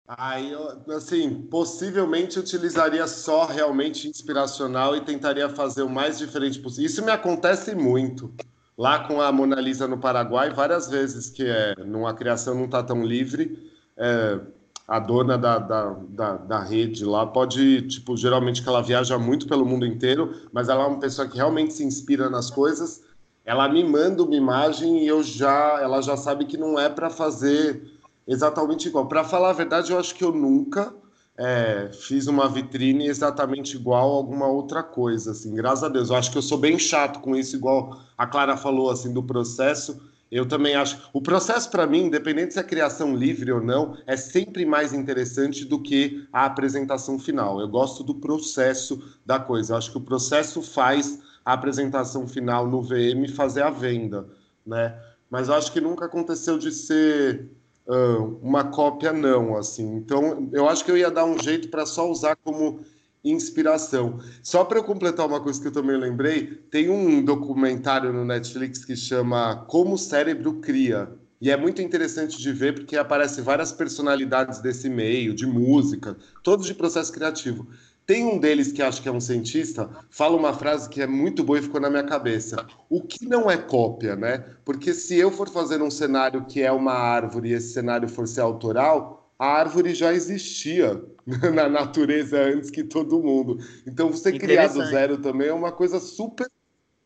Aí, 0.07 0.51
assim, 0.93 1.47
possivelmente 1.47 2.37
utilizaria 2.37 3.07
só 3.07 3.45
realmente 3.45 4.07
inspiracional 4.07 4.95
e 4.95 5.05
tentaria 5.05 5.49
fazer 5.49 5.83
o 5.83 5.89
mais 5.89 6.17
diferente 6.17 6.59
possível. 6.59 6.85
Isso 6.85 7.03
me 7.03 7.11
acontece 7.11 7.73
muito. 7.73 8.35
Lá 8.77 8.99
com 9.07 9.21
a 9.21 9.31
Mona 9.31 9.59
Lisa 9.61 9.87
no 9.87 9.97
Paraguai, 9.97 10.49
várias 10.51 10.89
vezes 10.89 11.29
que 11.29 11.43
é, 11.45 11.75
numa 11.85 12.13
criação 12.13 12.55
não 12.55 12.65
está 12.65 12.83
tão 12.83 13.05
livre, 13.05 13.71
é, 13.95 14.39
a 14.87 14.99
dona 14.99 15.37
da, 15.37 15.57
da, 15.57 15.95
da, 16.09 16.37
da, 16.37 16.59
rede 16.59 17.05
lá 17.05 17.25
pode, 17.25 17.83
tipo, 17.83 18.15
geralmente 18.15 18.61
que 18.61 18.69
ela 18.69 18.83
viaja 18.83 19.17
muito 19.17 19.47
pelo 19.47 19.65
mundo 19.65 19.85
inteiro, 19.85 20.41
mas 20.51 20.69
ela 20.69 20.83
é 20.83 20.87
uma 20.87 20.99
pessoa 20.99 21.27
que 21.27 21.37
realmente 21.37 21.73
se 21.73 21.83
inspira 21.83 22.29
nas 22.29 22.51
coisas. 22.51 23.01
Ela 23.45 23.67
me 23.69 23.83
manda 23.83 24.23
uma 24.23 24.35
imagem 24.35 25.03
e 25.03 25.07
eu 25.07 25.23
já, 25.23 25.79
ela 25.81 26.01
já 26.01 26.17
sabe 26.17 26.45
que 26.45 26.57
não 26.57 26.77
é 26.77 26.89
para 26.89 27.09
fazer 27.09 27.81
exatamente 28.27 28.87
igual. 28.87 29.07
Para 29.07 29.23
falar 29.23 29.51
a 29.51 29.53
verdade, 29.53 29.91
eu 29.91 29.99
acho 29.99 30.13
que 30.13 30.23
eu 30.23 30.31
nunca 30.31 30.93
é, 31.37 31.89
fiz 31.91 32.27
uma 32.27 32.47
vitrine 32.47 33.07
exatamente 33.07 33.75
igual 33.75 34.11
a 34.11 34.15
alguma 34.15 34.47
outra 34.47 34.81
coisa, 34.81 35.31
assim, 35.31 35.53
graças 35.53 35.83
a 35.83 35.89
Deus. 35.89 36.09
Eu 36.09 36.15
acho 36.15 36.31
que 36.31 36.37
eu 36.37 36.41
sou 36.41 36.57
bem 36.57 36.79
chato 36.79 37.19
com 37.19 37.35
isso, 37.35 37.55
igual 37.55 37.99
a 38.17 38.25
Clara 38.25 38.55
falou, 38.55 38.89
assim, 38.89 39.13
do 39.13 39.21
processo. 39.21 39.99
Eu 40.31 40.47
também 40.47 40.75
acho. 40.75 41.09
O 41.13 41.21
processo, 41.21 41.69
para 41.69 41.85
mim, 41.85 42.05
independente 42.05 42.53
se 42.53 42.59
é 42.59 42.63
criação 42.63 43.15
livre 43.15 43.51
ou 43.51 43.61
não, 43.61 43.97
é 44.07 44.17
sempre 44.17 44.65
mais 44.65 44.93
interessante 44.93 45.63
do 45.63 45.79
que 45.79 46.27
a 46.31 46.45
apresentação 46.45 47.19
final. 47.19 47.59
Eu 47.59 47.67
gosto 47.67 48.03
do 48.03 48.15
processo 48.15 49.01
da 49.25 49.39
coisa. 49.39 49.73
Eu 49.73 49.77
acho 49.77 49.91
que 49.91 49.97
o 49.97 50.01
processo 50.01 50.61
faz 50.61 51.19
a 51.43 51.53
apresentação 51.53 52.27
final 52.27 52.67
no 52.67 52.81
VM 52.81 53.29
fazer 53.35 53.61
a 53.61 53.69
venda, 53.69 54.27
né? 54.65 54.99
Mas 55.29 55.47
eu 55.47 55.53
acho 55.53 55.71
que 55.71 55.81
nunca 55.81 56.05
aconteceu 56.05 56.57
de 56.57 56.71
ser 56.71 57.49
uh, 57.87 58.39
uma 58.41 58.65
cópia 58.65 59.13
não, 59.13 59.55
assim. 59.55 59.95
Então, 59.95 60.49
eu 60.51 60.67
acho 60.67 60.83
que 60.83 60.91
eu 60.91 60.97
ia 60.97 61.11
dar 61.11 61.25
um 61.25 61.41
jeito 61.41 61.69
para 61.69 61.85
só 61.85 62.09
usar 62.09 62.35
como 62.35 62.79
inspiração. 63.23 64.19
Só 64.43 64.63
para 64.63 64.77
eu 64.77 64.83
completar 64.83 65.25
uma 65.25 65.41
coisa 65.41 65.59
que 65.59 65.67
eu 65.67 65.71
também 65.71 65.97
lembrei, 65.97 66.45
tem 66.69 66.89
um 66.89 67.23
documentário 67.23 68.13
no 68.13 68.23
Netflix 68.23 68.85
que 68.85 68.95
chama 68.95 69.65
Como 69.67 69.95
o 69.95 69.97
Cérebro 69.97 70.55
Cria. 70.61 71.09
E 71.41 71.51
é 71.51 71.57
muito 71.57 71.81
interessante 71.81 72.37
de 72.37 72.51
ver 72.51 72.73
porque 72.73 72.95
aparecem 72.95 73.43
várias 73.43 73.71
personalidades 73.71 74.59
desse 74.59 74.89
meio, 74.89 75.33
de 75.33 75.45
música, 75.45 76.15
todos 76.41 76.65
de 76.65 76.73
processo 76.73 77.11
criativo. 77.11 77.67
Tem 78.05 78.23
um 78.23 78.37
deles 78.37 78.71
que 78.71 78.83
acho 78.83 79.01
que 79.01 79.09
é 79.09 79.11
um 79.11 79.19
cientista, 79.19 79.89
fala 80.11 80.37
uma 80.37 80.53
frase 80.53 80.87
que 80.87 81.01
é 81.01 81.07
muito 81.07 81.43
boa 81.43 81.57
e 81.57 81.61
ficou 81.63 81.81
na 81.81 81.89
minha 81.89 82.03
cabeça. 82.03 82.65
O 82.87 83.01
que 83.01 83.27
não 83.27 83.49
é 83.49 83.57
cópia, 83.57 84.15
né? 84.15 84.45
Porque 84.63 84.93
se 84.93 85.17
eu 85.17 85.31
for 85.31 85.49
fazer 85.49 85.81
um 85.81 85.89
cenário 85.89 86.45
que 86.45 86.61
é 86.61 86.71
uma 86.71 86.93
árvore 86.93 87.49
e 87.49 87.53
esse 87.53 87.73
cenário 87.73 88.07
for 88.07 88.27
ser 88.27 88.41
autoral, 88.41 89.31
a 89.39 89.47
árvore 89.47 89.95
já 89.95 90.13
existia 90.13 91.03
na 91.53 91.67
natureza 91.67 92.39
antes 92.39 92.69
que 92.69 92.83
todo 92.83 93.23
mundo. 93.23 93.57
Então 93.87 94.11
você 94.11 94.37
criar 94.37 94.67
do 94.67 94.85
zero 94.85 95.17
também 95.17 95.47
é 95.47 95.53
uma 95.53 95.71
coisa 95.71 95.99
super 95.99 96.47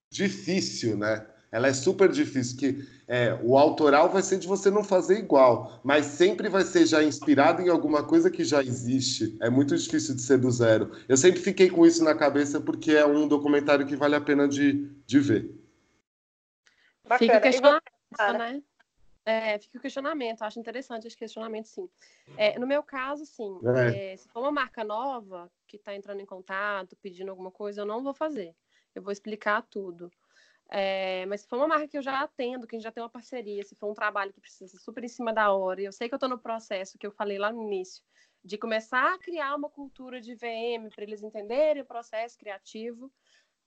difícil, 0.09 0.97
né? 0.97 1.25
Ela 1.51 1.67
é 1.67 1.73
super 1.73 2.09
difícil, 2.09 2.57
que 2.57 2.87
é, 3.07 3.37
o 3.43 3.57
autoral 3.57 4.09
vai 4.09 4.21
ser 4.21 4.37
de 4.37 4.47
você 4.47 4.69
não 4.69 4.83
fazer 4.83 5.17
igual, 5.17 5.79
mas 5.83 6.05
sempre 6.05 6.47
vai 6.47 6.63
ser 6.63 6.85
já 6.85 7.03
inspirado 7.03 7.61
em 7.61 7.69
alguma 7.69 8.03
coisa 8.03 8.29
que 8.29 8.43
já 8.43 8.61
existe. 8.61 9.35
É 9.41 9.49
muito 9.49 9.75
difícil 9.75 10.15
de 10.15 10.21
ser 10.21 10.37
do 10.37 10.51
zero. 10.51 10.91
Eu 11.07 11.17
sempre 11.17 11.39
fiquei 11.39 11.69
com 11.69 11.85
isso 11.85 12.03
na 12.03 12.13
cabeça 12.13 12.61
porque 12.61 12.91
é 12.91 13.05
um 13.05 13.27
documentário 13.27 13.87
que 13.87 13.95
vale 13.95 14.15
a 14.15 14.21
pena 14.21 14.47
de, 14.47 14.89
de 15.07 15.19
ver. 15.19 15.51
Bacana. 17.03 17.17
Fica 17.17 17.37
o 17.37 17.41
questionamento, 17.41 18.37
né? 18.37 18.61
É, 19.25 19.59
fica 19.59 19.77
o 19.77 19.81
questionamento, 19.81 20.41
acho 20.41 20.59
interessante 20.59 21.05
esse 21.05 21.17
questionamento, 21.17 21.67
sim. 21.67 21.89
É, 22.37 22.57
no 22.57 22.65
meu 22.65 22.81
caso, 22.81 23.25
sim, 23.25 23.59
é. 23.75 24.13
é 24.13 24.17
se 24.17 24.27
for 24.29 24.39
uma 24.39 24.51
marca 24.51 24.83
nova 24.83 25.51
que 25.67 25.77
está 25.77 25.93
entrando 25.93 26.21
em 26.21 26.25
contato, 26.25 26.95
pedindo 27.01 27.29
alguma 27.29 27.51
coisa, 27.51 27.81
eu 27.81 27.85
não 27.85 28.03
vou 28.03 28.13
fazer. 28.13 28.55
Eu 28.95 29.03
vou 29.03 29.11
explicar 29.11 29.61
tudo. 29.69 30.11
É, 30.71 31.25
mas 31.25 31.41
se 31.41 31.47
for 31.47 31.57
uma 31.57 31.67
marca 31.67 31.87
que 31.87 31.97
eu 31.97 32.01
já 32.01 32.21
atendo, 32.21 32.67
que 32.67 32.75
a 32.75 32.77
gente 32.77 32.83
já 32.83 32.91
tem 32.91 33.01
uma 33.01 33.09
parceria, 33.09 33.63
se 33.63 33.75
for 33.75 33.89
um 33.89 33.93
trabalho 33.93 34.31
que 34.31 34.39
precisa 34.39 34.77
super 34.77 35.03
em 35.03 35.07
cima 35.07 35.33
da 35.33 35.51
hora, 35.51 35.81
e 35.81 35.85
eu 35.85 35.91
sei 35.91 36.07
que 36.07 36.13
eu 36.13 36.17
estou 36.17 36.29
no 36.29 36.37
processo 36.37 36.97
que 36.97 37.07
eu 37.07 37.11
falei 37.11 37.39
lá 37.39 37.51
no 37.51 37.63
início, 37.63 38.03
de 38.43 38.57
começar 38.57 39.13
a 39.15 39.17
criar 39.17 39.55
uma 39.55 39.69
cultura 39.69 40.21
de 40.21 40.35
VM 40.35 40.89
para 40.93 41.03
eles 41.03 41.23
entenderem 41.23 41.81
o 41.81 41.85
processo 41.85 42.37
criativo, 42.37 43.11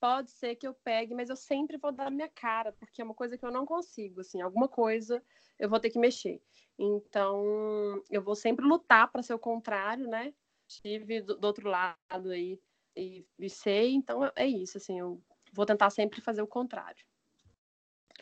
pode 0.00 0.30
ser 0.30 0.54
que 0.56 0.66
eu 0.66 0.74
pegue, 0.74 1.14
mas 1.14 1.28
eu 1.28 1.36
sempre 1.36 1.76
vou 1.76 1.92
dar 1.92 2.10
minha 2.10 2.28
cara, 2.28 2.72
porque 2.72 3.00
é 3.00 3.04
uma 3.04 3.14
coisa 3.14 3.36
que 3.36 3.44
eu 3.44 3.52
não 3.52 3.66
consigo, 3.66 4.20
assim, 4.20 4.40
alguma 4.40 4.68
coisa 4.68 5.22
eu 5.58 5.68
vou 5.68 5.80
ter 5.80 5.90
que 5.90 5.98
mexer. 5.98 6.40
Então, 6.78 8.02
eu 8.10 8.22
vou 8.22 8.34
sempre 8.34 8.64
lutar 8.64 9.10
para 9.10 9.22
ser 9.22 9.34
o 9.34 9.38
contrário, 9.38 10.08
né? 10.08 10.34
Estive 10.68 11.20
do, 11.20 11.36
do 11.36 11.44
outro 11.44 11.68
lado 11.68 12.30
aí 12.30 12.60
e, 12.96 13.26
e 13.38 13.50
sei, 13.50 13.92
então 13.92 14.30
é 14.36 14.46
isso, 14.46 14.78
assim, 14.78 14.98
eu 14.98 15.22
vou 15.52 15.66
tentar 15.66 15.90
sempre 15.90 16.20
fazer 16.20 16.42
o 16.42 16.46
contrário. 16.46 17.04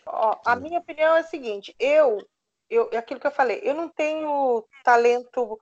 Ó, 0.06 0.40
a 0.44 0.56
minha 0.56 0.78
opinião 0.78 1.16
é 1.16 1.20
a 1.20 1.24
seguinte: 1.24 1.74
eu, 1.78 2.18
eu, 2.68 2.88
é 2.92 2.96
aquilo 2.96 3.20
que 3.20 3.26
eu 3.26 3.32
falei, 3.32 3.60
eu 3.62 3.74
não 3.74 3.88
tenho 3.88 4.66
talento. 4.84 5.58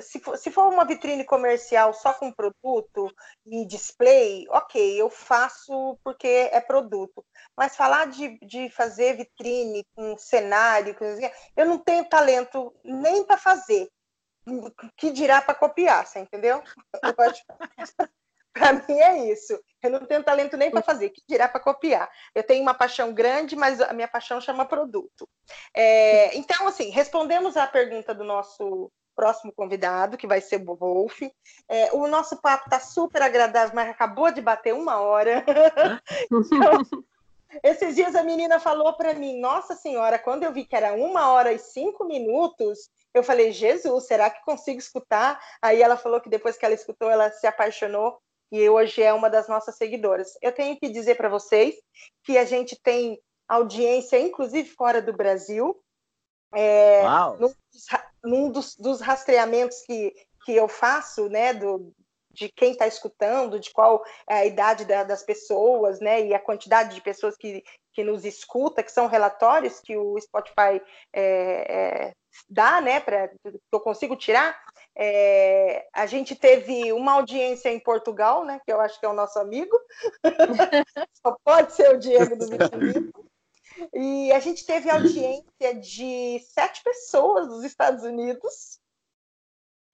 Se 0.00 0.18
for, 0.18 0.38
se 0.38 0.50
for 0.50 0.72
uma 0.72 0.86
vitrine 0.86 1.24
comercial 1.24 1.92
só 1.92 2.14
com 2.14 2.32
produto 2.32 3.14
e 3.44 3.66
display, 3.66 4.46
ok, 4.48 4.98
eu 4.98 5.10
faço 5.10 5.98
porque 6.02 6.26
é 6.26 6.58
produto. 6.58 7.22
Mas 7.54 7.76
falar 7.76 8.06
de, 8.06 8.38
de 8.38 8.70
fazer 8.70 9.14
vitrine 9.14 9.84
com 9.94 10.16
cenário, 10.16 10.96
eu 11.54 11.66
não 11.66 11.78
tenho 11.78 12.08
talento 12.08 12.74
nem 12.82 13.24
para 13.24 13.36
fazer 13.36 13.90
que 14.96 15.10
dirá 15.10 15.40
para 15.40 15.54
copiar, 15.54 16.06
você 16.06 16.20
entendeu? 16.20 16.62
Para 18.54 18.72
mim 18.88 18.98
é 18.98 19.32
isso. 19.32 19.58
Eu 19.82 19.90
não 19.90 20.06
tenho 20.06 20.22
talento 20.22 20.56
nem 20.56 20.70
para 20.70 20.80
fazer, 20.80 21.10
que 21.10 21.22
dirá 21.28 21.48
para 21.48 21.60
copiar. 21.60 22.08
Eu 22.34 22.42
tenho 22.42 22.62
uma 22.62 22.72
paixão 22.72 23.12
grande, 23.12 23.56
mas 23.56 23.80
a 23.80 23.92
minha 23.92 24.08
paixão 24.08 24.40
chama 24.40 24.64
produto. 24.64 25.28
É, 25.74 26.34
então, 26.36 26.66
assim, 26.68 26.88
respondemos 26.90 27.56
à 27.56 27.66
pergunta 27.66 28.14
do 28.14 28.24
nosso 28.24 28.90
próximo 29.14 29.52
convidado, 29.52 30.16
que 30.16 30.26
vai 30.26 30.40
ser 30.40 30.62
o 30.66 30.74
Wolf. 30.74 31.22
É, 31.68 31.92
o 31.92 32.06
nosso 32.06 32.40
papo 32.40 32.64
está 32.64 32.80
super 32.80 33.22
agradável, 33.22 33.74
mas 33.74 33.90
acabou 33.90 34.30
de 34.30 34.40
bater 34.40 34.72
uma 34.72 35.00
hora. 35.00 35.44
então, 36.30 37.04
esses 37.62 37.94
dias 37.94 38.14
a 38.14 38.22
menina 38.22 38.58
falou 38.58 38.92
para 38.94 39.14
mim, 39.14 39.38
nossa 39.40 39.74
senhora, 39.74 40.18
quando 40.18 40.42
eu 40.42 40.52
vi 40.52 40.64
que 40.64 40.74
era 40.74 40.94
uma 40.94 41.28
hora 41.30 41.52
e 41.52 41.58
cinco 41.58 42.04
minutos, 42.04 42.90
eu 43.12 43.22
falei, 43.22 43.52
Jesus, 43.52 44.06
será 44.06 44.28
que 44.28 44.44
consigo 44.44 44.78
escutar? 44.78 45.40
Aí 45.62 45.80
ela 45.80 45.96
falou 45.96 46.20
que 46.20 46.28
depois 46.28 46.56
que 46.56 46.64
ela 46.64 46.74
escutou, 46.74 47.08
ela 47.08 47.30
se 47.30 47.46
apaixonou 47.46 48.18
e 48.54 48.68
hoje 48.68 49.02
é 49.02 49.12
uma 49.12 49.28
das 49.28 49.48
nossas 49.48 49.76
seguidoras. 49.76 50.38
Eu 50.40 50.52
tenho 50.52 50.78
que 50.78 50.88
dizer 50.88 51.16
para 51.16 51.28
vocês 51.28 51.74
que 52.22 52.38
a 52.38 52.44
gente 52.44 52.80
tem 52.80 53.20
audiência, 53.48 54.20
inclusive 54.20 54.68
fora 54.68 55.02
do 55.02 55.12
Brasil. 55.12 55.76
É, 56.54 57.02
num, 57.40 57.52
num 58.22 58.52
dos, 58.52 58.76
dos, 58.76 59.00
rastreamentos 59.00 59.80
que, 59.84 60.14
que 60.44 60.54
eu 60.54 60.68
faço, 60.68 61.28
né, 61.28 61.52
do, 61.52 61.92
de 62.34 62.50
quem 62.50 62.72
está 62.72 62.86
escutando, 62.86 63.60
de 63.60 63.72
qual 63.72 64.04
é 64.28 64.34
a 64.34 64.46
idade 64.46 64.84
da, 64.84 65.04
das 65.04 65.22
pessoas, 65.22 66.00
né, 66.00 66.26
e 66.26 66.34
a 66.34 66.38
quantidade 66.38 66.94
de 66.94 67.00
pessoas 67.00 67.36
que, 67.36 67.62
que 67.92 68.02
nos 68.02 68.24
escuta, 68.24 68.82
que 68.82 68.92
são 68.92 69.06
relatórios 69.06 69.80
que 69.80 69.96
o 69.96 70.20
Spotify 70.20 70.82
é, 71.12 71.22
é, 71.22 72.12
dá, 72.48 72.80
né, 72.80 73.00
para 73.00 73.28
que 73.28 73.58
eu 73.72 73.80
consigo 73.80 74.16
tirar. 74.16 74.58
É, 74.96 75.86
a 75.92 76.06
gente 76.06 76.34
teve 76.34 76.92
uma 76.92 77.12
audiência 77.12 77.68
em 77.70 77.80
Portugal, 77.80 78.44
né, 78.44 78.60
que 78.64 78.72
eu 78.72 78.80
acho 78.80 78.98
que 78.98 79.06
é 79.06 79.08
o 79.08 79.14
nosso 79.14 79.38
amigo, 79.38 79.76
só 81.24 81.36
pode 81.44 81.72
ser 81.72 81.94
o 81.94 81.98
Diego 81.98 82.36
do 82.36 82.48
Vitorino. 82.48 83.12
E 83.92 84.32
a 84.32 84.38
gente 84.38 84.64
teve 84.64 84.90
audiência 84.90 85.74
de 85.80 86.38
sete 86.52 86.82
pessoas 86.82 87.48
dos 87.48 87.64
Estados 87.64 88.04
Unidos, 88.04 88.78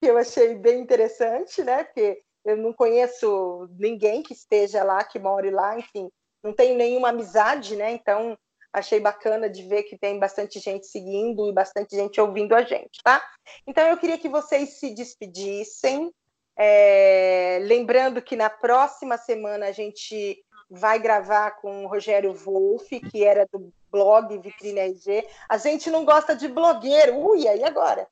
que 0.00 0.10
eu 0.10 0.16
achei 0.16 0.54
bem 0.54 0.80
interessante, 0.80 1.62
né? 1.62 1.84
Porque 1.84 2.22
eu 2.44 2.56
não 2.56 2.72
conheço 2.72 3.68
ninguém 3.78 4.22
que 4.22 4.32
esteja 4.32 4.82
lá, 4.82 5.04
que 5.04 5.18
more 5.18 5.50
lá, 5.50 5.78
enfim, 5.78 6.10
não 6.42 6.52
tenho 6.52 6.76
nenhuma 6.76 7.10
amizade, 7.10 7.76
né? 7.76 7.92
Então 7.92 8.36
achei 8.72 9.00
bacana 9.00 9.50
de 9.50 9.62
ver 9.64 9.82
que 9.82 9.98
tem 9.98 10.18
bastante 10.18 10.60
gente 10.60 10.86
seguindo 10.86 11.48
e 11.48 11.52
bastante 11.52 11.96
gente 11.96 12.20
ouvindo 12.20 12.54
a 12.54 12.62
gente, 12.62 13.02
tá? 13.02 13.22
Então 13.66 13.86
eu 13.86 13.96
queria 13.96 14.18
que 14.18 14.28
vocês 14.28 14.78
se 14.78 14.94
despedissem, 14.94 16.12
é, 16.56 17.58
lembrando 17.62 18.22
que 18.22 18.36
na 18.36 18.48
próxima 18.48 19.16
semana 19.16 19.66
a 19.66 19.72
gente 19.72 20.42
vai 20.70 20.98
gravar 20.98 21.52
com 21.52 21.84
o 21.84 21.88
Rogério 21.88 22.32
Wolff, 22.32 23.00
que 23.00 23.24
era 23.24 23.46
do 23.52 23.72
blog 23.90 24.38
Vitrine 24.38 24.78
RG. 24.78 25.26
A 25.48 25.58
gente 25.58 25.90
não 25.90 26.04
gosta 26.04 26.36
de 26.36 26.46
blogueiro. 26.46 27.16
Ui, 27.16 27.48
aí 27.48 27.64
agora? 27.64 28.06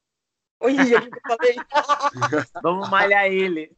Ui, 0.61 0.75
eu 0.75 1.09
falei. 1.27 1.55
Vamos 2.63 2.91
malhar 2.91 3.27
ele. 3.27 3.71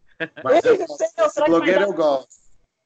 Mas 0.44 0.64
eu, 0.64 1.44
blogueiro 1.46 1.82
eu 1.82 1.92
gosto. 1.92 2.40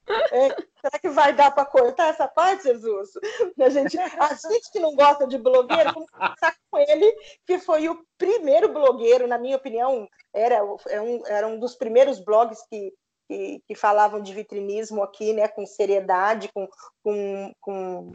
É, 0.07 0.49
será 0.80 0.99
que 1.01 1.09
vai 1.09 1.32
dar 1.32 1.51
para 1.51 1.64
cortar 1.64 2.09
essa 2.09 2.28
parte, 2.28 2.64
Jesus? 2.64 3.11
A 3.59 3.68
gente, 3.70 3.99
a 3.99 4.35
gente 4.35 4.70
que 4.70 4.78
não 4.78 4.95
gosta 4.95 5.26
de 5.26 5.39
blogueiro, 5.39 5.93
vamos 5.95 6.11
começar 6.11 6.55
com 6.70 6.78
ele, 6.78 7.11
que 7.47 7.59
foi 7.59 7.89
o 7.89 8.05
primeiro 8.18 8.68
blogueiro, 8.72 9.26
na 9.26 9.39
minha 9.39 9.57
opinião, 9.57 10.07
era, 10.32 10.61
era, 10.89 11.03
um, 11.03 11.26
era 11.26 11.47
um 11.47 11.59
dos 11.59 11.74
primeiros 11.74 12.18
blogs 12.20 12.61
que, 12.68 12.93
que, 13.28 13.62
que, 13.66 13.74
falavam 13.74 14.20
de 14.20 14.35
vitrinismo 14.35 15.03
aqui, 15.03 15.32
né, 15.32 15.49
com 15.49 15.64
seriedade, 15.64 16.51
com, 16.53 16.68
com, 17.03 17.53
com 17.61 18.12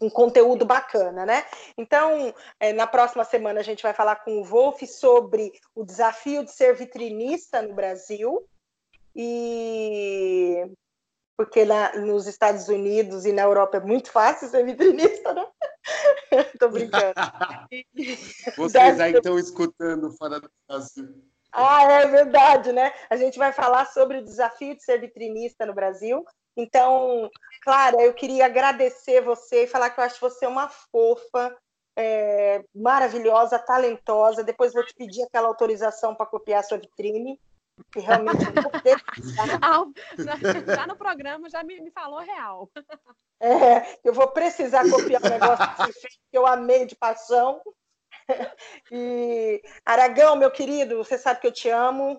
um 0.00 0.08
conteúdo 0.08 0.64
bacana, 0.64 1.26
né? 1.26 1.44
Então, 1.76 2.32
é, 2.60 2.72
na 2.72 2.86
próxima 2.86 3.24
semana 3.24 3.60
a 3.60 3.62
gente 3.62 3.82
vai 3.82 3.92
falar 3.92 4.16
com 4.16 4.40
o 4.40 4.44
Wolf 4.44 4.82
sobre 4.82 5.52
o 5.74 5.84
desafio 5.84 6.44
de 6.44 6.52
ser 6.52 6.74
vitrinista 6.74 7.62
no 7.62 7.74
Brasil 7.74 8.48
e 9.14 10.64
porque 11.36 11.64
lá 11.64 11.96
nos 11.96 12.26
Estados 12.26 12.68
Unidos 12.68 13.24
e 13.24 13.32
na 13.32 13.42
Europa 13.42 13.76
é 13.76 13.80
muito 13.80 14.10
fácil 14.10 14.48
ser 14.48 14.64
vitrinista, 14.64 15.32
né? 15.32 15.46
Tô 16.58 16.68
brincando. 16.68 17.14
Vocês 18.56 19.00
aí 19.00 19.12
estão 19.12 19.38
escutando 19.38 20.10
fora 20.12 20.40
do 20.40 20.50
Brasil. 20.68 21.22
Ah, 21.52 21.84
é 21.84 22.06
verdade, 22.06 22.72
né? 22.72 22.92
A 23.08 23.16
gente 23.16 23.38
vai 23.38 23.52
falar 23.52 23.86
sobre 23.86 24.18
o 24.18 24.24
desafio 24.24 24.76
de 24.76 24.82
ser 24.82 25.00
vitrinista 25.00 25.64
no 25.64 25.74
Brasil. 25.74 26.24
Então, 26.56 27.30
Clara, 27.68 28.02
eu 28.02 28.14
queria 28.14 28.46
agradecer 28.46 29.20
você 29.20 29.64
e 29.64 29.66
falar 29.66 29.90
que 29.90 30.00
eu 30.00 30.04
acho 30.04 30.18
você 30.18 30.46
uma 30.46 30.70
fofa, 30.70 31.54
é, 31.94 32.64
maravilhosa, 32.74 33.58
talentosa. 33.58 34.42
Depois 34.42 34.72
vou 34.72 34.82
te 34.86 34.94
pedir 34.94 35.24
aquela 35.24 35.48
autorização 35.48 36.14
para 36.14 36.24
copiar 36.24 36.60
a 36.60 36.62
sua 36.62 36.78
vitrine 36.78 37.38
que 37.92 38.00
realmente 38.00 38.38
já 40.74 40.86
no 40.86 40.96
programa 40.96 41.50
já 41.50 41.62
me, 41.62 41.78
me 41.78 41.90
falou 41.90 42.20
real. 42.20 42.70
É, 43.38 43.98
eu 44.02 44.14
vou 44.14 44.28
precisar 44.28 44.88
copiar 44.88 45.22
o 45.22 45.28
negócio 45.28 45.68
que 45.68 45.76
você 45.76 45.92
fez, 46.00 46.18
que 46.30 46.38
eu 46.38 46.46
amei 46.46 46.86
de 46.86 46.96
paixão. 46.96 47.60
E 48.90 49.60
Aragão, 49.84 50.36
meu 50.36 50.50
querido, 50.50 50.96
você 50.96 51.18
sabe 51.18 51.40
que 51.40 51.46
eu 51.46 51.52
te 51.52 51.68
amo. 51.68 52.18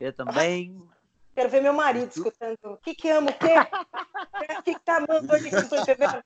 Eu 0.00 0.12
também. 0.12 0.76
Quero 1.38 1.50
ver 1.50 1.62
meu 1.62 1.72
marido 1.72 2.10
escutando. 2.10 2.58
O 2.64 2.76
que 2.78 2.96
que 2.96 3.08
amo 3.08 3.32
o? 3.32 3.60
O 3.60 4.62
que 4.64 4.74
que 4.74 4.80
tá 4.80 4.96
amando 4.96 5.32
aí 5.32 5.48
que 5.48 5.54
eu 5.54 5.68
tô 5.68 5.76
entendendo? 5.76 6.20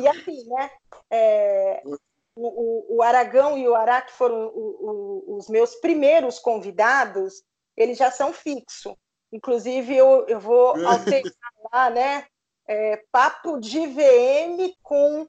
E 0.00 0.08
assim, 0.08 0.48
né? 0.48 0.70
É, 1.10 1.82
o, 2.34 2.96
o, 2.96 3.02
Aragão 3.02 3.58
e 3.58 3.68
o 3.68 3.74
Ará, 3.74 4.00
que 4.00 4.12
foram 4.12 4.46
o, 4.46 5.26
o, 5.28 5.36
os 5.36 5.50
meus 5.50 5.74
primeiros 5.74 6.38
convidados, 6.38 7.42
eles 7.76 7.98
já 7.98 8.10
são 8.10 8.32
fixos. 8.32 8.96
Inclusive, 9.30 9.94
eu, 9.94 10.24
eu 10.26 10.40
vou 10.40 10.68
alternar 10.86 11.52
lá, 11.70 11.90
né? 11.90 12.26
É, 12.66 13.04
papo 13.12 13.60
de 13.60 13.86
VM 13.86 14.74
com 14.82 15.26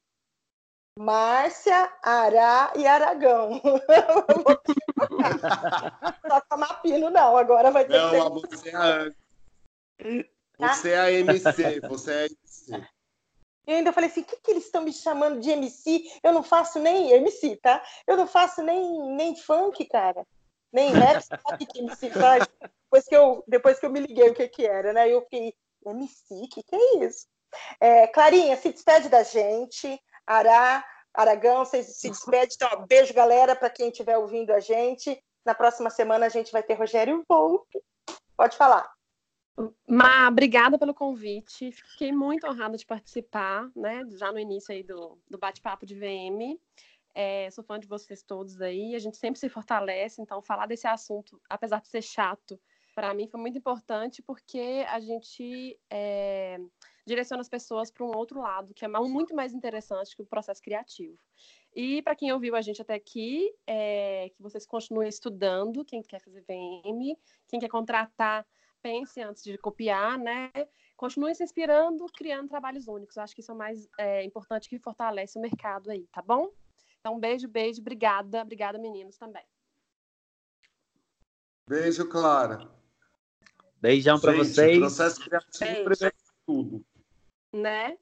Márcia, 0.97 1.91
Ará 2.01 2.71
e 2.75 2.87
Aragão. 2.87 3.61
Só 6.27 6.41
tomar 6.49 6.81
pino, 6.81 7.09
não. 7.09 7.35
Agora 7.35 7.69
vai 7.69 7.85
ter 7.85 7.97
não, 7.97 8.41
que 8.41 8.57
ser. 8.57 8.57
Você 8.57 8.69
é 8.69 8.75
a, 8.75 9.11
você 10.57 10.91
é 10.91 10.99
a 10.99 11.11
MC, 11.11 11.79
você 11.81 12.11
é 12.11 12.15
a 12.15 12.25
MC. 12.25 12.87
E 13.67 13.73
ainda 13.73 13.91
falei 13.91 14.09
assim, 14.09 14.21
o 14.21 14.25
que, 14.25 14.37
que 14.37 14.51
eles 14.51 14.65
estão 14.65 14.83
me 14.83 14.93
chamando 14.93 15.39
de 15.39 15.49
MC? 15.49 16.03
Eu 16.23 16.31
não 16.31 16.43
faço 16.43 16.79
nem 16.79 17.11
MC, 17.11 17.57
tá? 17.57 17.83
Eu 18.07 18.15
não 18.15 18.27
faço 18.27 18.61
nem, 18.61 19.15
nem 19.15 19.35
funk, 19.35 19.83
cara. 19.85 20.25
Nem 20.71 20.91
rap, 20.91 21.21
sabe 21.21 21.63
o 21.63 21.67
que 21.67 21.79
MC 21.79 22.09
faz? 22.11 22.47
Depois 22.83 23.05
que, 23.05 23.15
eu, 23.15 23.43
depois 23.47 23.79
que 23.79 23.85
eu 23.85 23.89
me 23.89 23.99
liguei 23.99 24.29
o 24.29 24.35
que 24.35 24.47
que 24.47 24.65
era, 24.65 24.93
né? 24.93 25.09
Eu 25.09 25.21
fiquei, 25.23 25.53
MC, 25.85 26.23
o 26.31 26.47
que, 26.47 26.63
que 26.63 26.75
é 26.75 27.05
isso? 27.05 27.27
É, 27.79 28.07
Clarinha, 28.07 28.55
se 28.57 28.71
despede 28.71 29.09
da 29.09 29.23
gente. 29.23 29.99
Ará, 30.25 30.83
Aragão, 31.13 31.65
você 31.65 31.83
se 31.83 32.09
despede. 32.09 32.55
Então, 32.55 32.69
ó, 32.71 32.85
beijo, 32.85 33.13
galera, 33.13 33.55
para 33.55 33.69
quem 33.69 33.89
estiver 33.89 34.17
ouvindo 34.17 34.51
a 34.51 34.59
gente. 34.59 35.21
Na 35.45 35.53
próxima 35.53 35.89
semana 35.89 36.25
a 36.25 36.29
gente 36.29 36.51
vai 36.51 36.63
ter 36.63 36.73
Rogério 36.73 37.23
Volpe. 37.27 37.81
Pode 38.35 38.57
falar. 38.57 38.91
Ma, 39.87 40.27
obrigada 40.27 40.77
pelo 40.77 40.93
convite. 40.93 41.71
Fiquei 41.71 42.11
muito 42.11 42.45
honrada 42.45 42.77
de 42.77 42.85
participar, 42.85 43.69
né? 43.75 44.03
Já 44.11 44.31
no 44.31 44.39
início 44.39 44.73
aí 44.73 44.83
do, 44.83 45.17
do 45.29 45.37
bate-papo 45.37 45.85
de 45.85 45.95
VM. 45.95 46.59
É, 47.13 47.49
sou 47.51 47.63
fã 47.63 47.79
de 47.79 47.87
vocês 47.87 48.21
todos 48.21 48.61
aí. 48.61 48.93
A 48.93 48.99
gente 48.99 49.15
sempre 49.15 49.39
se 49.39 49.47
fortalece, 49.47 50.21
então 50.21 50.41
falar 50.41 50.65
desse 50.65 50.85
assunto, 50.85 51.41
apesar 51.49 51.79
de 51.79 51.87
ser 51.87 52.01
chato, 52.01 52.59
para 52.93 53.13
mim 53.13 53.27
foi 53.27 53.39
muito 53.39 53.57
importante 53.57 54.21
porque 54.21 54.85
a 54.89 54.99
gente 54.99 55.79
é, 55.89 56.59
direciona 57.05 57.41
as 57.41 57.49
pessoas 57.49 57.91
para 57.91 58.05
um 58.05 58.15
outro 58.15 58.39
lado, 58.39 58.73
que 58.73 58.83
é 58.83 58.87
muito 58.87 59.35
mais 59.35 59.53
interessante 59.53 60.15
que 60.15 60.21
o 60.21 60.25
processo 60.25 60.61
criativo. 60.61 61.17
E 61.75 62.01
para 62.01 62.15
quem 62.15 62.31
ouviu 62.31 62.55
a 62.55 62.61
gente 62.61 62.81
até 62.81 62.95
aqui, 62.95 63.53
é, 63.67 64.29
que 64.29 64.41
vocês 64.41 64.65
continuem 64.65 65.09
estudando, 65.09 65.85
quem 65.85 66.01
quer 66.01 66.21
fazer 66.21 66.41
VM, 66.41 67.15
quem 67.47 67.59
quer 67.59 67.69
contratar 67.69 68.45
pense 68.81 69.19
antes 69.19 69.43
de 69.43 69.57
copiar, 69.57 70.17
né? 70.17 70.51
Continue 70.95 71.33
se 71.33 71.43
inspirando, 71.43 72.05
criando 72.15 72.47
trabalhos 72.47 72.87
únicos. 72.87 73.17
Eu 73.17 73.23
acho 73.23 73.33
que 73.33 73.41
isso 73.41 73.51
é 73.51 73.55
o 73.55 73.57
mais 73.57 73.89
é, 73.97 74.23
importante 74.23 74.69
que 74.69 74.77
fortalece 74.77 75.39
o 75.39 75.41
mercado 75.41 75.89
aí, 75.89 76.07
tá 76.11 76.21
bom? 76.21 76.51
Então, 76.99 77.19
beijo, 77.19 77.47
beijo, 77.47 77.81
obrigada, 77.81 78.41
obrigada, 78.41 78.77
meninos, 78.77 79.17
também. 79.17 79.43
Beijo, 81.67 82.07
Clara. 82.07 82.69
Beijão 83.81 84.19
para 84.19 84.33
vocês. 84.33 84.77
Processo 84.77 85.19
criativo 85.19 85.89
beijo. 85.89 86.11
tudo. 86.45 86.85
Né? 87.55 87.97